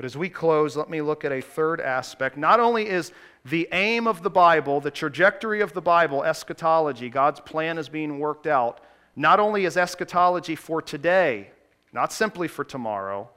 But 0.00 0.06
as 0.06 0.16
we 0.16 0.30
close, 0.30 0.78
let 0.78 0.88
me 0.88 1.02
look 1.02 1.26
at 1.26 1.32
a 1.32 1.42
third 1.42 1.78
aspect. 1.78 2.38
Not 2.38 2.58
only 2.58 2.88
is 2.88 3.12
the 3.44 3.68
aim 3.70 4.06
of 4.06 4.22
the 4.22 4.30
Bible, 4.30 4.80
the 4.80 4.90
trajectory 4.90 5.60
of 5.60 5.74
the 5.74 5.82
Bible, 5.82 6.24
eschatology, 6.24 7.10
God's 7.10 7.40
plan 7.40 7.76
is 7.76 7.90
being 7.90 8.18
worked 8.18 8.46
out, 8.46 8.80
not 9.14 9.40
only 9.40 9.66
is 9.66 9.76
eschatology 9.76 10.56
for 10.56 10.80
today, 10.80 11.50
not 11.92 12.12
simply 12.14 12.48
for 12.48 12.64
tomorrow 12.64 13.28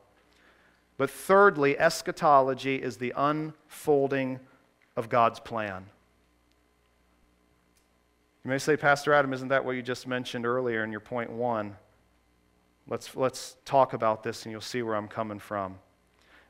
but 0.97 1.09
thirdly, 1.09 1.77
eschatology 1.77 2.75
is 2.75 2.97
the 2.97 3.13
unfolding 3.15 4.39
of 4.95 5.09
God's 5.09 5.39
plan. 5.39 5.85
You 8.43 8.51
may 8.51 8.57
say, 8.57 8.77
Pastor 8.77 9.13
Adam, 9.13 9.33
isn't 9.33 9.47
that 9.47 9.65
what 9.65 9.75
you 9.75 9.81
just 9.81 10.05
mentioned 10.05 10.45
earlier 10.45 10.83
in 10.83 10.91
your 10.91 10.99
point 10.99 11.31
one? 11.31 11.75
Let's, 12.87 13.15
let's 13.15 13.55
talk 13.65 13.93
about 13.93 14.23
this 14.23 14.43
and 14.43 14.51
you'll 14.51 14.61
see 14.61 14.81
where 14.81 14.95
I'm 14.95 15.07
coming 15.07 15.39
from. 15.39 15.79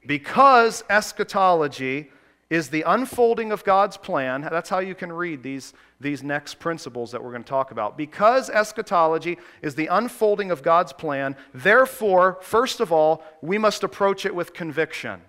Because 0.06 0.84
eschatology 0.89 2.12
is 2.49 2.70
the 2.70 2.84
unfolding 2.84 3.51
of 3.51 3.64
God's 3.64 3.97
plan. 3.97 4.41
That's 4.41 4.70
how 4.70 4.80
you 4.80 4.93
can 4.93 5.12
read 5.12 5.41
these, 5.41 5.74
these 5.99 6.22
next 6.22 6.60
principles 6.60 7.12
that 7.12 7.24
we're 7.24 7.32
going 7.32 7.43
to 7.43 7.49
talk 7.49 7.72
about. 7.72 7.97
Because 7.97 8.49
eschatology 8.49 9.39
is 9.62 9.76
the 9.76 9.88
unfolding 9.88 10.51
of 10.51 10.62
God's 10.62 10.93
plan, 10.93 11.36
therefore, 11.54 12.38
first 12.41 12.80
of 12.80 12.91
all, 12.91 13.24
we 13.41 13.58
must 13.58 13.84
approach 13.84 14.26
it 14.26 14.36
with 14.36 14.54
conviction. 14.54 15.22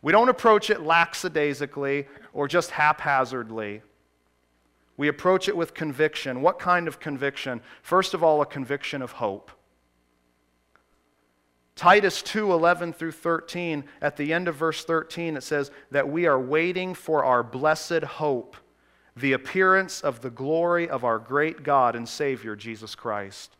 We 0.00 0.10
don't 0.10 0.28
approach 0.28 0.70
it 0.70 0.80
lackadaisically 0.80 2.06
or 2.32 2.48
just 2.48 2.70
haphazardly. 2.70 3.82
We 4.96 5.08
approach 5.08 5.48
it 5.48 5.56
with 5.56 5.74
conviction. 5.74 6.42
What 6.42 6.58
kind 6.58 6.88
of 6.88 6.98
conviction? 6.98 7.60
First 7.82 8.14
of 8.14 8.24
all, 8.24 8.40
a 8.40 8.46
conviction 8.46 9.02
of 9.02 9.12
hope. 9.12 9.50
Titus 11.74 12.22
2 12.22 12.52
11 12.52 12.92
through 12.92 13.12
13, 13.12 13.84
at 14.00 14.16
the 14.16 14.32
end 14.32 14.48
of 14.48 14.56
verse 14.56 14.84
13, 14.84 15.36
it 15.36 15.42
says 15.42 15.70
that 15.90 16.08
we 16.08 16.26
are 16.26 16.38
waiting 16.38 16.94
for 16.94 17.24
our 17.24 17.42
blessed 17.42 18.02
hope, 18.02 18.56
the 19.16 19.32
appearance 19.32 20.00
of 20.00 20.20
the 20.20 20.30
glory 20.30 20.88
of 20.88 21.04
our 21.04 21.18
great 21.18 21.62
God 21.62 21.96
and 21.96 22.08
Savior, 22.08 22.56
Jesus 22.56 22.94
Christ. 22.94 23.56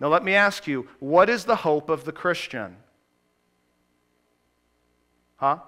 Now, 0.00 0.08
let 0.08 0.22
me 0.22 0.34
ask 0.34 0.66
you, 0.66 0.86
what 1.00 1.28
is 1.28 1.44
the 1.44 1.56
hope 1.56 1.90
of 1.90 2.04
the 2.04 2.12
Christian? 2.12 2.76
Huh? 5.36 5.58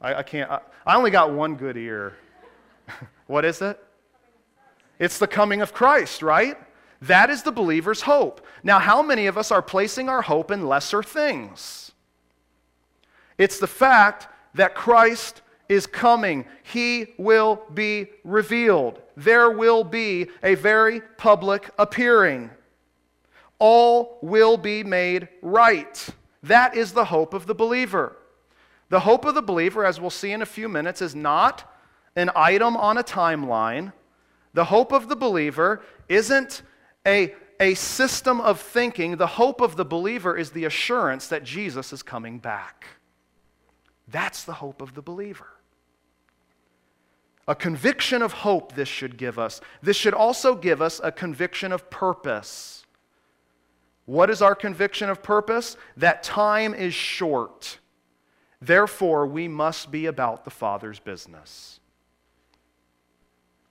I, 0.00 0.14
I 0.16 0.22
can't, 0.22 0.50
I, 0.50 0.60
I 0.84 0.96
only 0.96 1.10
got 1.10 1.32
one 1.32 1.56
good 1.56 1.78
ear. 1.78 2.14
what 3.26 3.46
is 3.46 3.62
it? 3.62 3.82
It's 4.98 5.18
the 5.18 5.26
coming 5.26 5.62
of 5.62 5.72
Christ, 5.72 6.22
right? 6.22 6.58
That 7.06 7.30
is 7.30 7.42
the 7.42 7.52
believer's 7.52 8.02
hope. 8.02 8.44
Now, 8.62 8.78
how 8.78 9.02
many 9.02 9.26
of 9.26 9.38
us 9.38 9.50
are 9.50 9.62
placing 9.62 10.08
our 10.08 10.22
hope 10.22 10.50
in 10.50 10.66
lesser 10.66 11.02
things? 11.02 11.92
It's 13.38 13.58
the 13.58 13.66
fact 13.66 14.28
that 14.54 14.74
Christ 14.74 15.42
is 15.68 15.86
coming. 15.86 16.44
He 16.62 17.14
will 17.18 17.62
be 17.74 18.06
revealed. 18.24 19.00
There 19.16 19.50
will 19.50 19.84
be 19.84 20.28
a 20.42 20.54
very 20.54 21.00
public 21.16 21.70
appearing. 21.78 22.50
All 23.58 24.18
will 24.22 24.56
be 24.56 24.84
made 24.84 25.28
right. 25.42 26.08
That 26.42 26.76
is 26.76 26.92
the 26.92 27.06
hope 27.06 27.34
of 27.34 27.46
the 27.46 27.54
believer. 27.54 28.16
The 28.88 29.00
hope 29.00 29.24
of 29.24 29.34
the 29.34 29.42
believer, 29.42 29.84
as 29.84 30.00
we'll 30.00 30.10
see 30.10 30.32
in 30.32 30.42
a 30.42 30.46
few 30.46 30.68
minutes, 30.68 31.02
is 31.02 31.14
not 31.14 31.72
an 32.14 32.30
item 32.36 32.76
on 32.76 32.98
a 32.98 33.02
timeline. 33.02 33.92
The 34.54 34.64
hope 34.64 34.92
of 34.92 35.08
the 35.08 35.16
believer 35.16 35.82
isn't 36.08 36.62
a, 37.06 37.34
a 37.60 37.74
system 37.74 38.40
of 38.40 38.60
thinking, 38.60 39.16
the 39.16 39.26
hope 39.26 39.60
of 39.60 39.76
the 39.76 39.84
believer 39.84 40.36
is 40.36 40.50
the 40.50 40.64
assurance 40.64 41.28
that 41.28 41.44
Jesus 41.44 41.92
is 41.92 42.02
coming 42.02 42.38
back. 42.38 42.86
That's 44.08 44.44
the 44.44 44.54
hope 44.54 44.82
of 44.82 44.94
the 44.94 45.02
believer. 45.02 45.46
A 47.48 47.54
conviction 47.54 48.22
of 48.22 48.32
hope, 48.32 48.74
this 48.74 48.88
should 48.88 49.16
give 49.16 49.38
us. 49.38 49.60
This 49.80 49.96
should 49.96 50.14
also 50.14 50.56
give 50.56 50.82
us 50.82 51.00
a 51.02 51.12
conviction 51.12 51.70
of 51.70 51.88
purpose. 51.90 52.84
What 54.04 54.30
is 54.30 54.42
our 54.42 54.54
conviction 54.54 55.08
of 55.08 55.22
purpose? 55.22 55.76
That 55.96 56.22
time 56.24 56.74
is 56.74 56.92
short. 56.92 57.78
Therefore, 58.60 59.26
we 59.26 59.46
must 59.46 59.90
be 59.90 60.06
about 60.06 60.44
the 60.44 60.50
Father's 60.50 60.98
business. 60.98 61.78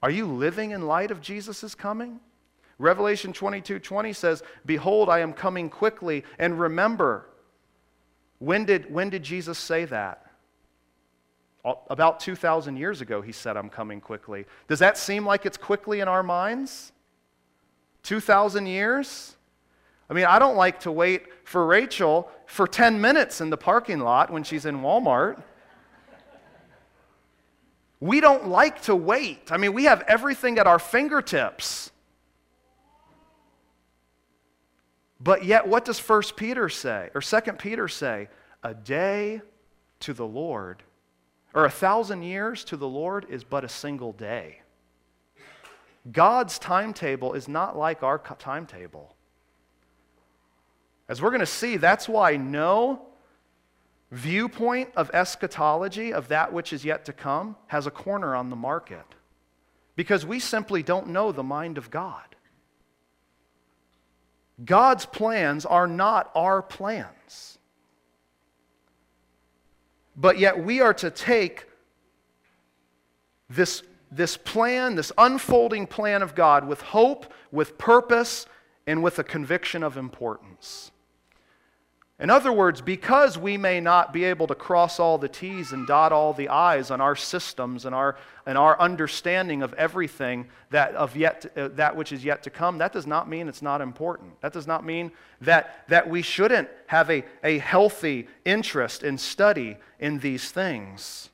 Are 0.01 0.11
you 0.11 0.25
living 0.25 0.71
in 0.71 0.87
light 0.87 1.11
of 1.11 1.19
Jesus' 1.19 1.75
coming? 1.75 2.19
Revelation 2.77 3.31
22 3.33 3.79
20 3.79 4.13
says, 4.13 4.43
Behold, 4.65 5.09
I 5.09 5.19
am 5.19 5.33
coming 5.33 5.69
quickly. 5.69 6.23
And 6.37 6.59
remember, 6.59 7.29
when 8.39 8.65
did, 8.65 8.91
when 8.91 9.09
did 9.09 9.23
Jesus 9.23 9.57
say 9.57 9.85
that? 9.85 10.21
About 11.89 12.19
2,000 12.19 12.77
years 12.77 13.01
ago, 13.01 13.21
he 13.21 13.31
said, 13.31 13.57
I'm 13.57 13.69
coming 13.69 13.99
quickly. 13.99 14.45
Does 14.67 14.79
that 14.79 14.99
seem 14.99 15.25
like 15.25 15.47
it's 15.47 15.57
quickly 15.57 15.99
in 15.99 16.07
our 16.07 16.21
minds? 16.21 16.91
2,000 18.03 18.67
years? 18.67 19.35
I 20.07 20.13
mean, 20.13 20.25
I 20.25 20.37
don't 20.37 20.55
like 20.55 20.81
to 20.81 20.91
wait 20.91 21.23
for 21.43 21.65
Rachel 21.65 22.29
for 22.45 22.67
10 22.67 23.01
minutes 23.01 23.41
in 23.41 23.49
the 23.49 23.57
parking 23.57 23.99
lot 23.99 24.29
when 24.29 24.43
she's 24.43 24.67
in 24.67 24.81
Walmart. 24.81 25.41
We 27.99 28.19
don't 28.19 28.47
like 28.47 28.83
to 28.83 28.95
wait. 28.95 29.51
I 29.51 29.57
mean, 29.57 29.73
we 29.73 29.85
have 29.85 30.03
everything 30.07 30.59
at 30.59 30.67
our 30.67 30.77
fingertips. 30.77 31.91
But 35.25 35.43
yet, 35.43 35.67
what 35.67 35.85
does 35.85 35.99
1 35.99 36.21
Peter 36.35 36.69
say, 36.69 37.09
or 37.15 37.19
2 37.19 37.53
Peter 37.53 37.87
say? 37.87 38.29
A 38.63 38.75
day 38.75 39.41
to 40.01 40.13
the 40.13 40.25
Lord, 40.25 40.83
or 41.55 41.65
a 41.65 41.69
thousand 41.71 42.21
years 42.21 42.63
to 42.65 42.77
the 42.77 42.87
Lord 42.87 43.25
is 43.27 43.43
but 43.43 43.63
a 43.63 43.69
single 43.69 44.13
day. 44.13 44.61
God's 46.11 46.59
timetable 46.59 47.33
is 47.33 47.47
not 47.47 47.75
like 47.75 48.03
our 48.03 48.19
timetable. 48.19 49.15
As 51.09 51.23
we're 51.23 51.31
going 51.31 51.39
to 51.39 51.47
see, 51.47 51.77
that's 51.77 52.07
why 52.07 52.37
no 52.37 53.01
viewpoint 54.11 54.89
of 54.95 55.09
eschatology, 55.11 56.13
of 56.13 56.27
that 56.27 56.53
which 56.53 56.71
is 56.71 56.85
yet 56.85 57.03
to 57.05 57.13
come, 57.13 57.55
has 57.65 57.87
a 57.87 57.91
corner 57.91 58.35
on 58.35 58.51
the 58.51 58.55
market. 58.55 59.15
Because 59.95 60.23
we 60.23 60.39
simply 60.39 60.83
don't 60.83 61.07
know 61.07 61.31
the 61.31 61.41
mind 61.41 61.79
of 61.79 61.89
God. 61.89 62.35
God's 64.63 65.05
plans 65.05 65.65
are 65.65 65.87
not 65.87 66.31
our 66.35 66.61
plans. 66.61 67.57
But 70.15 70.39
yet 70.39 70.63
we 70.63 70.79
are 70.81 70.93
to 70.93 71.11
take 71.11 71.65
this 73.49 73.83
this 74.11 74.37
plan, 74.37 74.95
this 74.95 75.11
unfolding 75.17 75.87
plan 75.87 76.21
of 76.21 76.35
God 76.35 76.67
with 76.67 76.81
hope, 76.81 77.33
with 77.51 77.77
purpose, 77.77 78.45
and 78.87 79.03
with 79.03 79.19
a 79.19 79.23
conviction 79.23 79.83
of 79.83 79.97
importance. 79.97 80.91
In 82.17 82.29
other 82.29 82.53
words, 82.53 82.79
because 82.79 83.37
we 83.37 83.57
may 83.57 83.81
not 83.81 84.13
be 84.13 84.23
able 84.23 84.47
to 84.47 84.55
cross 84.55 85.01
all 85.01 85.17
the 85.17 85.27
T's 85.27 85.73
and 85.73 85.85
dot 85.85 86.13
all 86.13 86.31
the 86.31 86.47
I's 86.47 86.89
on 86.89 87.01
our 87.01 87.15
systems 87.15 87.83
and 87.83 87.93
our, 87.93 88.15
and 88.45 88.57
our 88.57 88.79
understanding 88.79 89.61
of 89.61 89.73
everything 89.73 90.47
that, 90.69 90.95
of 90.95 91.17
yet, 91.17 91.45
uh, 91.57 91.67
that 91.73 91.97
which 91.97 92.13
is 92.13 92.23
yet 92.23 92.41
to 92.43 92.49
come, 92.49 92.77
that 92.77 92.93
does 92.93 93.05
not 93.05 93.27
mean 93.27 93.49
it's 93.49 93.61
not 93.61 93.81
important. 93.81 94.39
That 94.39 94.53
does 94.53 94.65
not 94.65 94.85
mean 94.85 95.11
that, 95.41 95.83
that 95.89 96.09
we 96.09 96.21
shouldn't 96.21 96.69
have 96.87 97.11
a, 97.11 97.25
a 97.43 97.57
healthy 97.57 98.29
interest 98.45 99.03
in 99.03 99.17
study 99.17 99.75
in 99.99 100.19
these 100.19 100.49
things. 100.51 101.29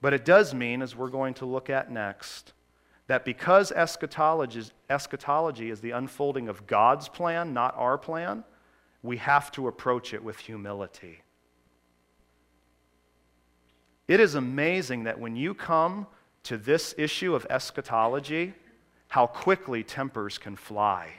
But 0.00 0.14
it 0.14 0.24
does 0.24 0.52
mean, 0.52 0.82
as 0.82 0.96
we're 0.96 1.10
going 1.10 1.34
to 1.34 1.46
look 1.46 1.70
at 1.70 1.92
next, 1.92 2.54
that 3.06 3.24
because 3.24 3.70
eschatology 3.70 4.58
is, 4.58 4.72
eschatology 4.90 5.70
is 5.70 5.80
the 5.80 5.92
unfolding 5.92 6.48
of 6.48 6.66
God's 6.66 7.08
plan, 7.08 7.52
not 7.52 7.74
our 7.76 7.96
plan, 7.96 8.42
we 9.02 9.16
have 9.18 9.50
to 9.52 9.68
approach 9.68 10.12
it 10.12 10.22
with 10.22 10.38
humility. 10.38 11.22
It 14.06 14.20
is 14.20 14.34
amazing 14.34 15.04
that 15.04 15.20
when 15.20 15.36
you 15.36 15.54
come 15.54 16.06
to 16.44 16.56
this 16.56 16.94
issue 16.96 17.34
of 17.34 17.46
eschatology, 17.50 18.54
how 19.08 19.26
quickly 19.26 19.82
tempers 19.82 20.38
can 20.38 20.56
fly. 20.56 21.10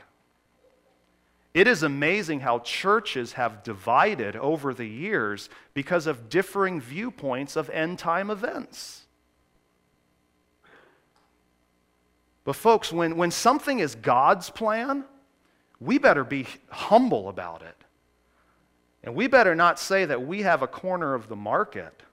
It 1.54 1.68
is 1.68 1.84
amazing 1.84 2.42
how 2.42 2.60
churches 2.60 3.34
have 3.34 3.64
divided 3.64 4.36
over 4.36 4.74
the 4.74 4.86
years 4.86 5.50
because 5.74 6.08
of 6.08 6.30
differing 6.30 6.80
viewpoints 6.80 7.56
of 7.56 7.70
end 7.72 8.00
time 8.00 8.30
events. 8.30 9.06
But, 12.44 12.56
folks, 12.56 12.92
when, 12.92 13.18
when 13.18 13.32
something 13.32 13.80
is 13.80 13.96
God's 13.96 14.50
plan, 14.50 15.04
we 15.80 15.98
better 15.98 16.24
be 16.24 16.46
humble 16.70 17.30
about 17.30 17.62
it. 17.62 17.76
And 19.04 19.16
we 19.16 19.28
better 19.28 19.56
not 19.56 19.80
say 19.80 20.06
that 20.06 20.26
we 20.26 20.42
have 20.42 20.62
a 20.62 20.68
corner 20.68 21.14
of 21.14 21.30
the 21.30 21.36
market 21.36 22.04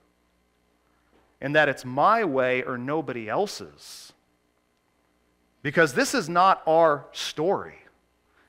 and 1.41 1.55
that 1.55 1.69
it's 1.69 1.83
my 1.85 2.23
way 2.23 2.63
or 2.63 2.77
nobody 2.77 3.29
else's. 3.29 4.13
Because 5.61 5.93
this 5.93 6.13
is 6.13 6.29
not 6.29 6.61
our 6.65 7.05
story. 7.11 7.79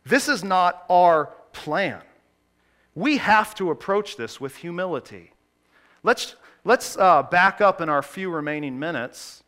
This 0.04 0.28
is 0.28 0.44
not 0.44 0.84
our 0.88 1.34
plan. 1.52 2.00
We 2.94 3.18
have 3.18 3.54
to 3.56 3.70
approach 3.70 4.16
this 4.16 4.40
with 4.40 4.56
humility. 4.56 5.32
Let's, 6.02 6.36
let's 6.64 6.96
uh, 6.96 7.24
back 7.24 7.60
up 7.60 7.80
in 7.80 7.88
our 7.88 8.02
few 8.02 8.30
remaining 8.30 8.78
minutes 8.78 9.42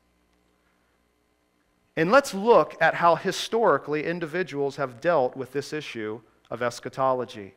and 1.97 2.11
let's 2.11 2.32
look 2.32 2.76
at 2.80 2.95
how 2.95 3.16
historically 3.16 4.05
individuals 4.05 4.76
have 4.76 5.01
dealt 5.01 5.36
with 5.36 5.53
this 5.53 5.72
issue 5.72 6.20
of 6.51 6.62
eschatology. 6.62 7.55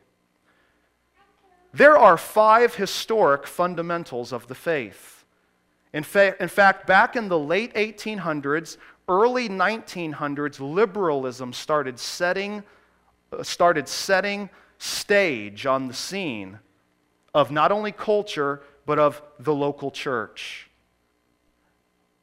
There 1.72 1.98
are 1.98 2.16
five 2.16 2.76
historic 2.76 3.46
fundamentals 3.46 4.32
of 4.32 4.46
the 4.46 4.54
faith. 4.54 5.24
In, 5.92 6.02
fa- 6.02 6.36
in 6.40 6.48
fact, 6.48 6.86
back 6.86 7.16
in 7.16 7.28
the 7.28 7.38
late 7.38 7.74
1800s, 7.74 8.76
early 9.08 9.48
1900s, 9.48 10.60
liberalism 10.60 11.52
started 11.52 11.98
setting 11.98 12.62
uh, 13.32 13.42
started 13.42 13.88
setting 13.88 14.50
stage 14.78 15.66
on 15.66 15.88
the 15.88 15.94
scene 15.94 16.58
of 17.32 17.50
not 17.50 17.72
only 17.72 17.90
culture, 17.90 18.62
but 18.86 18.98
of 18.98 19.22
the 19.38 19.54
local 19.54 19.90
church. 19.90 20.70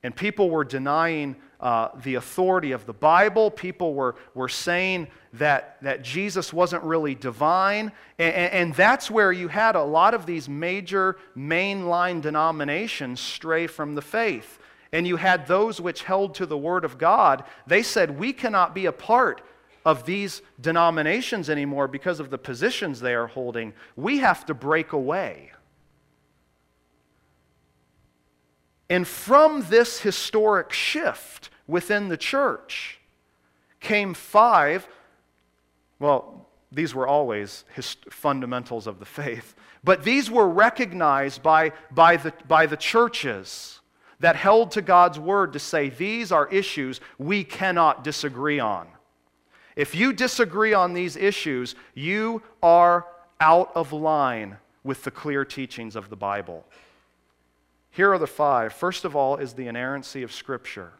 And 0.03 0.15
people 0.15 0.49
were 0.49 0.63
denying 0.63 1.35
uh, 1.61 1.89
the 2.03 2.15
authority 2.15 2.71
of 2.71 2.85
the 2.85 2.93
Bible. 2.93 3.51
People 3.51 3.93
were, 3.93 4.15
were 4.33 4.49
saying 4.49 5.07
that, 5.33 5.77
that 5.81 6.01
Jesus 6.01 6.51
wasn't 6.51 6.83
really 6.83 7.15
divine. 7.15 7.91
And, 8.17 8.33
and 8.33 8.73
that's 8.73 9.11
where 9.11 9.31
you 9.31 9.47
had 9.47 9.75
a 9.75 9.83
lot 9.83 10.13
of 10.13 10.25
these 10.25 10.49
major 10.49 11.17
mainline 11.37 12.21
denominations 12.21 13.19
stray 13.19 13.67
from 13.67 13.95
the 13.95 14.01
faith. 14.01 14.59
And 14.91 15.07
you 15.07 15.15
had 15.15 15.47
those 15.47 15.79
which 15.79 16.03
held 16.03 16.35
to 16.35 16.45
the 16.45 16.57
Word 16.57 16.83
of 16.83 16.97
God. 16.97 17.43
They 17.67 17.83
said, 17.83 18.19
We 18.19 18.33
cannot 18.33 18.75
be 18.75 18.87
a 18.87 18.91
part 18.91 19.41
of 19.85 20.05
these 20.05 20.41
denominations 20.59 21.49
anymore 21.49 21.87
because 21.87 22.19
of 22.19 22.29
the 22.29 22.37
positions 22.37 22.99
they 22.99 23.15
are 23.15 23.27
holding. 23.27 23.73
We 23.95 24.19
have 24.19 24.45
to 24.47 24.53
break 24.53 24.93
away. 24.93 25.51
And 28.91 29.07
from 29.07 29.65
this 29.69 30.01
historic 30.01 30.73
shift 30.73 31.49
within 31.65 32.09
the 32.09 32.17
church 32.17 32.99
came 33.79 34.13
five, 34.13 34.85
well, 35.97 36.45
these 36.73 36.93
were 36.93 37.07
always 37.07 37.63
fundamentals 38.09 38.87
of 38.87 38.99
the 38.99 39.05
faith, 39.05 39.55
but 39.81 40.03
these 40.03 40.29
were 40.29 40.49
recognized 40.49 41.41
by, 41.41 41.71
by, 41.89 42.17
the, 42.17 42.33
by 42.49 42.65
the 42.65 42.75
churches 42.75 43.79
that 44.19 44.35
held 44.35 44.71
to 44.71 44.81
God's 44.81 45.17
word 45.17 45.53
to 45.53 45.59
say 45.59 45.87
these 45.87 46.33
are 46.33 46.49
issues 46.49 46.99
we 47.17 47.45
cannot 47.45 48.03
disagree 48.03 48.59
on. 48.59 48.89
If 49.77 49.95
you 49.95 50.11
disagree 50.11 50.73
on 50.73 50.91
these 50.91 51.15
issues, 51.15 51.75
you 51.93 52.43
are 52.61 53.07
out 53.39 53.71
of 53.73 53.93
line 53.93 54.57
with 54.83 55.03
the 55.05 55.11
clear 55.11 55.45
teachings 55.45 55.95
of 55.95 56.09
the 56.09 56.17
Bible. 56.17 56.65
Here 57.91 58.11
are 58.11 58.17
the 58.17 58.25
five. 58.25 58.73
First 58.73 59.05
of 59.05 59.15
all, 59.15 59.35
is 59.35 59.53
the 59.53 59.67
inerrancy 59.67 60.23
of 60.23 60.31
Scripture. 60.31 60.93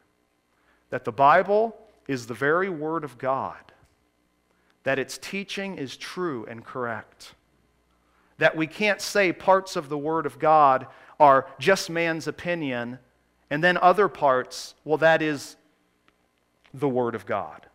That 0.90 1.06
the 1.06 1.12
Bible 1.12 1.78
is 2.08 2.28
the 2.28 2.34
very 2.34 2.70
Word 2.70 3.04
of 3.06 3.18
God, 3.18 3.72
that 4.84 5.00
its 5.00 5.18
teaching 5.18 5.78
is 5.78 5.96
true 5.96 6.46
and 6.50 6.66
correct. 6.66 7.34
That 8.38 8.58
we 8.58 8.68
can't 8.68 9.00
say 9.00 9.32
parts 9.32 9.76
of 9.76 9.88
the 9.88 9.98
Word 9.98 10.26
of 10.26 10.38
God 10.38 10.88
are 11.20 11.48
just 11.60 11.90
man's 11.90 12.28
opinion, 12.28 13.00
and 13.50 13.64
then 13.64 13.78
other 13.78 14.10
parts, 14.10 14.76
well, 14.84 14.98
that 14.98 15.22
is 15.22 15.56
the 16.74 16.90
Word 16.90 17.16
of 17.16 17.26
God. 17.26 17.68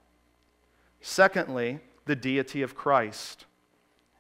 Secondly, 1.00 1.80
the 2.04 2.16
deity 2.16 2.62
of 2.62 2.74
Christ. 2.74 3.46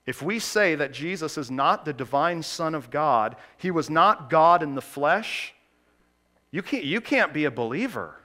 If 0.06 0.22
we 0.22 0.38
say 0.38 0.76
that 0.76 0.92
Jesus 0.92 1.36
is 1.36 1.50
not 1.50 1.84
the 1.84 1.92
divine 1.92 2.42
Son 2.42 2.74
of 2.74 2.90
God, 2.90 3.34
he 3.56 3.72
was 3.72 3.90
not 3.90 4.30
God 4.30 4.62
in 4.62 4.76
the 4.76 4.80
flesh, 4.80 5.52
you 6.52 6.62
can't, 6.62 6.84
you 6.84 7.00
can't 7.00 7.34
be 7.34 7.44
a 7.44 7.50
believer. 7.50 8.20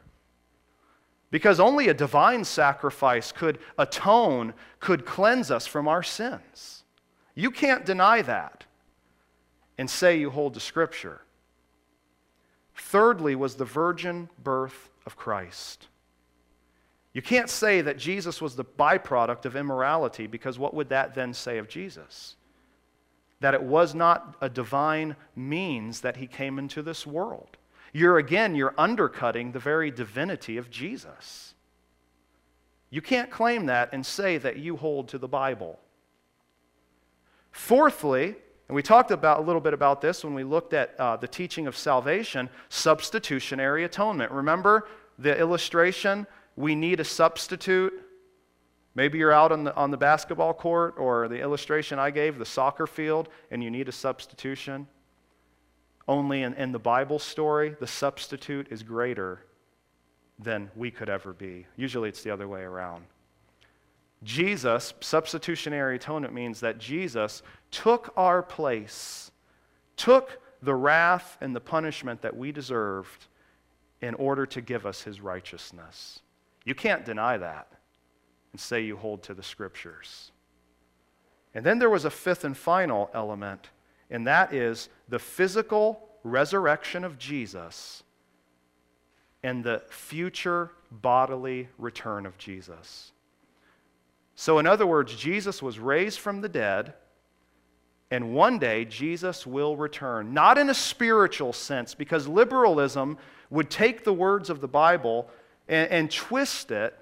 Because 1.32 1.60
only 1.60 1.88
a 1.88 1.94
divine 1.94 2.44
sacrifice 2.44 3.32
could 3.32 3.58
atone, 3.78 4.54
could 4.80 5.06
cleanse 5.06 5.50
us 5.50 5.66
from 5.66 5.88
our 5.88 6.04
sins. 6.04 6.84
You 7.34 7.50
can't 7.50 7.86
deny 7.86 8.22
that 8.22 8.66
and 9.78 9.90
say 9.90 10.20
you 10.20 10.30
hold 10.30 10.54
to 10.54 10.60
Scripture. 10.60 11.22
Thirdly, 12.76 13.36
was 13.36 13.56
the 13.56 13.66
virgin 13.66 14.30
birth 14.44 14.90
of 15.06 15.16
Christ. 15.16 15.88
You 17.14 17.22
can't 17.22 17.49
say 17.49 17.82
that 17.82 17.97
Jesus 17.97 18.41
was 18.41 18.55
the 18.55 18.64
byproduct 18.64 19.45
of 19.45 19.55
immorality 19.55 20.28
because 20.28 20.57
what 20.57 20.74
would 20.74 20.89
that 20.89 21.14
then 21.14 21.34
say 21.34 21.57
of 21.57 21.68
Jesus? 21.68 22.36
That 23.41 23.53
it 23.53 23.64
was 23.64 23.93
not 23.93 24.38
a 24.39 24.49
divine 24.49 25.16
means 25.36 26.01
that 26.01 26.18
he 26.18 26.28
came 26.28 26.57
into 26.57 26.82
this 26.82 27.05
world. 27.05 27.57
You're 27.91 28.18
again, 28.18 28.55
you're 28.55 28.74
undercutting 28.78 29.51
the 29.51 29.59
very 29.59 29.91
divinity 29.91 30.57
of 30.57 30.70
Jesus. 30.70 31.53
You 32.89 33.01
can't 33.01 33.30
claim 33.30 33.66
that 33.66 33.89
and 33.91 34.05
say 34.05 34.38
that 34.38 34.57
you 34.57 34.78
hold 34.78 35.09
to 35.09 35.18
the 35.18 35.28
Bible. 35.28 35.80
Fourthly, 37.51 38.36
and 38.70 38.76
we 38.76 38.82
talked 38.82 39.12
about 39.12 39.39
a 39.39 39.41
little 39.41 39.59
bit 39.59 39.74
about 39.74 39.99
this 39.99 40.24
when 40.24 40.34
we 40.34 40.45
looked 40.45 40.74
at 40.74 40.97
uh, 40.97 41.18
the 41.18 41.28
teaching 41.28 41.68
of 41.68 41.76
salvation, 41.76 42.49
substitutionary 42.70 43.84
atonement. 43.84 44.32
Remember 44.32 44.88
the 45.20 45.38
illustration 45.38 46.26
we 46.56 46.76
need 46.76 46.99
a 46.99 47.04
substitute. 47.04 47.93
Maybe 48.93 49.18
you're 49.18 49.32
out 49.32 49.52
on 49.52 49.64
the, 49.64 49.76
on 49.76 49.91
the 49.91 49.97
basketball 49.97 50.54
court 50.54 50.95
or 50.97 51.28
the 51.28 51.39
illustration 51.39 51.97
I 51.97 52.12
gave, 52.12 52.38
the 52.38 52.45
soccer 52.45 52.88
field, 52.88 53.30
and 53.49 53.64
you 53.64 53.72
need 53.72 53.88
a 53.88 53.93
substitution. 53.93 54.88
Only 56.08 56.43
in, 56.43 56.54
in 56.56 56.72
the 56.72 56.80
Bible 56.80 57.20
story, 57.20 57.76
the 57.80 57.88
substitute 57.88 58.68
is 58.70 58.84
greater 58.84 59.45
than 60.39 60.70
we 60.76 60.91
could 60.91 61.10
ever 61.10 61.34
be. 61.34 61.68
Usually 61.78 62.10
it's 62.10 62.24
the 62.24 62.32
other 62.32 62.47
way 62.47 62.62
around. 62.62 63.06
Jesus, 64.24 64.93
substitutionary 64.99 65.95
atonement 65.95 66.34
means 66.34 66.60
that 66.60 66.78
Jesus 66.78 67.41
took 67.72 68.14
our 68.16 68.43
place, 68.43 69.32
took 69.95 70.39
the 70.62 70.76
wrath 70.76 71.38
and 71.41 71.56
the 71.56 71.62
punishment 71.62 72.22
that 72.22 72.36
we 72.36 72.52
deserved 72.52 73.28
in 74.02 74.14
order 74.16 74.45
to 74.45 74.62
give 74.62 74.86
us 74.86 75.02
his 75.02 75.22
righteousness. 75.22 76.22
You 76.66 76.76
can't 76.76 77.05
deny 77.05 77.38
that 77.38 77.68
and 78.51 78.59
say 78.59 78.82
you 78.82 78.97
hold 78.97 79.24
to 79.24 79.34
the 79.34 79.43
scriptures. 79.43 80.32
And 81.53 81.66
then 81.66 81.80
there 81.80 81.89
was 81.89 82.05
a 82.05 82.09
fifth 82.09 82.43
and 82.43 82.55
final 82.55 83.09
element, 83.14 83.70
and 84.09 84.28
that 84.28 84.53
is 84.53 84.89
the 85.09 85.20
physical 85.20 86.07
resurrection 86.24 87.03
of 87.03 87.18
Jesus 87.18 88.03
and 89.43 89.64
the 89.64 89.82
future 89.89 90.72
bodily 90.91 91.68
return 91.78 92.26
of 92.26 92.38
Jesus. 92.38 93.12
So, 94.36 94.59
in 94.59 94.68
other 94.68 94.86
words, 94.86 95.16
Jesus 95.16 95.62
was 95.62 95.80
raised 95.80 96.20
from 96.20 96.41
the 96.41 96.49
dead, 96.49 96.93
and 98.12 98.34
one 98.34 98.59
day 98.59 98.86
Jesus 98.86 99.45
will 99.45 99.76
return. 99.76 100.34
Not 100.34 100.57
in 100.57 100.70
a 100.70 100.74
spiritual 100.74 101.53
sense, 101.53 101.95
because 101.95 102.28
liberalism 102.28 103.18
would 103.49 103.70
take 103.70 104.03
the 104.03 104.14
words 104.14 104.49
of 104.49 104.62
the 104.62 104.68
Bible 104.68 105.30
and, 105.68 105.91
and 105.91 106.12
twist 106.12 106.72
it 106.72 106.97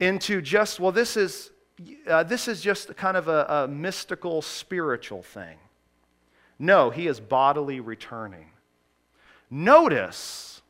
into 0.00 0.40
just, 0.40 0.80
well, 0.80 0.92
this 0.92 1.16
is, 1.16 1.50
uh, 2.08 2.22
this 2.22 2.48
is 2.48 2.60
just 2.60 2.96
kind 2.96 3.16
of 3.16 3.28
a, 3.28 3.46
a 3.48 3.68
mystical, 3.68 4.42
spiritual 4.42 5.22
thing. 5.22 5.58
No, 6.58 6.90
he 6.90 7.06
is 7.06 7.20
bodily 7.20 7.80
returning. 7.80 8.50
Notice 9.50 10.62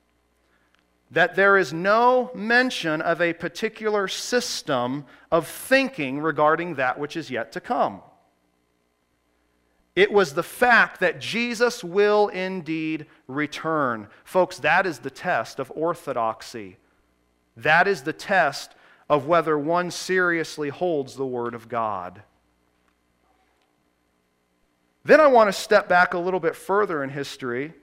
that 1.11 1.37
there 1.37 1.57
is 1.57 1.73
no 1.73 2.31
mention 2.35 3.01
of 3.01 3.21
a 3.21 3.33
particular 3.33 4.09
system 4.09 5.05
of 5.31 5.47
thinking 5.47 6.21
regarding 6.21 6.75
that 6.75 6.99
which 6.99 7.17
is 7.17 7.31
yet 7.31 7.53
to 7.53 7.61
come. 7.61 8.03
It 9.95 10.11
was 10.11 10.35
the 10.35 10.43
fact 10.43 11.01
that 11.01 11.21
Jesus 11.21 11.85
will 11.85 12.29
indeed 12.29 13.07
return. 13.29 14.09
Folks, 14.25 14.59
that 14.59 14.87
is 14.87 14.99
the 14.99 15.11
test 15.11 15.61
of 15.61 15.71
orthodoxy. 15.75 16.79
That 17.57 17.87
is 17.87 18.03
the 18.03 18.13
test 18.13 18.75
of 19.09 19.27
whether 19.27 19.59
one 19.59 19.91
seriously 19.91 20.71
holds 20.71 21.15
the 21.15 21.27
Word 21.27 21.55
of 21.55 21.69
God. 21.69 22.23
Then 25.05 25.21
I 25.21 25.27
want 25.27 25.49
to 25.49 25.53
step 25.53 25.89
back 25.89 26.15
a 26.15 26.19
little 26.19 26.41
bit 26.41 26.57
further 26.57 27.05
in 27.05 27.11
history. 27.11 27.75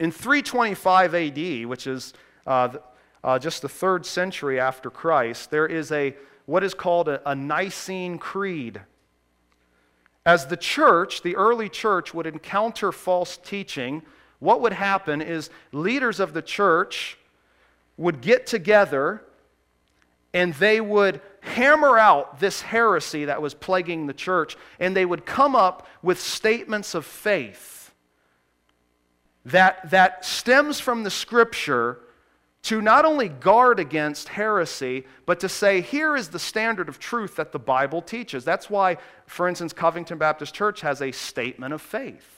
In 0.00 0.10
325 0.10 1.14
AD, 1.14 1.66
which 1.66 1.86
is 1.86 2.14
uh, 2.46 2.70
uh, 3.22 3.38
just 3.38 3.62
the 3.62 3.68
third 3.68 4.06
century 4.06 4.58
after 4.58 4.90
Christ, 4.90 5.50
there 5.50 5.66
is 5.66 5.92
a 5.92 6.16
what 6.46 6.62
is 6.62 6.74
called 6.74 7.08
a, 7.08 7.28
a 7.28 7.34
Nicene 7.34 8.18
Creed. 8.18 8.80
As 10.24 10.46
the 10.46 10.56
church, 10.56 11.22
the 11.22 11.36
early 11.36 11.68
church, 11.68 12.14
would 12.14 12.26
encounter 12.26 12.92
false 12.92 13.36
teaching, 13.36 14.02
what 14.38 14.60
would 14.60 14.72
happen 14.72 15.20
is 15.20 15.50
leaders 15.72 16.18
of 16.20 16.32
the 16.32 16.42
church 16.42 17.18
would 17.96 18.20
get 18.20 18.46
together 18.46 19.22
and 20.34 20.52
they 20.54 20.80
would 20.80 21.20
hammer 21.40 21.98
out 21.98 22.40
this 22.40 22.60
heresy 22.60 23.24
that 23.24 23.40
was 23.40 23.54
plaguing 23.54 24.06
the 24.06 24.12
church, 24.12 24.56
and 24.78 24.94
they 24.94 25.06
would 25.06 25.24
come 25.24 25.56
up 25.56 25.86
with 26.02 26.20
statements 26.20 26.94
of 26.94 27.06
faith 27.06 27.94
that, 29.46 29.90
that 29.90 30.24
stems 30.24 30.80
from 30.80 31.04
the 31.04 31.10
scripture 31.10 32.00
to 32.62 32.82
not 32.82 33.04
only 33.04 33.28
guard 33.28 33.78
against 33.78 34.28
heresy, 34.28 35.06
but 35.24 35.38
to 35.38 35.48
say, 35.48 35.80
here 35.80 36.16
is 36.16 36.30
the 36.30 36.38
standard 36.38 36.88
of 36.88 36.98
truth 36.98 37.36
that 37.36 37.52
the 37.52 37.58
Bible 37.58 38.02
teaches. 38.02 38.44
That's 38.44 38.68
why, 38.68 38.96
for 39.26 39.48
instance, 39.48 39.72
Covington 39.72 40.18
Baptist 40.18 40.52
Church 40.52 40.80
has 40.80 41.00
a 41.00 41.12
statement 41.12 41.72
of 41.72 41.80
faith. 41.80 42.35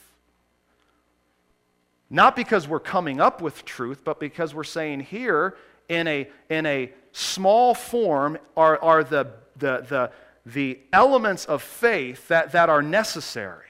Not 2.09 2.35
because 2.35 2.67
we're 2.67 2.79
coming 2.79 3.21
up 3.21 3.41
with 3.41 3.65
truth, 3.65 4.01
but 4.03 4.19
because 4.19 4.53
we're 4.53 4.63
saying 4.63 5.01
here, 5.01 5.55
in 5.87 6.07
a, 6.07 6.29
in 6.49 6.65
a 6.65 6.91
small 7.11 7.73
form, 7.73 8.37
are, 8.57 8.81
are 8.81 9.03
the, 9.03 9.27
the, 9.57 9.85
the, 9.87 10.11
the 10.45 10.79
elements 10.91 11.45
of 11.45 11.61
faith 11.61 12.27
that, 12.29 12.51
that 12.53 12.69
are 12.69 12.81
necessary. 12.81 13.65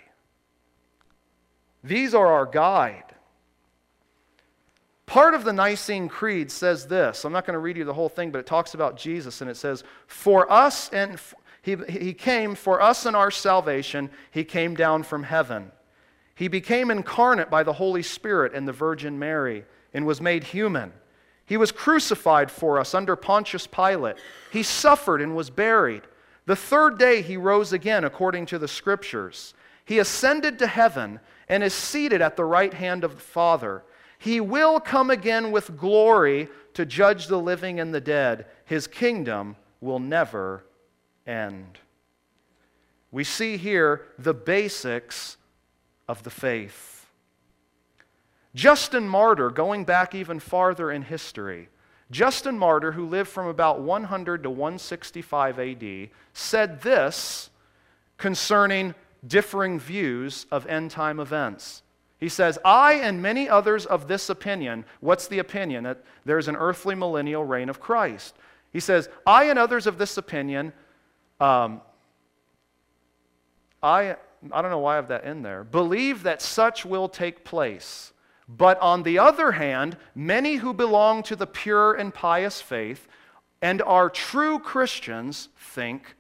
These 1.84 2.14
are 2.14 2.28
our 2.28 2.46
guide. 2.46 3.04
Part 5.06 5.34
of 5.34 5.44
the 5.44 5.54
Nicene 5.54 6.08
Creed 6.08 6.52
says 6.52 6.86
this. 6.86 7.26
I'm 7.26 7.34
not 7.34 7.46
going 7.46 7.56
to 7.56 7.60
read 7.60 7.78
you 7.78 7.84
the 7.84 7.94
whole 7.94 8.10
thing, 8.10 8.30
but 8.32 8.40
it 8.40 8.46
talks 8.46 8.74
about 8.74 8.96
Jesus, 8.96 9.42
and 9.42 9.50
it 9.50 9.58
says, 9.58 9.84
For 10.06 10.50
us 10.52 10.90
and 10.90 11.20
he, 11.62 11.76
he 11.90 12.14
came 12.14 12.56
for 12.56 12.82
us 12.82 13.06
and 13.06 13.16
our 13.16 13.32
salvation, 13.32 14.12
he 14.32 14.44
came 14.44 14.76
down 14.76 15.04
from 15.04 15.24
heaven. 15.24 15.72
He 16.40 16.48
became 16.48 16.90
incarnate 16.90 17.50
by 17.50 17.64
the 17.64 17.74
Holy 17.74 18.02
Spirit 18.02 18.54
and 18.54 18.66
the 18.66 18.72
Virgin 18.72 19.20
Mary, 19.20 19.66
and 19.94 20.06
was 20.06 20.22
made 20.22 20.46
human. 20.46 20.94
He 21.46 21.58
was 21.58 21.74
crucified 21.74 22.50
for 22.50 22.80
us 22.80 22.94
under 22.94 23.18
Pontius 23.18 23.68
Pilate. 23.68 24.16
He 24.50 24.64
suffered 24.64 25.22
and 25.22 25.36
was 25.36 25.50
buried. 25.50 26.04
The 26.46 26.56
third 26.56 26.98
day 26.98 27.22
he 27.22 27.36
rose 27.36 27.74
again, 27.74 28.06
according 28.06 28.46
to 28.46 28.58
the 28.58 28.70
Scriptures. 28.70 29.54
He 29.84 30.00
ascended 30.00 30.60
to 30.60 30.68
heaven 30.68 31.20
and 31.50 31.62
is 31.62 31.74
seated 31.74 32.22
at 32.22 32.38
the 32.38 32.46
right 32.46 32.74
hand 32.74 33.04
of 33.04 33.16
the 33.16 33.22
Father. 33.22 33.84
He 34.18 34.40
will 34.40 34.80
come 34.80 35.10
again 35.10 35.52
with 35.52 35.76
glory 35.76 36.48
to 36.74 36.86
judge 36.86 37.28
the 37.28 37.38
living 37.38 37.82
and 37.82 37.94
the 37.94 38.00
dead. 38.00 38.46
His 38.64 38.88
kingdom 38.88 39.58
will 39.82 40.00
never 40.00 40.64
end. 41.28 41.80
We 43.12 43.26
see 43.26 43.58
here 43.58 44.06
the 44.18 44.34
basics 44.34 45.36
of 46.10 46.24
the 46.24 46.30
faith. 46.30 47.06
Justin 48.56 49.08
Martyr, 49.08 49.52
going 49.52 49.86
back 49.86 50.16
even 50.16 50.40
farther 50.40 50.92
in 50.92 51.04
history, 51.04 51.70
Justin 52.10 52.58
Martyr, 52.58 52.94
who 52.94 53.06
lived 53.06 53.30
from 53.30 53.46
about 53.46 53.82
100 53.82 54.42
to 54.42 54.50
165 54.50 55.60
AD, 55.60 56.10
said 56.34 56.82
this 56.82 57.52
concerning 58.18 58.96
differing 59.26 59.80
views 59.80 60.48
of 60.52 60.66
end 60.66 60.90
time 60.90 61.20
events. 61.20 61.84
He 62.20 62.28
says, 62.28 62.58
I 62.66 62.94
and 62.94 63.22
many 63.22 63.48
others 63.48 63.86
of 63.86 64.08
this 64.08 64.32
opinion, 64.32 64.86
what's 65.02 65.28
the 65.28 65.38
opinion? 65.38 65.84
That 65.84 66.04
there's 66.26 66.48
an 66.48 66.56
earthly 66.56 66.96
millennial 66.96 67.46
reign 67.46 67.70
of 67.70 67.80
Christ. 67.80 68.36
He 68.74 68.80
says, 68.80 69.10
I 69.28 69.46
and 69.46 69.60
others 69.60 69.86
of 69.86 70.00
this 70.00 70.18
opinion, 70.18 70.74
um, 71.40 71.82
I, 73.82 74.18
I 74.52 74.62
don't 74.62 74.72
know 74.72 74.80
why 74.80 74.94
I 74.94 74.96
have 74.98 75.10
that 75.10 75.24
in 75.24 75.42
there, 75.42 75.64
believe 75.64 76.24
that 76.24 76.42
such 76.42 76.86
will 76.86 77.10
take 77.10 77.44
place. 77.44 78.14
But 78.48 78.80
on 78.80 79.04
the 79.04 79.20
other 79.20 79.52
hand, 79.52 79.98
many 80.16 80.56
who 80.56 80.74
belong 80.74 81.22
to 81.24 81.36
the 81.36 81.46
pure 81.46 81.94
and 81.94 82.14
pious 82.14 82.62
faith 82.62 83.08
and 83.62 83.82
are 83.82 84.10
true 84.10 84.60
Christians 84.60 85.50
think 85.58 86.16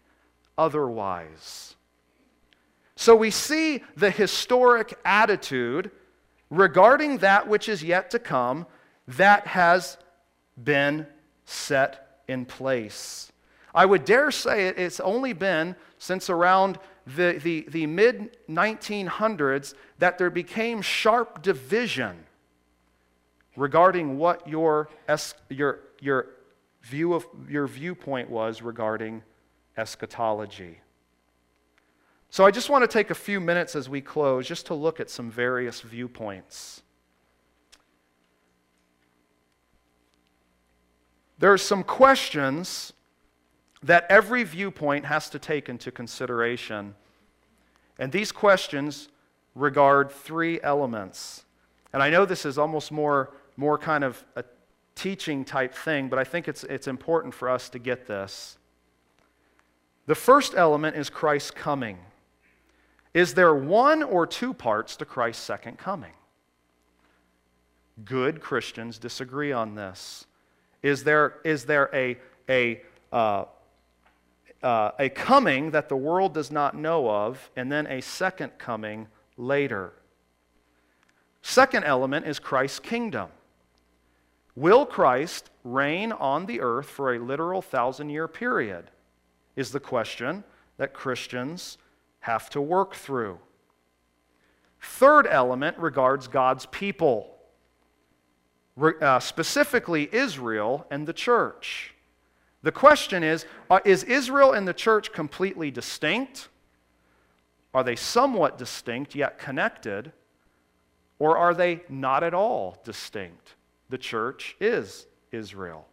otherwise. 0.57 1.75
So 2.95 3.15
we 3.15 3.31
see 3.31 3.83
the 3.95 4.11
historic 4.11 4.93
attitude 5.05 5.89
regarding 6.49 7.19
that 7.19 7.47
which 7.47 7.69
is 7.69 7.83
yet 7.83 8.11
to 8.11 8.19
come 8.19 8.67
that 9.07 9.47
has 9.47 9.97
been 10.61 11.07
set 11.45 12.21
in 12.27 12.45
place. 12.45 13.31
I 13.73 13.85
would 13.85 14.05
dare 14.05 14.31
say 14.31 14.67
it's 14.67 14.99
only 14.99 15.33
been 15.33 15.75
since 15.97 16.29
around 16.29 16.77
the, 17.15 17.39
the, 17.43 17.65
the 17.69 17.85
mid 17.85 18.37
1900s 18.49 19.73
that 19.99 20.17
there 20.17 20.29
became 20.29 20.81
sharp 20.81 21.41
division 21.41 22.25
regarding 23.55 24.17
what 24.17 24.47
your, 24.47 24.89
your, 25.49 25.79
your, 25.99 26.27
view 26.83 27.13
of, 27.13 27.25
your 27.47 27.67
viewpoint 27.67 28.29
was 28.29 28.61
regarding 28.61 29.23
eschatology. 29.77 30.79
So 32.29 32.45
I 32.45 32.51
just 32.51 32.69
want 32.69 32.83
to 32.83 32.87
take 32.87 33.09
a 33.09 33.15
few 33.15 33.39
minutes 33.39 33.75
as 33.75 33.89
we 33.89 34.01
close 34.01 34.47
just 34.47 34.67
to 34.67 34.73
look 34.73 34.99
at 34.99 35.09
some 35.09 35.31
various 35.31 35.81
viewpoints. 35.81 36.83
There 41.39 41.51
are 41.51 41.57
some 41.57 41.83
questions 41.83 42.93
that 43.81 44.05
every 44.09 44.43
viewpoint 44.43 45.05
has 45.05 45.29
to 45.29 45.39
take 45.39 45.69
into 45.69 45.89
consideration. 45.89 46.95
And 47.99 48.11
these 48.11 48.31
questions 48.31 49.09
regard 49.53 50.09
three 50.09 50.59
elements. 50.63 51.45
And 51.93 52.01
I 52.01 52.09
know 52.09 52.25
this 52.25 52.45
is 52.45 52.57
almost 52.57 52.91
more, 52.91 53.31
more 53.57 53.77
kind 53.77 54.03
of 54.03 54.23
a 54.35 54.43
teaching 54.95 55.45
type 55.45 55.73
thing, 55.73 56.07
but 56.07 56.17
I 56.17 56.23
think 56.23 56.47
it's, 56.47 56.63
it's 56.63 56.87
important 56.87 57.33
for 57.33 57.49
us 57.49 57.69
to 57.69 57.79
get 57.79 58.07
this. 58.07 58.57
The 60.07 60.15
first 60.15 60.55
element 60.55 60.95
is 60.95 61.09
Christ's 61.09 61.51
coming. 61.51 61.99
Is 63.13 63.33
there 63.33 63.53
one 63.53 64.01
or 64.01 64.25
two 64.25 64.53
parts 64.53 64.95
to 64.97 65.05
Christ's 65.05 65.43
second 65.43 65.77
coming? 65.77 66.13
Good 68.05 68.39
Christians 68.39 68.97
disagree 68.97 69.51
on 69.51 69.75
this. 69.75 70.25
Is 70.81 71.03
there, 71.03 71.35
is 71.43 71.65
there 71.65 71.89
a, 71.93 72.17
a, 72.47 72.81
uh, 73.11 73.45
uh, 74.61 74.91
a 74.99 75.09
coming 75.09 75.71
that 75.71 75.89
the 75.89 75.95
world 75.95 76.33
does 76.33 76.51
not 76.51 76.75
know 76.75 77.09
of, 77.09 77.51
and 77.55 77.71
then 77.71 77.87
a 77.87 78.01
second 78.01 78.57
coming 78.57 79.07
later? 79.37 79.93
Second 81.41 81.83
element 81.85 82.25
is 82.27 82.39
Christ's 82.39 82.79
kingdom. 82.79 83.29
Will 84.55 84.85
Christ 84.85 85.49
reign 85.63 86.11
on 86.11 86.45
the 86.45 86.59
earth 86.59 86.87
for 86.87 87.13
a 87.13 87.19
literal 87.19 87.61
thousand 87.61 88.09
year 88.09 88.27
period? 88.27 88.91
Is 89.55 89.71
the 89.71 89.79
question 89.79 90.43
that 90.77 90.93
Christians 90.93 91.77
have 92.21 92.49
to 92.49 92.61
work 92.61 92.95
through. 92.95 93.39
Third 94.81 95.27
element 95.27 95.77
regards 95.77 96.27
God's 96.27 96.65
people. 96.67 97.35
uh, 99.01 99.19
specifically 99.19 100.07
Israel 100.13 100.85
and 100.89 101.05
the 101.05 101.13
church. 101.13 101.93
The 102.63 102.71
question 102.71 103.23
is 103.23 103.45
Is 103.85 104.03
Israel 104.03 104.53
and 104.53 104.67
the 104.67 104.73
church 104.73 105.11
completely 105.11 105.71
distinct? 105.71 106.49
Are 107.73 107.83
they 107.83 107.95
somewhat 107.95 108.57
distinct 108.57 109.15
yet 109.15 109.37
connected? 109.37 110.11
Or 111.19 111.37
are 111.37 111.53
they 111.53 111.81
not 111.89 112.23
at 112.23 112.33
all 112.33 112.81
distinct? 112.83 113.55
The 113.89 113.97
church 113.97 114.55
is 114.59 115.05
Israel. 115.31 115.85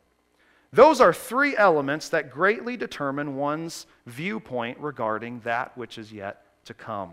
Those 0.72 1.00
are 1.00 1.12
three 1.12 1.56
elements 1.56 2.08
that 2.10 2.30
greatly 2.30 2.76
determine 2.76 3.36
one's 3.36 3.86
viewpoint 4.06 4.78
regarding 4.78 5.40
that 5.40 5.76
which 5.76 5.98
is 5.98 6.12
yet 6.12 6.44
to 6.66 6.74
come. 6.74 7.12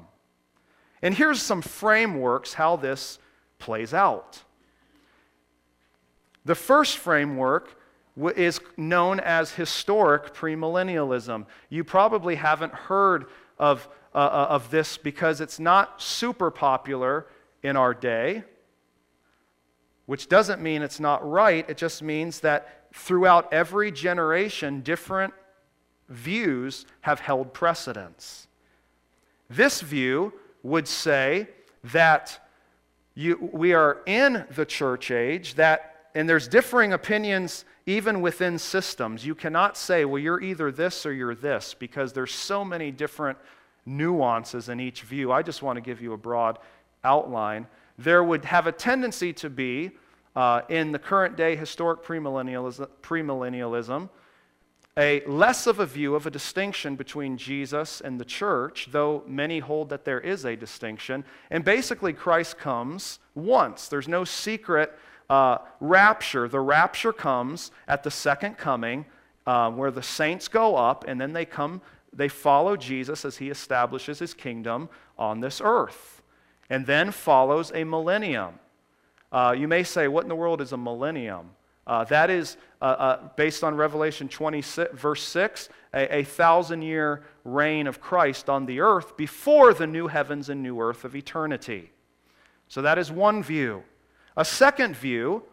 And 1.02 1.14
here's 1.14 1.42
some 1.42 1.62
frameworks 1.62 2.54
how 2.54 2.76
this 2.76 3.20
plays 3.60 3.94
out. 3.94 4.42
The 6.46 6.56
first 6.56 6.98
framework 6.98 7.78
is 8.36 8.60
known 8.78 9.20
as 9.20 9.52
historic 9.52 10.34
premillennialism. 10.34 11.46
You 11.70 11.84
probably 11.84 12.36
haven't 12.36 12.74
heard 12.74 13.26
of, 13.58 13.88
uh, 14.14 14.18
uh, 14.18 14.48
of 14.50 14.70
this 14.70 14.98
because 14.98 15.42
it's 15.42 15.60
not 15.60 16.02
super 16.02 16.52
popular 16.52 17.28
in 17.64 17.76
our 17.76 17.94
day, 17.94 18.44
which 20.06 20.30
doesn't 20.30 20.62
mean 20.62 20.82
it's 20.82 21.00
not 21.00 21.28
right. 21.28 21.68
It 21.70 21.78
just 21.78 22.04
means 22.04 22.42
that 22.42 22.88
throughout 22.94 23.52
every 23.52 23.92
generation, 23.92 24.82
different 24.82 25.34
views 26.10 26.86
have 27.02 27.20
held 27.20 27.54
precedence. 27.54 28.48
This 29.50 29.82
view 29.82 30.34
would 30.62 30.88
say 30.88 31.48
that 31.86 32.40
you, 33.16 33.50
we 33.52 33.74
are 33.74 34.02
in 34.06 34.46
the 34.56 34.66
church 34.66 35.12
age, 35.12 35.56
that, 35.56 35.93
and 36.16 36.30
there's 36.30 36.48
differing 36.48 36.94
opinions 36.94 37.66
even 37.86 38.22
within 38.22 38.58
systems. 38.58 39.26
You 39.26 39.36
cannot 39.36 39.78
say, 39.78 40.06
well, 40.06 40.20
you're 40.20 40.42
either 40.42 40.72
this 40.72 41.06
or 41.06 41.14
you're 41.14 41.36
this, 41.36 41.74
because 41.74 42.14
there's 42.14 42.34
so 42.34 42.64
many 42.64 42.92
different 42.92 43.38
nuances 43.86 44.70
in 44.70 44.80
each 44.80 45.02
view. 45.02 45.32
I 45.32 45.42
just 45.42 45.62
want 45.62 45.78
to 45.78 45.82
give 45.82 46.02
you 46.02 46.14
a 46.14 46.18
broad 46.18 46.60
outline. 47.04 47.68
There 47.98 48.24
would 48.24 48.46
have 48.46 48.68
a 48.68 48.72
tendency 48.72 49.34
to 49.34 49.50
be, 49.50 49.92
uh, 50.36 50.62
in 50.70 50.92
the 50.92 51.00
current 51.00 51.36
day 51.36 51.56
historic 51.56 52.04
premillennialism, 52.04 52.88
premillennialism, 53.02 54.10
a 54.96 55.26
less 55.26 55.66
of 55.66 55.80
a 55.80 55.86
view 55.86 56.16
of 56.16 56.28
a 56.28 56.32
distinction 56.32 56.96
between 56.96 57.36
Jesus 57.36 58.00
and 58.00 58.20
the 58.20 58.26
church, 58.26 58.90
though 58.92 59.24
many 59.28 59.60
hold 59.60 59.90
that 59.90 60.06
there 60.06 60.20
is 60.20 60.46
a 60.46 60.56
distinction. 60.56 61.26
And 61.50 61.66
basically, 61.66 62.14
Christ 62.14 62.60
comes 62.60 63.20
once. 63.34 63.88
There's 63.88 64.08
no 64.08 64.24
secret 64.24 64.98
uh, 65.30 65.60
rapture. 65.80 66.48
The 66.48 66.60
rapture 66.60 67.14
comes 67.14 67.72
at 67.88 68.04
the 68.04 68.12
second 68.12 68.58
coming, 68.58 69.06
uh, 69.46 69.72
where 69.72 69.92
the 69.92 70.04
saints 70.04 70.48
go 70.48 70.76
up, 70.76 71.06
and 71.08 71.20
then 71.20 71.34
they 71.34 71.46
come, 71.46 71.82
they 72.12 72.28
follow 72.28 72.76
Jesus 72.76 73.26
as 73.26 73.38
he 73.38 73.50
establishes 73.50 74.20
his 74.20 74.34
kingdom 74.34 74.90
on 75.18 75.40
this 75.40 75.62
earth. 75.64 76.22
And 76.70 76.86
then 76.86 77.12
follows 77.12 77.72
a 77.74 77.84
millennium. 77.84 78.60
Uh, 79.32 79.56
you 79.58 79.68
may 79.68 79.84
say, 79.84 80.08
What 80.08 80.24
in 80.24 80.30
the 80.30 80.36
world 80.36 80.62
is 80.62 80.72
a 80.72 80.78
millennium? 80.78 81.52
Uh, 81.86 82.06
that 82.06 82.30
is, 82.30 82.56
uh, 82.82 82.86
uh, 82.86 83.30
based 83.36 83.64
on 83.64 83.76
Revelation 83.76 84.30
20, 84.30 84.62
verse 84.94 85.22
6, 85.24 85.68
a, 85.94 86.20
a 86.20 86.24
thousand 86.24 86.82
year 86.82 87.24
reign 87.44 87.88
of 87.88 88.00
Christ 88.00 88.50
on 88.50 88.66
the 88.66 88.80
earth 88.80 89.18
before 89.18 89.74
the 89.74 89.88
new 89.88 90.08
heavens 90.08 90.48
and 90.48 90.64
new 90.64 90.80
earth 90.80 91.04
of 91.04 91.16
eternity. 91.16 91.92
So 92.70 92.82
that 92.82 92.98
is 92.98 93.12
one 93.12 93.44
view. 93.44 93.84
A 94.36 94.46
second 94.46 94.96
view 94.96 95.44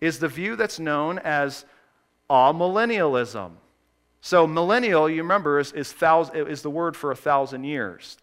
is 0.00 0.18
the 0.18 0.28
view 0.28 0.56
that's 0.56 0.78
known 0.78 1.18
as 1.18 1.64
amillennialism. 2.28 3.52
So, 4.20 4.46
millennial, 4.46 5.08
you 5.08 5.22
remember, 5.22 5.58
is, 5.60 5.72
is, 5.72 5.92
thousand, 5.92 6.48
is 6.48 6.62
the 6.62 6.70
word 6.70 6.96
for 6.96 7.12
a 7.12 7.16
thousand 7.16 7.64
years. 7.64 8.16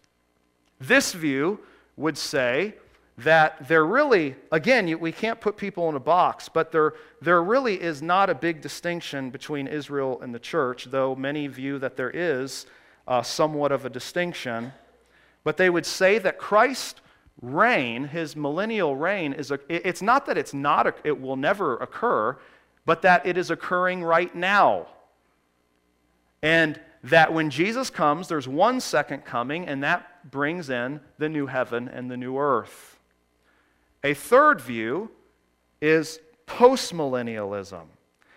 This 0.78 1.12
view 1.12 1.60
would 1.96 2.18
say 2.18 2.74
that 3.18 3.68
there 3.68 3.86
really, 3.86 4.34
again, 4.50 4.98
we 4.98 5.12
can't 5.12 5.40
put 5.40 5.56
people 5.56 5.88
in 5.88 5.94
a 5.94 6.00
box, 6.00 6.48
but 6.48 6.72
there, 6.72 6.94
there 7.22 7.42
really 7.42 7.80
is 7.80 8.02
not 8.02 8.28
a 8.28 8.34
big 8.34 8.60
distinction 8.60 9.30
between 9.30 9.66
Israel 9.66 10.20
and 10.20 10.34
the 10.34 10.38
church, 10.38 10.86
though 10.86 11.14
many 11.14 11.46
view 11.46 11.78
that 11.78 11.96
there 11.96 12.10
is 12.10 12.66
uh, 13.06 13.22
somewhat 13.22 13.70
of 13.70 13.84
a 13.84 13.90
distinction. 13.90 14.72
But 15.44 15.56
they 15.56 15.70
would 15.70 15.86
say 15.86 16.18
that 16.18 16.38
Christ 16.38 17.00
reign, 17.40 18.04
his 18.04 18.36
millennial 18.36 18.96
reign, 18.96 19.32
is 19.32 19.50
a, 19.50 19.58
it's 19.68 20.02
not 20.02 20.26
that 20.26 20.38
it's 20.38 20.54
not, 20.54 20.86
a, 20.86 20.94
it 21.04 21.20
will 21.20 21.36
never 21.36 21.76
occur, 21.76 22.36
but 22.86 23.02
that 23.02 23.26
it 23.26 23.36
is 23.36 23.50
occurring 23.50 24.02
right 24.02 24.34
now. 24.34 24.86
And 26.42 26.80
that 27.04 27.32
when 27.32 27.50
Jesus 27.50 27.90
comes, 27.90 28.28
there's 28.28 28.48
one 28.48 28.80
second 28.80 29.24
coming, 29.24 29.66
and 29.66 29.82
that 29.82 30.30
brings 30.30 30.70
in 30.70 31.00
the 31.18 31.28
new 31.28 31.46
heaven 31.46 31.88
and 31.88 32.10
the 32.10 32.16
new 32.16 32.38
earth. 32.38 32.98
A 34.02 34.14
third 34.14 34.60
view 34.60 35.10
is 35.80 36.20
postmillennialism. 36.46 37.84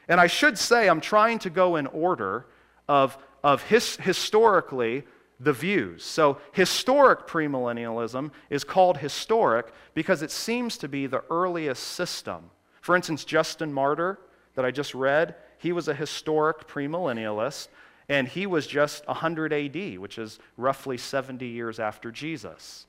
And 0.08 0.20
I 0.20 0.28
should 0.28 0.58
say, 0.58 0.90
I'm 0.90 1.02
trying 1.02 1.40
to 1.40 1.50
go 1.50 1.76
in 1.76 1.88
order 1.88 2.46
of, 2.88 3.18
of 3.44 3.64
his, 3.64 3.98
historically 3.98 5.04
the 5.40 5.54
views. 5.54 6.04
So, 6.04 6.40
historic 6.52 7.28
premillennialism 7.28 8.32
is 8.50 8.64
called 8.64 8.98
historic 8.98 9.68
because 9.94 10.22
it 10.22 10.32
seems 10.32 10.78
to 10.80 10.88
be 10.88 11.06
the 11.08 11.24
earliest 11.30 11.84
system. 11.84 12.50
For 12.82 12.96
instance, 12.96 13.24
Justin 13.24 13.72
Martyr, 13.72 14.20
that 14.56 14.66
I 14.66 14.72
just 14.72 14.96
read, 14.96 15.36
he 15.58 15.72
was 15.72 15.88
a 15.88 15.94
historic 15.94 16.68
premillennialist, 16.68 17.68
and 18.10 18.28
he 18.28 18.48
was 18.48 18.66
just 18.66 19.06
100 19.08 19.54
AD, 19.54 20.00
which 20.00 20.18
is 20.18 20.40
roughly 20.56 20.98
70 20.98 21.46
years 21.46 21.80
after 21.80 22.12
Jesus. 22.12 22.86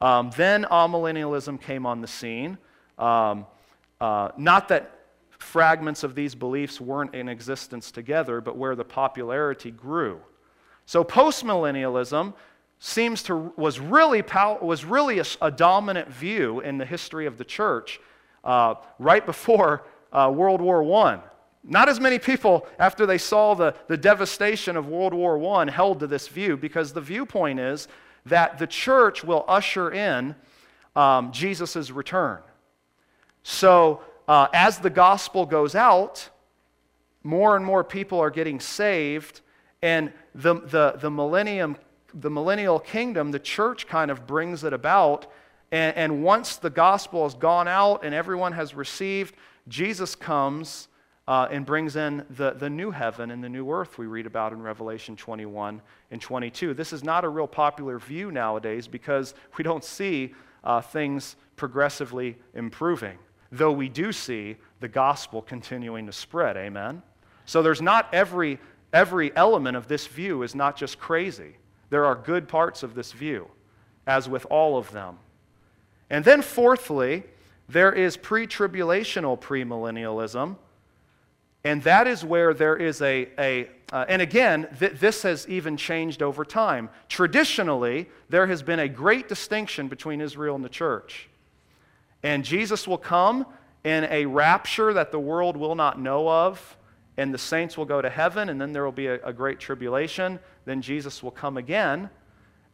Um, 0.00 0.30
then 0.36 0.64
amillennialism 0.64 1.60
came 1.60 1.84
on 1.84 2.00
the 2.00 2.06
scene. 2.06 2.58
Um, 2.98 3.46
uh, 4.00 4.30
not 4.36 4.68
that 4.68 4.98
fragments 5.38 6.04
of 6.04 6.14
these 6.14 6.34
beliefs 6.34 6.80
weren't 6.80 7.14
in 7.14 7.28
existence 7.28 7.90
together, 7.90 8.40
but 8.40 8.56
where 8.56 8.74
the 8.74 8.84
popularity 8.84 9.70
grew. 9.70 10.20
So 10.90 11.04
postmillennialism 11.04 12.34
seems 12.80 13.22
to 13.22 13.36
was 13.56 13.78
really 13.78 14.24
was 14.60 14.84
really 14.84 15.20
a, 15.20 15.24
a, 15.40 15.48
dominant 15.48 16.08
view 16.08 16.58
in 16.58 16.78
the 16.78 16.84
history 16.84 17.26
of 17.26 17.38
the 17.38 17.44
church 17.44 18.00
uh, 18.42 18.74
right 18.98 19.24
before 19.24 19.86
uh, 20.12 20.32
World 20.34 20.60
War 20.60 20.82
I. 21.06 21.20
Not 21.62 21.88
as 21.88 22.00
many 22.00 22.18
people, 22.18 22.66
after 22.80 23.06
they 23.06 23.18
saw 23.18 23.54
the, 23.54 23.76
the 23.86 23.96
devastation 23.96 24.76
of 24.76 24.88
World 24.88 25.14
War 25.14 25.40
I, 25.60 25.70
held 25.70 26.00
to 26.00 26.08
this 26.08 26.26
view 26.26 26.56
because 26.56 26.92
the 26.92 27.00
viewpoint 27.00 27.60
is 27.60 27.86
that 28.26 28.58
the 28.58 28.66
church 28.66 29.22
will 29.22 29.44
usher 29.46 29.92
in 29.92 30.34
um, 30.96 31.30
Jesus' 31.30 31.92
return. 31.92 32.40
So, 33.44 34.02
uh, 34.26 34.48
as 34.52 34.78
the 34.78 34.90
gospel 34.90 35.46
goes 35.46 35.76
out, 35.76 36.30
more 37.22 37.54
and 37.54 37.64
more 37.64 37.84
people 37.84 38.18
are 38.18 38.30
getting 38.30 38.58
saved, 38.58 39.40
and 39.82 40.12
the, 40.34 40.54
the, 40.54 40.94
the 41.00 41.10
millennium, 41.10 41.76
the 42.14 42.30
millennial 42.30 42.78
kingdom, 42.78 43.30
the 43.30 43.38
church 43.38 43.86
kind 43.86 44.10
of 44.10 44.26
brings 44.26 44.64
it 44.64 44.72
about. 44.72 45.26
And, 45.72 45.96
and 45.96 46.22
once 46.22 46.56
the 46.56 46.70
gospel 46.70 47.24
has 47.24 47.34
gone 47.34 47.68
out 47.68 48.04
and 48.04 48.14
everyone 48.14 48.52
has 48.52 48.74
received, 48.74 49.34
Jesus 49.68 50.14
comes 50.14 50.88
uh, 51.28 51.46
and 51.50 51.64
brings 51.64 51.94
in 51.94 52.24
the, 52.30 52.52
the 52.52 52.68
new 52.68 52.90
heaven 52.90 53.30
and 53.30 53.42
the 53.42 53.48
new 53.48 53.70
earth 53.70 53.98
we 53.98 54.06
read 54.06 54.26
about 54.26 54.52
in 54.52 54.60
Revelation 54.60 55.14
21 55.14 55.80
and 56.10 56.20
22. 56.20 56.74
This 56.74 56.92
is 56.92 57.04
not 57.04 57.24
a 57.24 57.28
real 57.28 57.46
popular 57.46 58.00
view 58.00 58.32
nowadays 58.32 58.88
because 58.88 59.34
we 59.56 59.62
don't 59.62 59.84
see 59.84 60.34
uh, 60.64 60.80
things 60.80 61.36
progressively 61.56 62.36
improving, 62.54 63.16
though 63.52 63.70
we 63.70 63.88
do 63.88 64.12
see 64.12 64.56
the 64.80 64.88
gospel 64.88 65.40
continuing 65.40 66.06
to 66.06 66.12
spread. 66.12 66.56
Amen? 66.56 67.02
So 67.44 67.62
there's 67.62 67.82
not 67.82 68.12
every, 68.12 68.58
every 68.92 69.34
element 69.36 69.76
of 69.76 69.88
this 69.88 70.06
view 70.06 70.42
is 70.42 70.54
not 70.54 70.76
just 70.76 70.98
crazy. 70.98 71.56
There 71.90 72.04
are 72.06 72.14
good 72.14 72.48
parts 72.48 72.82
of 72.82 72.94
this 72.94 73.12
view, 73.12 73.48
as 74.06 74.28
with 74.28 74.46
all 74.50 74.76
of 74.76 74.90
them. 74.92 75.18
And 76.08 76.24
then, 76.24 76.42
fourthly, 76.42 77.24
there 77.68 77.92
is 77.92 78.16
pre 78.16 78.46
tribulational 78.46 79.40
premillennialism 79.40 80.56
and 81.64 81.82
that 81.82 82.06
is 82.06 82.24
where 82.24 82.54
there 82.54 82.76
is 82.76 83.02
a, 83.02 83.28
a 83.38 83.68
uh, 83.92 84.06
and 84.08 84.22
again, 84.22 84.68
th- 84.78 84.92
this 84.92 85.22
has 85.22 85.46
even 85.48 85.76
changed 85.76 86.22
over 86.22 86.44
time. 86.44 86.88
Traditionally, 87.08 88.08
there 88.28 88.46
has 88.46 88.62
been 88.62 88.78
a 88.78 88.88
great 88.88 89.28
distinction 89.28 89.88
between 89.88 90.20
Israel 90.20 90.54
and 90.54 90.64
the 90.64 90.70
church. 90.70 91.28
And 92.22 92.44
Jesus 92.44 92.86
will 92.86 92.98
come 92.98 93.46
in 93.84 94.04
a 94.04 94.26
rapture 94.26 94.92
that 94.94 95.10
the 95.10 95.18
world 95.18 95.56
will 95.56 95.74
not 95.74 96.00
know 96.00 96.28
of, 96.28 96.76
and 97.20 97.34
the 97.34 97.38
saints 97.38 97.76
will 97.76 97.84
go 97.84 98.00
to 98.00 98.08
heaven, 98.08 98.48
and 98.48 98.58
then 98.58 98.72
there 98.72 98.82
will 98.82 98.92
be 98.92 99.06
a, 99.06 99.22
a 99.22 99.32
great 99.32 99.60
tribulation. 99.60 100.38
Then 100.64 100.80
Jesus 100.80 101.22
will 101.22 101.30
come 101.30 101.58
again, 101.58 102.08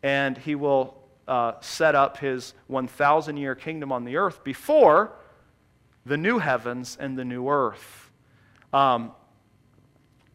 and 0.04 0.38
he 0.38 0.54
will 0.54 1.02
uh, 1.26 1.54
set 1.60 1.96
up 1.96 2.18
his 2.18 2.54
1,000 2.68 3.36
year 3.36 3.56
kingdom 3.56 3.90
on 3.90 4.04
the 4.04 4.16
earth 4.16 4.44
before 4.44 5.16
the 6.04 6.16
new 6.16 6.38
heavens 6.38 6.96
and 7.00 7.18
the 7.18 7.24
new 7.24 7.48
earth. 7.48 8.12
Um, 8.72 9.10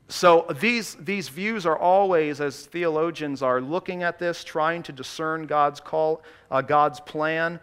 so 0.09 0.45
these, 0.59 0.95
these 0.95 1.29
views 1.29 1.65
are 1.65 1.77
always, 1.77 2.41
as 2.41 2.65
theologians 2.65 3.41
are 3.41 3.61
looking 3.61 4.03
at 4.03 4.19
this, 4.19 4.43
trying 4.43 4.83
to 4.83 4.91
discern 4.91 5.45
God's 5.45 5.79
call, 5.79 6.21
uh, 6.51 6.61
God's 6.61 6.99
plan, 6.99 7.61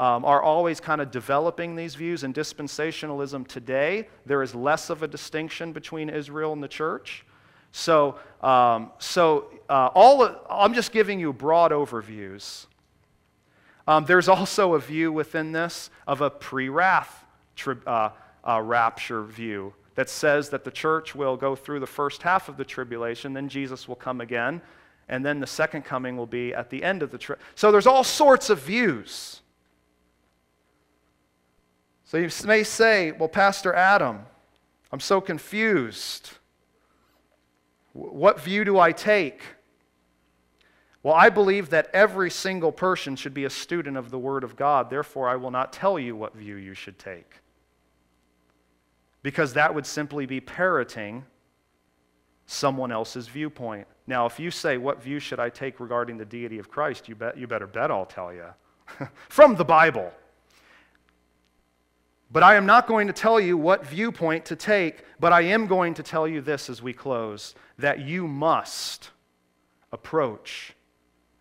um, 0.00 0.24
are 0.24 0.42
always 0.42 0.80
kind 0.80 1.02
of 1.02 1.10
developing 1.10 1.76
these 1.76 1.94
views. 1.94 2.24
In 2.24 2.32
dispensationalism 2.32 3.46
today, 3.46 4.08
there 4.24 4.42
is 4.42 4.54
less 4.54 4.88
of 4.88 5.02
a 5.02 5.06
distinction 5.06 5.72
between 5.72 6.08
Israel 6.08 6.54
and 6.54 6.62
the 6.62 6.68
church. 6.68 7.26
So, 7.70 8.18
um, 8.40 8.92
so 8.98 9.50
uh, 9.68 9.90
all 9.94 10.22
of, 10.22 10.38
I'm 10.48 10.72
just 10.72 10.90
giving 10.92 11.20
you 11.20 11.34
broad 11.34 11.70
overviews. 11.70 12.64
Um, 13.86 14.06
there's 14.06 14.26
also 14.26 14.72
a 14.72 14.78
view 14.78 15.12
within 15.12 15.52
this 15.52 15.90
of 16.06 16.22
a 16.22 16.30
pre-wrath 16.30 17.26
tri- 17.54 17.74
uh, 17.86 18.10
uh, 18.42 18.60
rapture 18.62 19.22
view 19.22 19.74
that 19.96 20.08
says 20.08 20.48
that 20.48 20.64
the 20.64 20.70
church 20.70 21.14
will 21.14 21.36
go 21.36 21.54
through 21.54 21.80
the 21.80 21.86
first 21.86 22.22
half 22.22 22.48
of 22.48 22.56
the 22.56 22.64
tribulation, 22.64 23.34
then 23.34 23.50
Jesus 23.50 23.86
will 23.86 23.96
come 23.96 24.22
again, 24.22 24.62
and 25.10 25.22
then 25.26 25.40
the 25.40 25.46
second 25.46 25.82
coming 25.82 26.16
will 26.16 26.26
be 26.26 26.54
at 26.54 26.70
the 26.70 26.82
end 26.82 27.02
of 27.02 27.10
the 27.10 27.18
trip. 27.18 27.38
So 27.54 27.70
there's 27.70 27.86
all 27.86 28.02
sorts 28.02 28.48
of 28.48 28.62
views. 28.62 29.39
So 32.10 32.18
you 32.18 32.28
may 32.44 32.64
say, 32.64 33.12
well, 33.12 33.28
Pastor 33.28 33.72
Adam, 33.72 34.22
I'm 34.90 34.98
so 34.98 35.20
confused. 35.20 36.30
What 37.92 38.40
view 38.40 38.64
do 38.64 38.80
I 38.80 38.90
take? 38.90 39.42
Well, 41.04 41.14
I 41.14 41.28
believe 41.28 41.70
that 41.70 41.88
every 41.92 42.28
single 42.28 42.72
person 42.72 43.14
should 43.14 43.32
be 43.32 43.44
a 43.44 43.50
student 43.50 43.96
of 43.96 44.10
the 44.10 44.18
Word 44.18 44.42
of 44.42 44.56
God. 44.56 44.90
Therefore, 44.90 45.28
I 45.28 45.36
will 45.36 45.52
not 45.52 45.72
tell 45.72 46.00
you 46.00 46.16
what 46.16 46.34
view 46.34 46.56
you 46.56 46.74
should 46.74 46.98
take 46.98 47.30
because 49.22 49.52
that 49.52 49.72
would 49.72 49.86
simply 49.86 50.26
be 50.26 50.40
parroting 50.40 51.24
someone 52.44 52.90
else's 52.90 53.28
viewpoint. 53.28 53.86
Now, 54.08 54.26
if 54.26 54.40
you 54.40 54.50
say, 54.50 54.78
What 54.78 55.00
view 55.00 55.20
should 55.20 55.38
I 55.38 55.48
take 55.48 55.78
regarding 55.78 56.18
the 56.18 56.24
deity 56.24 56.58
of 56.58 56.68
Christ? 56.68 57.08
you, 57.08 57.14
bet, 57.14 57.38
you 57.38 57.46
better 57.46 57.68
bet 57.68 57.92
I'll 57.92 58.04
tell 58.04 58.32
you. 58.34 58.46
From 59.28 59.54
the 59.54 59.64
Bible. 59.64 60.12
But 62.30 62.42
I 62.42 62.54
am 62.54 62.66
not 62.66 62.86
going 62.86 63.06
to 63.08 63.12
tell 63.12 63.40
you 63.40 63.56
what 63.56 63.86
viewpoint 63.86 64.44
to 64.46 64.56
take, 64.56 65.04
but 65.18 65.32
I 65.32 65.42
am 65.42 65.66
going 65.66 65.94
to 65.94 66.02
tell 66.02 66.28
you 66.28 66.40
this 66.40 66.70
as 66.70 66.80
we 66.80 66.92
close 66.92 67.54
that 67.78 68.00
you 68.00 68.28
must 68.28 69.10
approach 69.92 70.74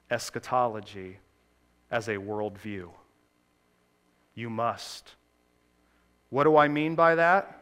eschatology 0.10 1.20
as 1.92 2.08
a 2.08 2.16
worldview. 2.16 2.90
You 4.34 4.50
must. 4.50 5.16
What 6.30 6.46
do 6.46 6.58
I 6.58 6.68
mean 6.68 6.96
by 6.96 7.16
that? 7.16 7.60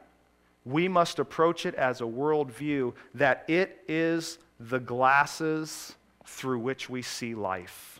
we 0.67 0.87
must 0.87 1.17
approach 1.17 1.65
it 1.65 1.75
as 1.75 2.01
a 2.01 2.05
worldview 2.05 2.93
that 3.13 3.45
it 3.47 3.83
is 3.87 4.37
the 4.59 4.79
glasses 4.79 5.95
through 6.25 6.59
which 6.59 6.89
we 6.89 7.01
see 7.01 7.33
life. 7.33 7.96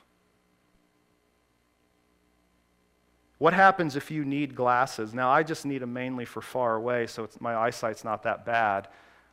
What 3.38 3.53
happens 3.53 3.95
if 3.95 4.09
you 4.09 4.25
need 4.25 4.55
glasses? 4.55 5.13
Now, 5.13 5.29
I 5.29 5.43
just 5.43 5.65
need 5.65 5.81
them 5.81 5.93
mainly 5.93 6.25
for 6.25 6.41
far 6.41 6.75
away, 6.75 7.05
so 7.07 7.29
my 7.39 7.55
eyesight's 7.55 8.03
not 8.03 8.23
that 8.23 8.45
bad. 8.45 8.88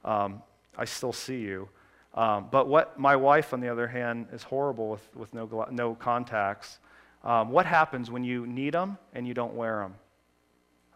Um, 0.05 0.43
I 0.77 0.85
still 0.85 1.13
see 1.13 1.41
you. 1.41 1.69
Um, 2.15 2.49
but 2.51 2.69
what 2.69 2.99
my 2.99 3.17
wife, 3.17 3.53
on 3.55 3.61
the 3.61 3.69
other 3.69 3.89
hand, 3.89 4.27
is 4.33 4.43
horrible 4.43 4.91
with, 4.91 5.17
with 5.17 5.35
no, 5.35 5.67
no 5.71 5.95
contacts. 5.95 6.79
Um, 7.25 7.51
what 7.51 7.65
happens 7.65 8.11
when 8.11 8.23
you 8.23 8.47
need 8.47 8.75
them 8.75 8.99
and 9.15 9.27
you 9.27 9.33
don't 9.33 9.55
wear 9.55 9.79
them? 9.81 9.95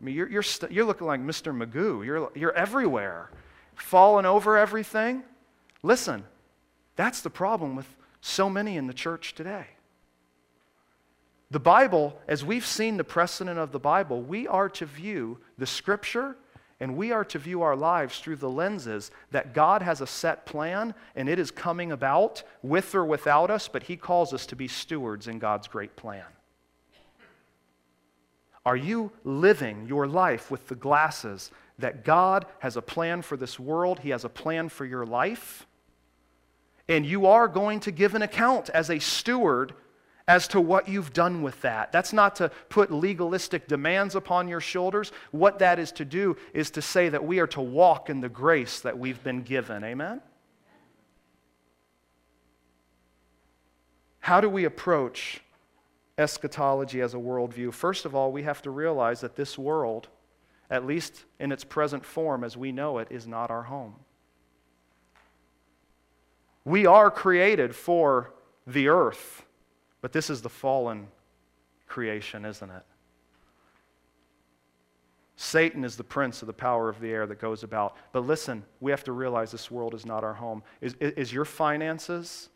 I 0.00 0.04
mean, 0.04 0.14
you're, 0.14 0.28
you're, 0.28 0.44
you're 0.70 0.84
looking 0.84 1.06
like 1.06 1.20
Mr. 1.20 1.56
Magoo. 1.56 2.04
You're, 2.04 2.30
you're 2.34 2.52
everywhere, 2.52 3.30
falling 3.74 4.26
over 4.26 4.56
everything. 4.56 5.24
Listen, 5.82 6.24
that's 6.94 7.22
the 7.22 7.30
problem 7.30 7.74
with 7.74 7.86
so 8.20 8.50
many 8.50 8.76
in 8.76 8.86
the 8.86 8.92
church 8.92 9.34
today. 9.34 9.66
The 11.50 11.60
Bible, 11.60 12.18
as 12.28 12.44
we've 12.44 12.66
seen 12.66 12.98
the 12.98 13.04
precedent 13.04 13.58
of 13.58 13.72
the 13.72 13.78
Bible, 13.78 14.20
we 14.20 14.46
are 14.46 14.68
to 14.70 14.84
view 14.84 15.38
the 15.56 15.66
Scripture 15.66 16.36
and 16.80 16.96
we 16.96 17.10
are 17.10 17.24
to 17.24 17.38
view 17.38 17.62
our 17.62 17.74
lives 17.74 18.18
through 18.18 18.36
the 18.36 18.50
lenses 18.50 19.10
that 19.30 19.54
God 19.54 19.82
has 19.82 20.00
a 20.00 20.06
set 20.06 20.46
plan 20.46 20.94
and 21.16 21.28
it 21.28 21.38
is 21.38 21.50
coming 21.50 21.90
about 21.90 22.42
with 22.62 22.94
or 22.94 23.04
without 23.04 23.50
us, 23.50 23.66
but 23.66 23.84
He 23.84 23.96
calls 23.96 24.34
us 24.34 24.46
to 24.46 24.56
be 24.56 24.68
stewards 24.68 25.26
in 25.26 25.38
God's 25.38 25.68
great 25.68 25.96
plan. 25.96 26.24
Are 28.66 28.76
you 28.76 29.10
living 29.24 29.86
your 29.88 30.06
life 30.06 30.50
with 30.50 30.68
the 30.68 30.74
glasses 30.74 31.50
that 31.78 32.04
God 32.04 32.44
has 32.58 32.76
a 32.76 32.82
plan 32.82 33.22
for 33.22 33.38
this 33.38 33.58
world? 33.58 34.00
He 34.00 34.10
has 34.10 34.24
a 34.24 34.28
plan 34.28 34.68
for 34.68 34.84
your 34.84 35.06
life? 35.06 35.66
And 36.86 37.06
you 37.06 37.26
are 37.26 37.48
going 37.48 37.80
to 37.80 37.90
give 37.90 38.14
an 38.14 38.20
account 38.20 38.68
as 38.70 38.90
a 38.90 38.98
steward 38.98 39.72
as 40.28 40.46
to 40.48 40.60
what 40.60 40.86
you've 40.88 41.12
done 41.12 41.42
with 41.42 41.60
that. 41.62 41.90
That's 41.90 42.12
not 42.12 42.36
to 42.36 42.50
put 42.68 42.92
legalistic 42.92 43.66
demands 43.66 44.14
upon 44.14 44.46
your 44.46 44.60
shoulders. 44.60 45.10
What 45.32 45.58
that 45.58 45.78
is 45.78 45.90
to 45.92 46.04
do 46.04 46.36
is 46.52 46.70
to 46.72 46.82
say 46.82 47.08
that 47.08 47.24
we 47.24 47.40
are 47.40 47.46
to 47.48 47.62
walk 47.62 48.10
in 48.10 48.20
the 48.20 48.28
grace 48.28 48.80
that 48.80 48.96
we've 48.96 49.22
been 49.24 49.42
given. 49.42 49.82
Amen? 49.82 50.20
How 54.20 54.40
do 54.42 54.50
we 54.50 54.64
approach 54.64 55.40
eschatology 56.18 57.00
as 57.00 57.14
a 57.14 57.18
worldview, 57.18 57.72
first 57.72 58.04
of 58.04 58.14
all, 58.14 58.30
we 58.30 58.42
have 58.42 58.60
to 58.62 58.70
realize 58.70 59.20
that 59.22 59.36
this 59.36 59.56
world, 59.56 60.08
at 60.68 60.84
least 60.84 61.24
in 61.38 61.52
its 61.52 61.64
present 61.64 62.04
form 62.04 62.44
as 62.44 62.56
we 62.56 62.72
know 62.72 62.98
it, 62.98 63.08
is 63.10 63.26
not 63.26 63.50
our 63.50 63.62
home. 63.62 63.94
We 66.64 66.84
are 66.84 67.10
created 67.10 67.74
for 67.74 68.34
the 68.66 68.88
earth, 68.88 69.46
but 70.08 70.14
this 70.14 70.30
is 70.30 70.40
the 70.40 70.48
fallen 70.48 71.06
creation, 71.86 72.46
isn't 72.46 72.70
it? 72.70 72.82
Satan 75.36 75.84
is 75.84 75.98
the 75.98 76.02
prince 76.02 76.40
of 76.40 76.46
the 76.46 76.54
power 76.54 76.88
of 76.88 76.98
the 76.98 77.10
air 77.10 77.26
that 77.26 77.38
goes 77.38 77.62
about. 77.62 77.94
But 78.12 78.20
listen, 78.20 78.64
we 78.80 78.90
have 78.90 79.04
to 79.04 79.12
realize 79.12 79.50
this 79.50 79.70
world 79.70 79.92
is 79.92 80.06
not 80.06 80.24
our 80.24 80.32
home. 80.32 80.62
Is, 80.80 80.94
is 80.98 81.30
your 81.30 81.44
finances 81.44 82.48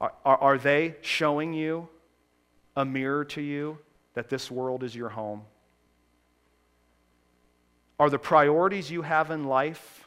are, 0.00 0.12
are, 0.24 0.36
are 0.36 0.56
they 0.56 0.94
showing 1.00 1.52
you 1.52 1.88
a 2.76 2.84
mirror 2.84 3.24
to 3.24 3.42
you 3.42 3.76
that 4.14 4.28
this 4.28 4.52
world 4.52 4.84
is 4.84 4.94
your 4.94 5.08
home? 5.08 5.42
Are 7.98 8.08
the 8.08 8.20
priorities 8.20 8.88
you 8.88 9.02
have 9.02 9.32
in 9.32 9.46
life 9.46 10.05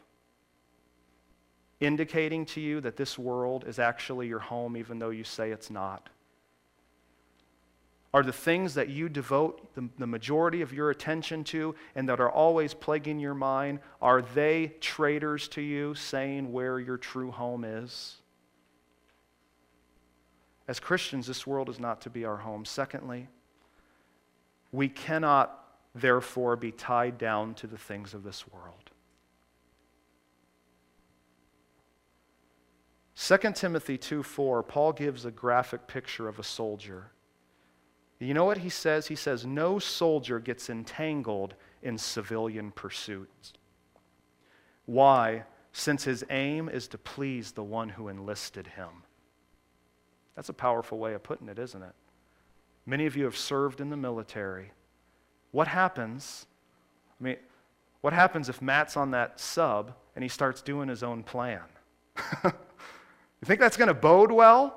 indicating 1.79 2.45
to 2.45 2.61
you 2.61 2.81
that 2.81 2.97
this 2.97 3.17
world 3.17 3.65
is 3.67 3.79
actually 3.79 4.27
your 4.27 4.39
home, 4.39 4.75
even 4.75 4.99
though 4.99 5.09
you 5.09 5.23
say 5.23 5.51
it's 5.51 5.69
not? 5.69 6.09
Are 8.13 8.23
the 8.23 8.33
things 8.33 8.73
that 8.73 8.89
you 8.89 9.07
devote 9.07 9.75
the, 9.75 9.87
the, 9.99 10.07
majority 10.07 10.61
of 10.61 10.73
your 10.73 10.89
attention 10.89 11.43
to 11.45 11.75
and 11.95 12.09
that 12.09 12.19
are 12.19 12.29
always 12.29 12.73
plaguing 12.73 13.19
your 13.19 13.35
mind, 13.35 13.79
are 14.01 14.23
they 14.23 14.73
traitors 14.81 15.47
to 15.49 15.61
you 15.61 15.93
saying 15.93 16.51
where 16.51 16.79
your 16.79 16.97
true 16.97 17.29
home 17.29 17.63
is? 17.63 18.15
As 20.67 20.79
Christians, 20.79 21.27
this 21.27 21.45
world 21.45 21.69
is 21.69 21.79
not 21.79 22.01
to 22.01 22.09
be 22.09 22.25
our 22.25 22.37
home. 22.37 22.65
Secondly, 22.65 23.27
we 24.71 24.89
cannot, 24.89 25.65
therefore, 25.93 26.55
be 26.55 26.71
tied 26.71 27.19
down 27.19 27.53
to 27.55 27.67
the 27.67 27.77
things 27.77 28.15
of 28.15 28.23
this 28.23 28.47
world. 28.47 28.88
2 33.21 33.37
Timothy 33.53 33.97
2 33.97 34.23
4, 34.23 34.63
Paul 34.63 34.93
gives 34.93 35.25
a 35.25 35.31
graphic 35.31 35.87
picture 35.87 36.29
of 36.29 36.39
a 36.39 36.43
soldier. 36.43 37.11
You 38.17 38.33
know 38.33 38.45
what 38.45 38.59
he 38.59 38.69
says? 38.69 39.07
He 39.07 39.15
says, 39.15 39.45
No 39.45 39.77
soldier 39.77 40.39
gets 40.39 40.69
entangled 40.69 41.55
in 41.83 41.97
civilian 41.97 42.71
pursuits. 42.71 43.53
Why? 44.85 45.43
Since 45.73 46.05
his 46.05 46.23
aim 46.29 46.69
is 46.69 46.87
to 46.89 46.97
please 46.97 47.51
the 47.51 47.63
one 47.63 47.89
who 47.89 48.07
enlisted 48.07 48.67
him. 48.67 49.03
That's 50.35 50.49
a 50.49 50.53
powerful 50.53 50.97
way 50.97 51.13
of 51.13 51.21
putting 51.21 51.49
it, 51.49 51.59
isn't 51.59 51.83
it? 51.83 51.93
Many 52.85 53.05
of 53.05 53.17
you 53.17 53.25
have 53.25 53.37
served 53.37 53.81
in 53.81 53.89
the 53.89 53.97
military. 53.97 54.71
What 55.51 55.67
happens? 55.67 56.47
I 57.19 57.23
mean, 57.23 57.37
what 57.99 58.13
happens 58.13 58.47
if 58.47 58.61
Matt's 58.61 58.95
on 58.95 59.11
that 59.11 59.39
sub 59.41 59.93
and 60.15 60.23
he 60.23 60.29
starts 60.29 60.61
doing 60.61 60.87
his 60.87 61.03
own 61.03 61.23
plan? 61.23 61.63
you 63.41 63.45
think 63.45 63.59
that's 63.59 63.77
going 63.77 63.87
to 63.87 63.93
bode 63.93 64.31
well? 64.31 64.75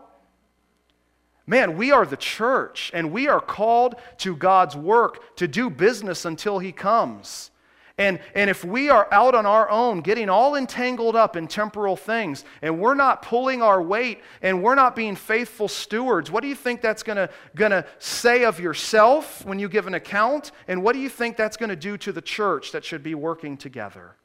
Man, 1.47 1.77
we 1.77 1.91
are 1.91 2.07
the 2.07 2.17
church, 2.17 2.91
and 2.95 3.13
we 3.13 3.29
are 3.29 3.41
called 3.41 3.97
to 4.19 4.37
God's 4.37 4.77
work 4.77 5.37
to 5.37 5.49
do 5.49 5.69
business 5.69 6.25
until 6.25 6.61
He 6.61 6.71
comes. 6.71 7.51
And, 7.99 8.21
and 8.35 8.49
if 8.49 8.65
we 8.65 8.89
are 8.89 9.07
out 9.13 9.35
on 9.35 9.45
our 9.45 9.69
own, 9.69 10.01
getting 10.01 10.31
all 10.31 10.57
entangled 10.57 11.15
up 11.15 11.37
in 11.37 11.47
temporal 11.47 11.97
things, 11.97 12.45
and 12.63 12.81
we're 12.81 12.95
not 12.95 13.23
pulling 13.23 13.61
our 13.61 13.83
weight 13.83 14.21
and 14.41 14.63
we're 14.63 14.75
not 14.75 14.97
being 14.97 15.15
faithful 15.15 15.69
stewards, 15.69 16.31
what 16.31 16.43
do 16.43 16.49
you 16.49 16.55
think 16.55 16.81
that's 16.81 17.03
going 17.03 17.29
to 17.57 17.87
say 17.99 18.45
of 18.45 18.59
yourself 18.59 19.45
when 19.45 19.59
you 19.59 19.69
give 19.69 19.87
an 19.87 19.95
account? 19.95 20.53
And 20.69 20.83
what 20.83 20.95
do 20.95 21.01
you 21.01 21.11
think 21.11 21.37
that's 21.37 21.57
going 21.57 21.69
to 21.69 21.77
do 21.77 21.99
to 21.99 22.13
the 22.13 22.23
church 22.23 22.73
that 22.73 22.85
should 22.85 23.03
be 23.03 23.15
working 23.15 23.57
together? 23.57 24.17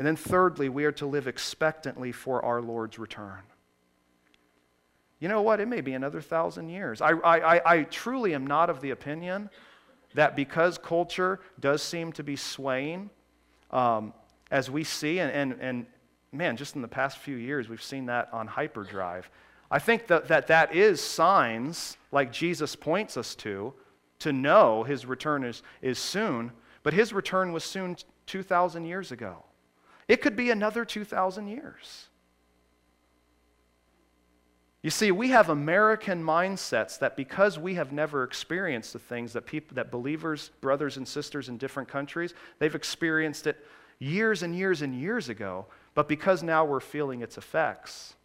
And 0.00 0.06
then, 0.06 0.16
thirdly, 0.16 0.70
we 0.70 0.86
are 0.86 0.92
to 0.92 1.04
live 1.04 1.28
expectantly 1.28 2.10
for 2.10 2.42
our 2.42 2.62
Lord's 2.62 2.98
return. 2.98 3.42
You 5.18 5.28
know 5.28 5.42
what? 5.42 5.60
It 5.60 5.68
may 5.68 5.82
be 5.82 5.92
another 5.92 6.22
thousand 6.22 6.70
years. 6.70 7.02
I, 7.02 7.10
I, 7.10 7.60
I, 7.70 7.82
truly 7.82 8.34
am 8.34 8.46
not 8.46 8.70
of 8.70 8.80
the 8.80 8.92
opinion 8.92 9.50
that 10.14 10.34
because 10.34 10.78
culture 10.78 11.40
does 11.60 11.82
seem 11.82 12.12
to 12.12 12.22
be 12.22 12.34
swaying, 12.34 13.10
um, 13.72 14.14
as 14.50 14.70
we 14.70 14.84
see, 14.84 15.20
and, 15.20 15.30
and, 15.30 15.60
and 15.60 15.86
man, 16.32 16.56
just 16.56 16.76
in 16.76 16.80
the 16.80 16.88
past 16.88 17.18
few 17.18 17.36
years, 17.36 17.68
we've 17.68 17.82
seen 17.82 18.06
that 18.06 18.32
on 18.32 18.46
hyperdrive. 18.46 19.30
I 19.70 19.80
think 19.80 20.06
that, 20.06 20.28
that 20.28 20.46
that 20.46 20.74
is 20.74 21.02
signs, 21.02 21.98
like 22.10 22.32
Jesus 22.32 22.74
points 22.74 23.18
us 23.18 23.34
to, 23.34 23.74
to 24.20 24.32
know 24.32 24.82
his 24.82 25.04
return 25.04 25.44
is, 25.44 25.62
is 25.82 25.98
soon, 25.98 26.52
but 26.82 26.94
his 26.94 27.12
return 27.12 27.52
was 27.52 27.64
soon 27.64 27.96
2,000 28.24 28.86
years 28.86 29.12
ago. 29.12 29.44
It 30.10 30.22
could 30.22 30.34
be 30.34 30.50
another 30.50 30.84
2,000 30.84 31.46
years. 31.46 32.08
You 34.82 34.90
see, 34.90 35.12
we 35.12 35.28
have 35.28 35.50
American 35.50 36.20
mindsets 36.20 36.98
that 36.98 37.16
because 37.16 37.60
we 37.60 37.74
have 37.74 37.92
never 37.92 38.24
experienced 38.24 38.92
the 38.92 38.98
things 38.98 39.32
that 39.34 39.46
people 39.46 39.76
that 39.76 39.92
believers, 39.92 40.50
brothers 40.60 40.96
and 40.96 41.06
sisters 41.06 41.48
in 41.48 41.58
different 41.58 41.88
countries, 41.88 42.34
they've 42.58 42.74
experienced 42.74 43.46
it 43.46 43.64
years 44.00 44.42
and 44.42 44.52
years 44.56 44.82
and 44.82 45.00
years 45.00 45.28
ago, 45.28 45.66
but 45.94 46.08
because 46.08 46.42
now 46.42 46.64
we're 46.64 46.80
feeling 46.80 47.22
its 47.22 47.38
effects, 47.38 48.16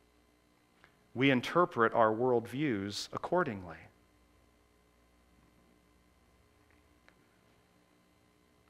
we 1.14 1.30
interpret 1.30 1.94
our 1.94 2.12
worldviews 2.12 3.10
accordingly. 3.14 3.78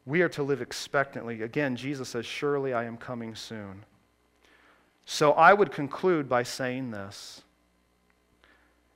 We 0.06 0.22
are 0.22 0.30
to 0.30 0.44
live 0.44 0.62
expectantly. 0.62 1.42
Again, 1.42 1.76
Jesus 1.76 2.10
says, 2.10 2.26
Surely 2.26 2.74
I 2.74 2.84
am 2.86 2.98
coming 2.98 3.36
soon. 3.36 3.86
So 5.06 5.34
I 5.34 5.54
would 5.54 5.72
conclude 5.72 6.28
by 6.28 6.44
saying 6.44 6.92
this 6.92 7.44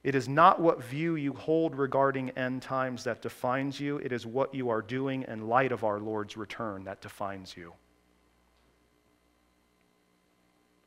it 0.04 0.16
is 0.16 0.30
not 0.30 0.62
what 0.62 0.84
view 0.84 1.16
you 1.16 1.34
hold 1.34 1.76
regarding 1.76 2.30
end 2.32 2.62
times 2.62 3.04
that 3.04 3.22
defines 3.22 3.80
you, 3.80 3.98
it 3.98 4.12
is 4.12 4.26
what 4.26 4.56
you 4.56 4.70
are 4.70 4.82
doing 4.82 5.26
in 5.28 5.48
light 5.48 5.72
of 5.72 5.84
our 5.84 6.00
Lord's 6.00 6.38
return 6.38 6.86
that 6.86 7.02
defines 7.02 7.58
you. 7.58 7.74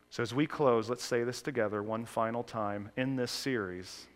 So, 0.08 0.22
as 0.22 0.34
we 0.34 0.46
close, 0.46 0.90
let's 0.90 1.04
say 1.04 1.24
this 1.24 1.40
together 1.40 1.82
one 1.82 2.04
final 2.04 2.42
time 2.42 2.90
in 2.96 3.16
this 3.16 3.30
series. 3.30 4.06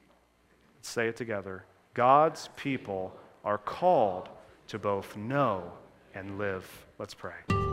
Let's 0.77 0.89
say 0.89 1.09
it 1.09 1.17
together. 1.17 1.65
God's 1.95 2.49
people 2.57 3.17
are 3.45 3.59
called 3.59 4.29
to 4.69 4.79
both 4.79 5.17
know 5.17 5.73
and 6.17 6.39
live. 6.39 6.87
Let's 6.99 7.15
pray. 7.15 7.66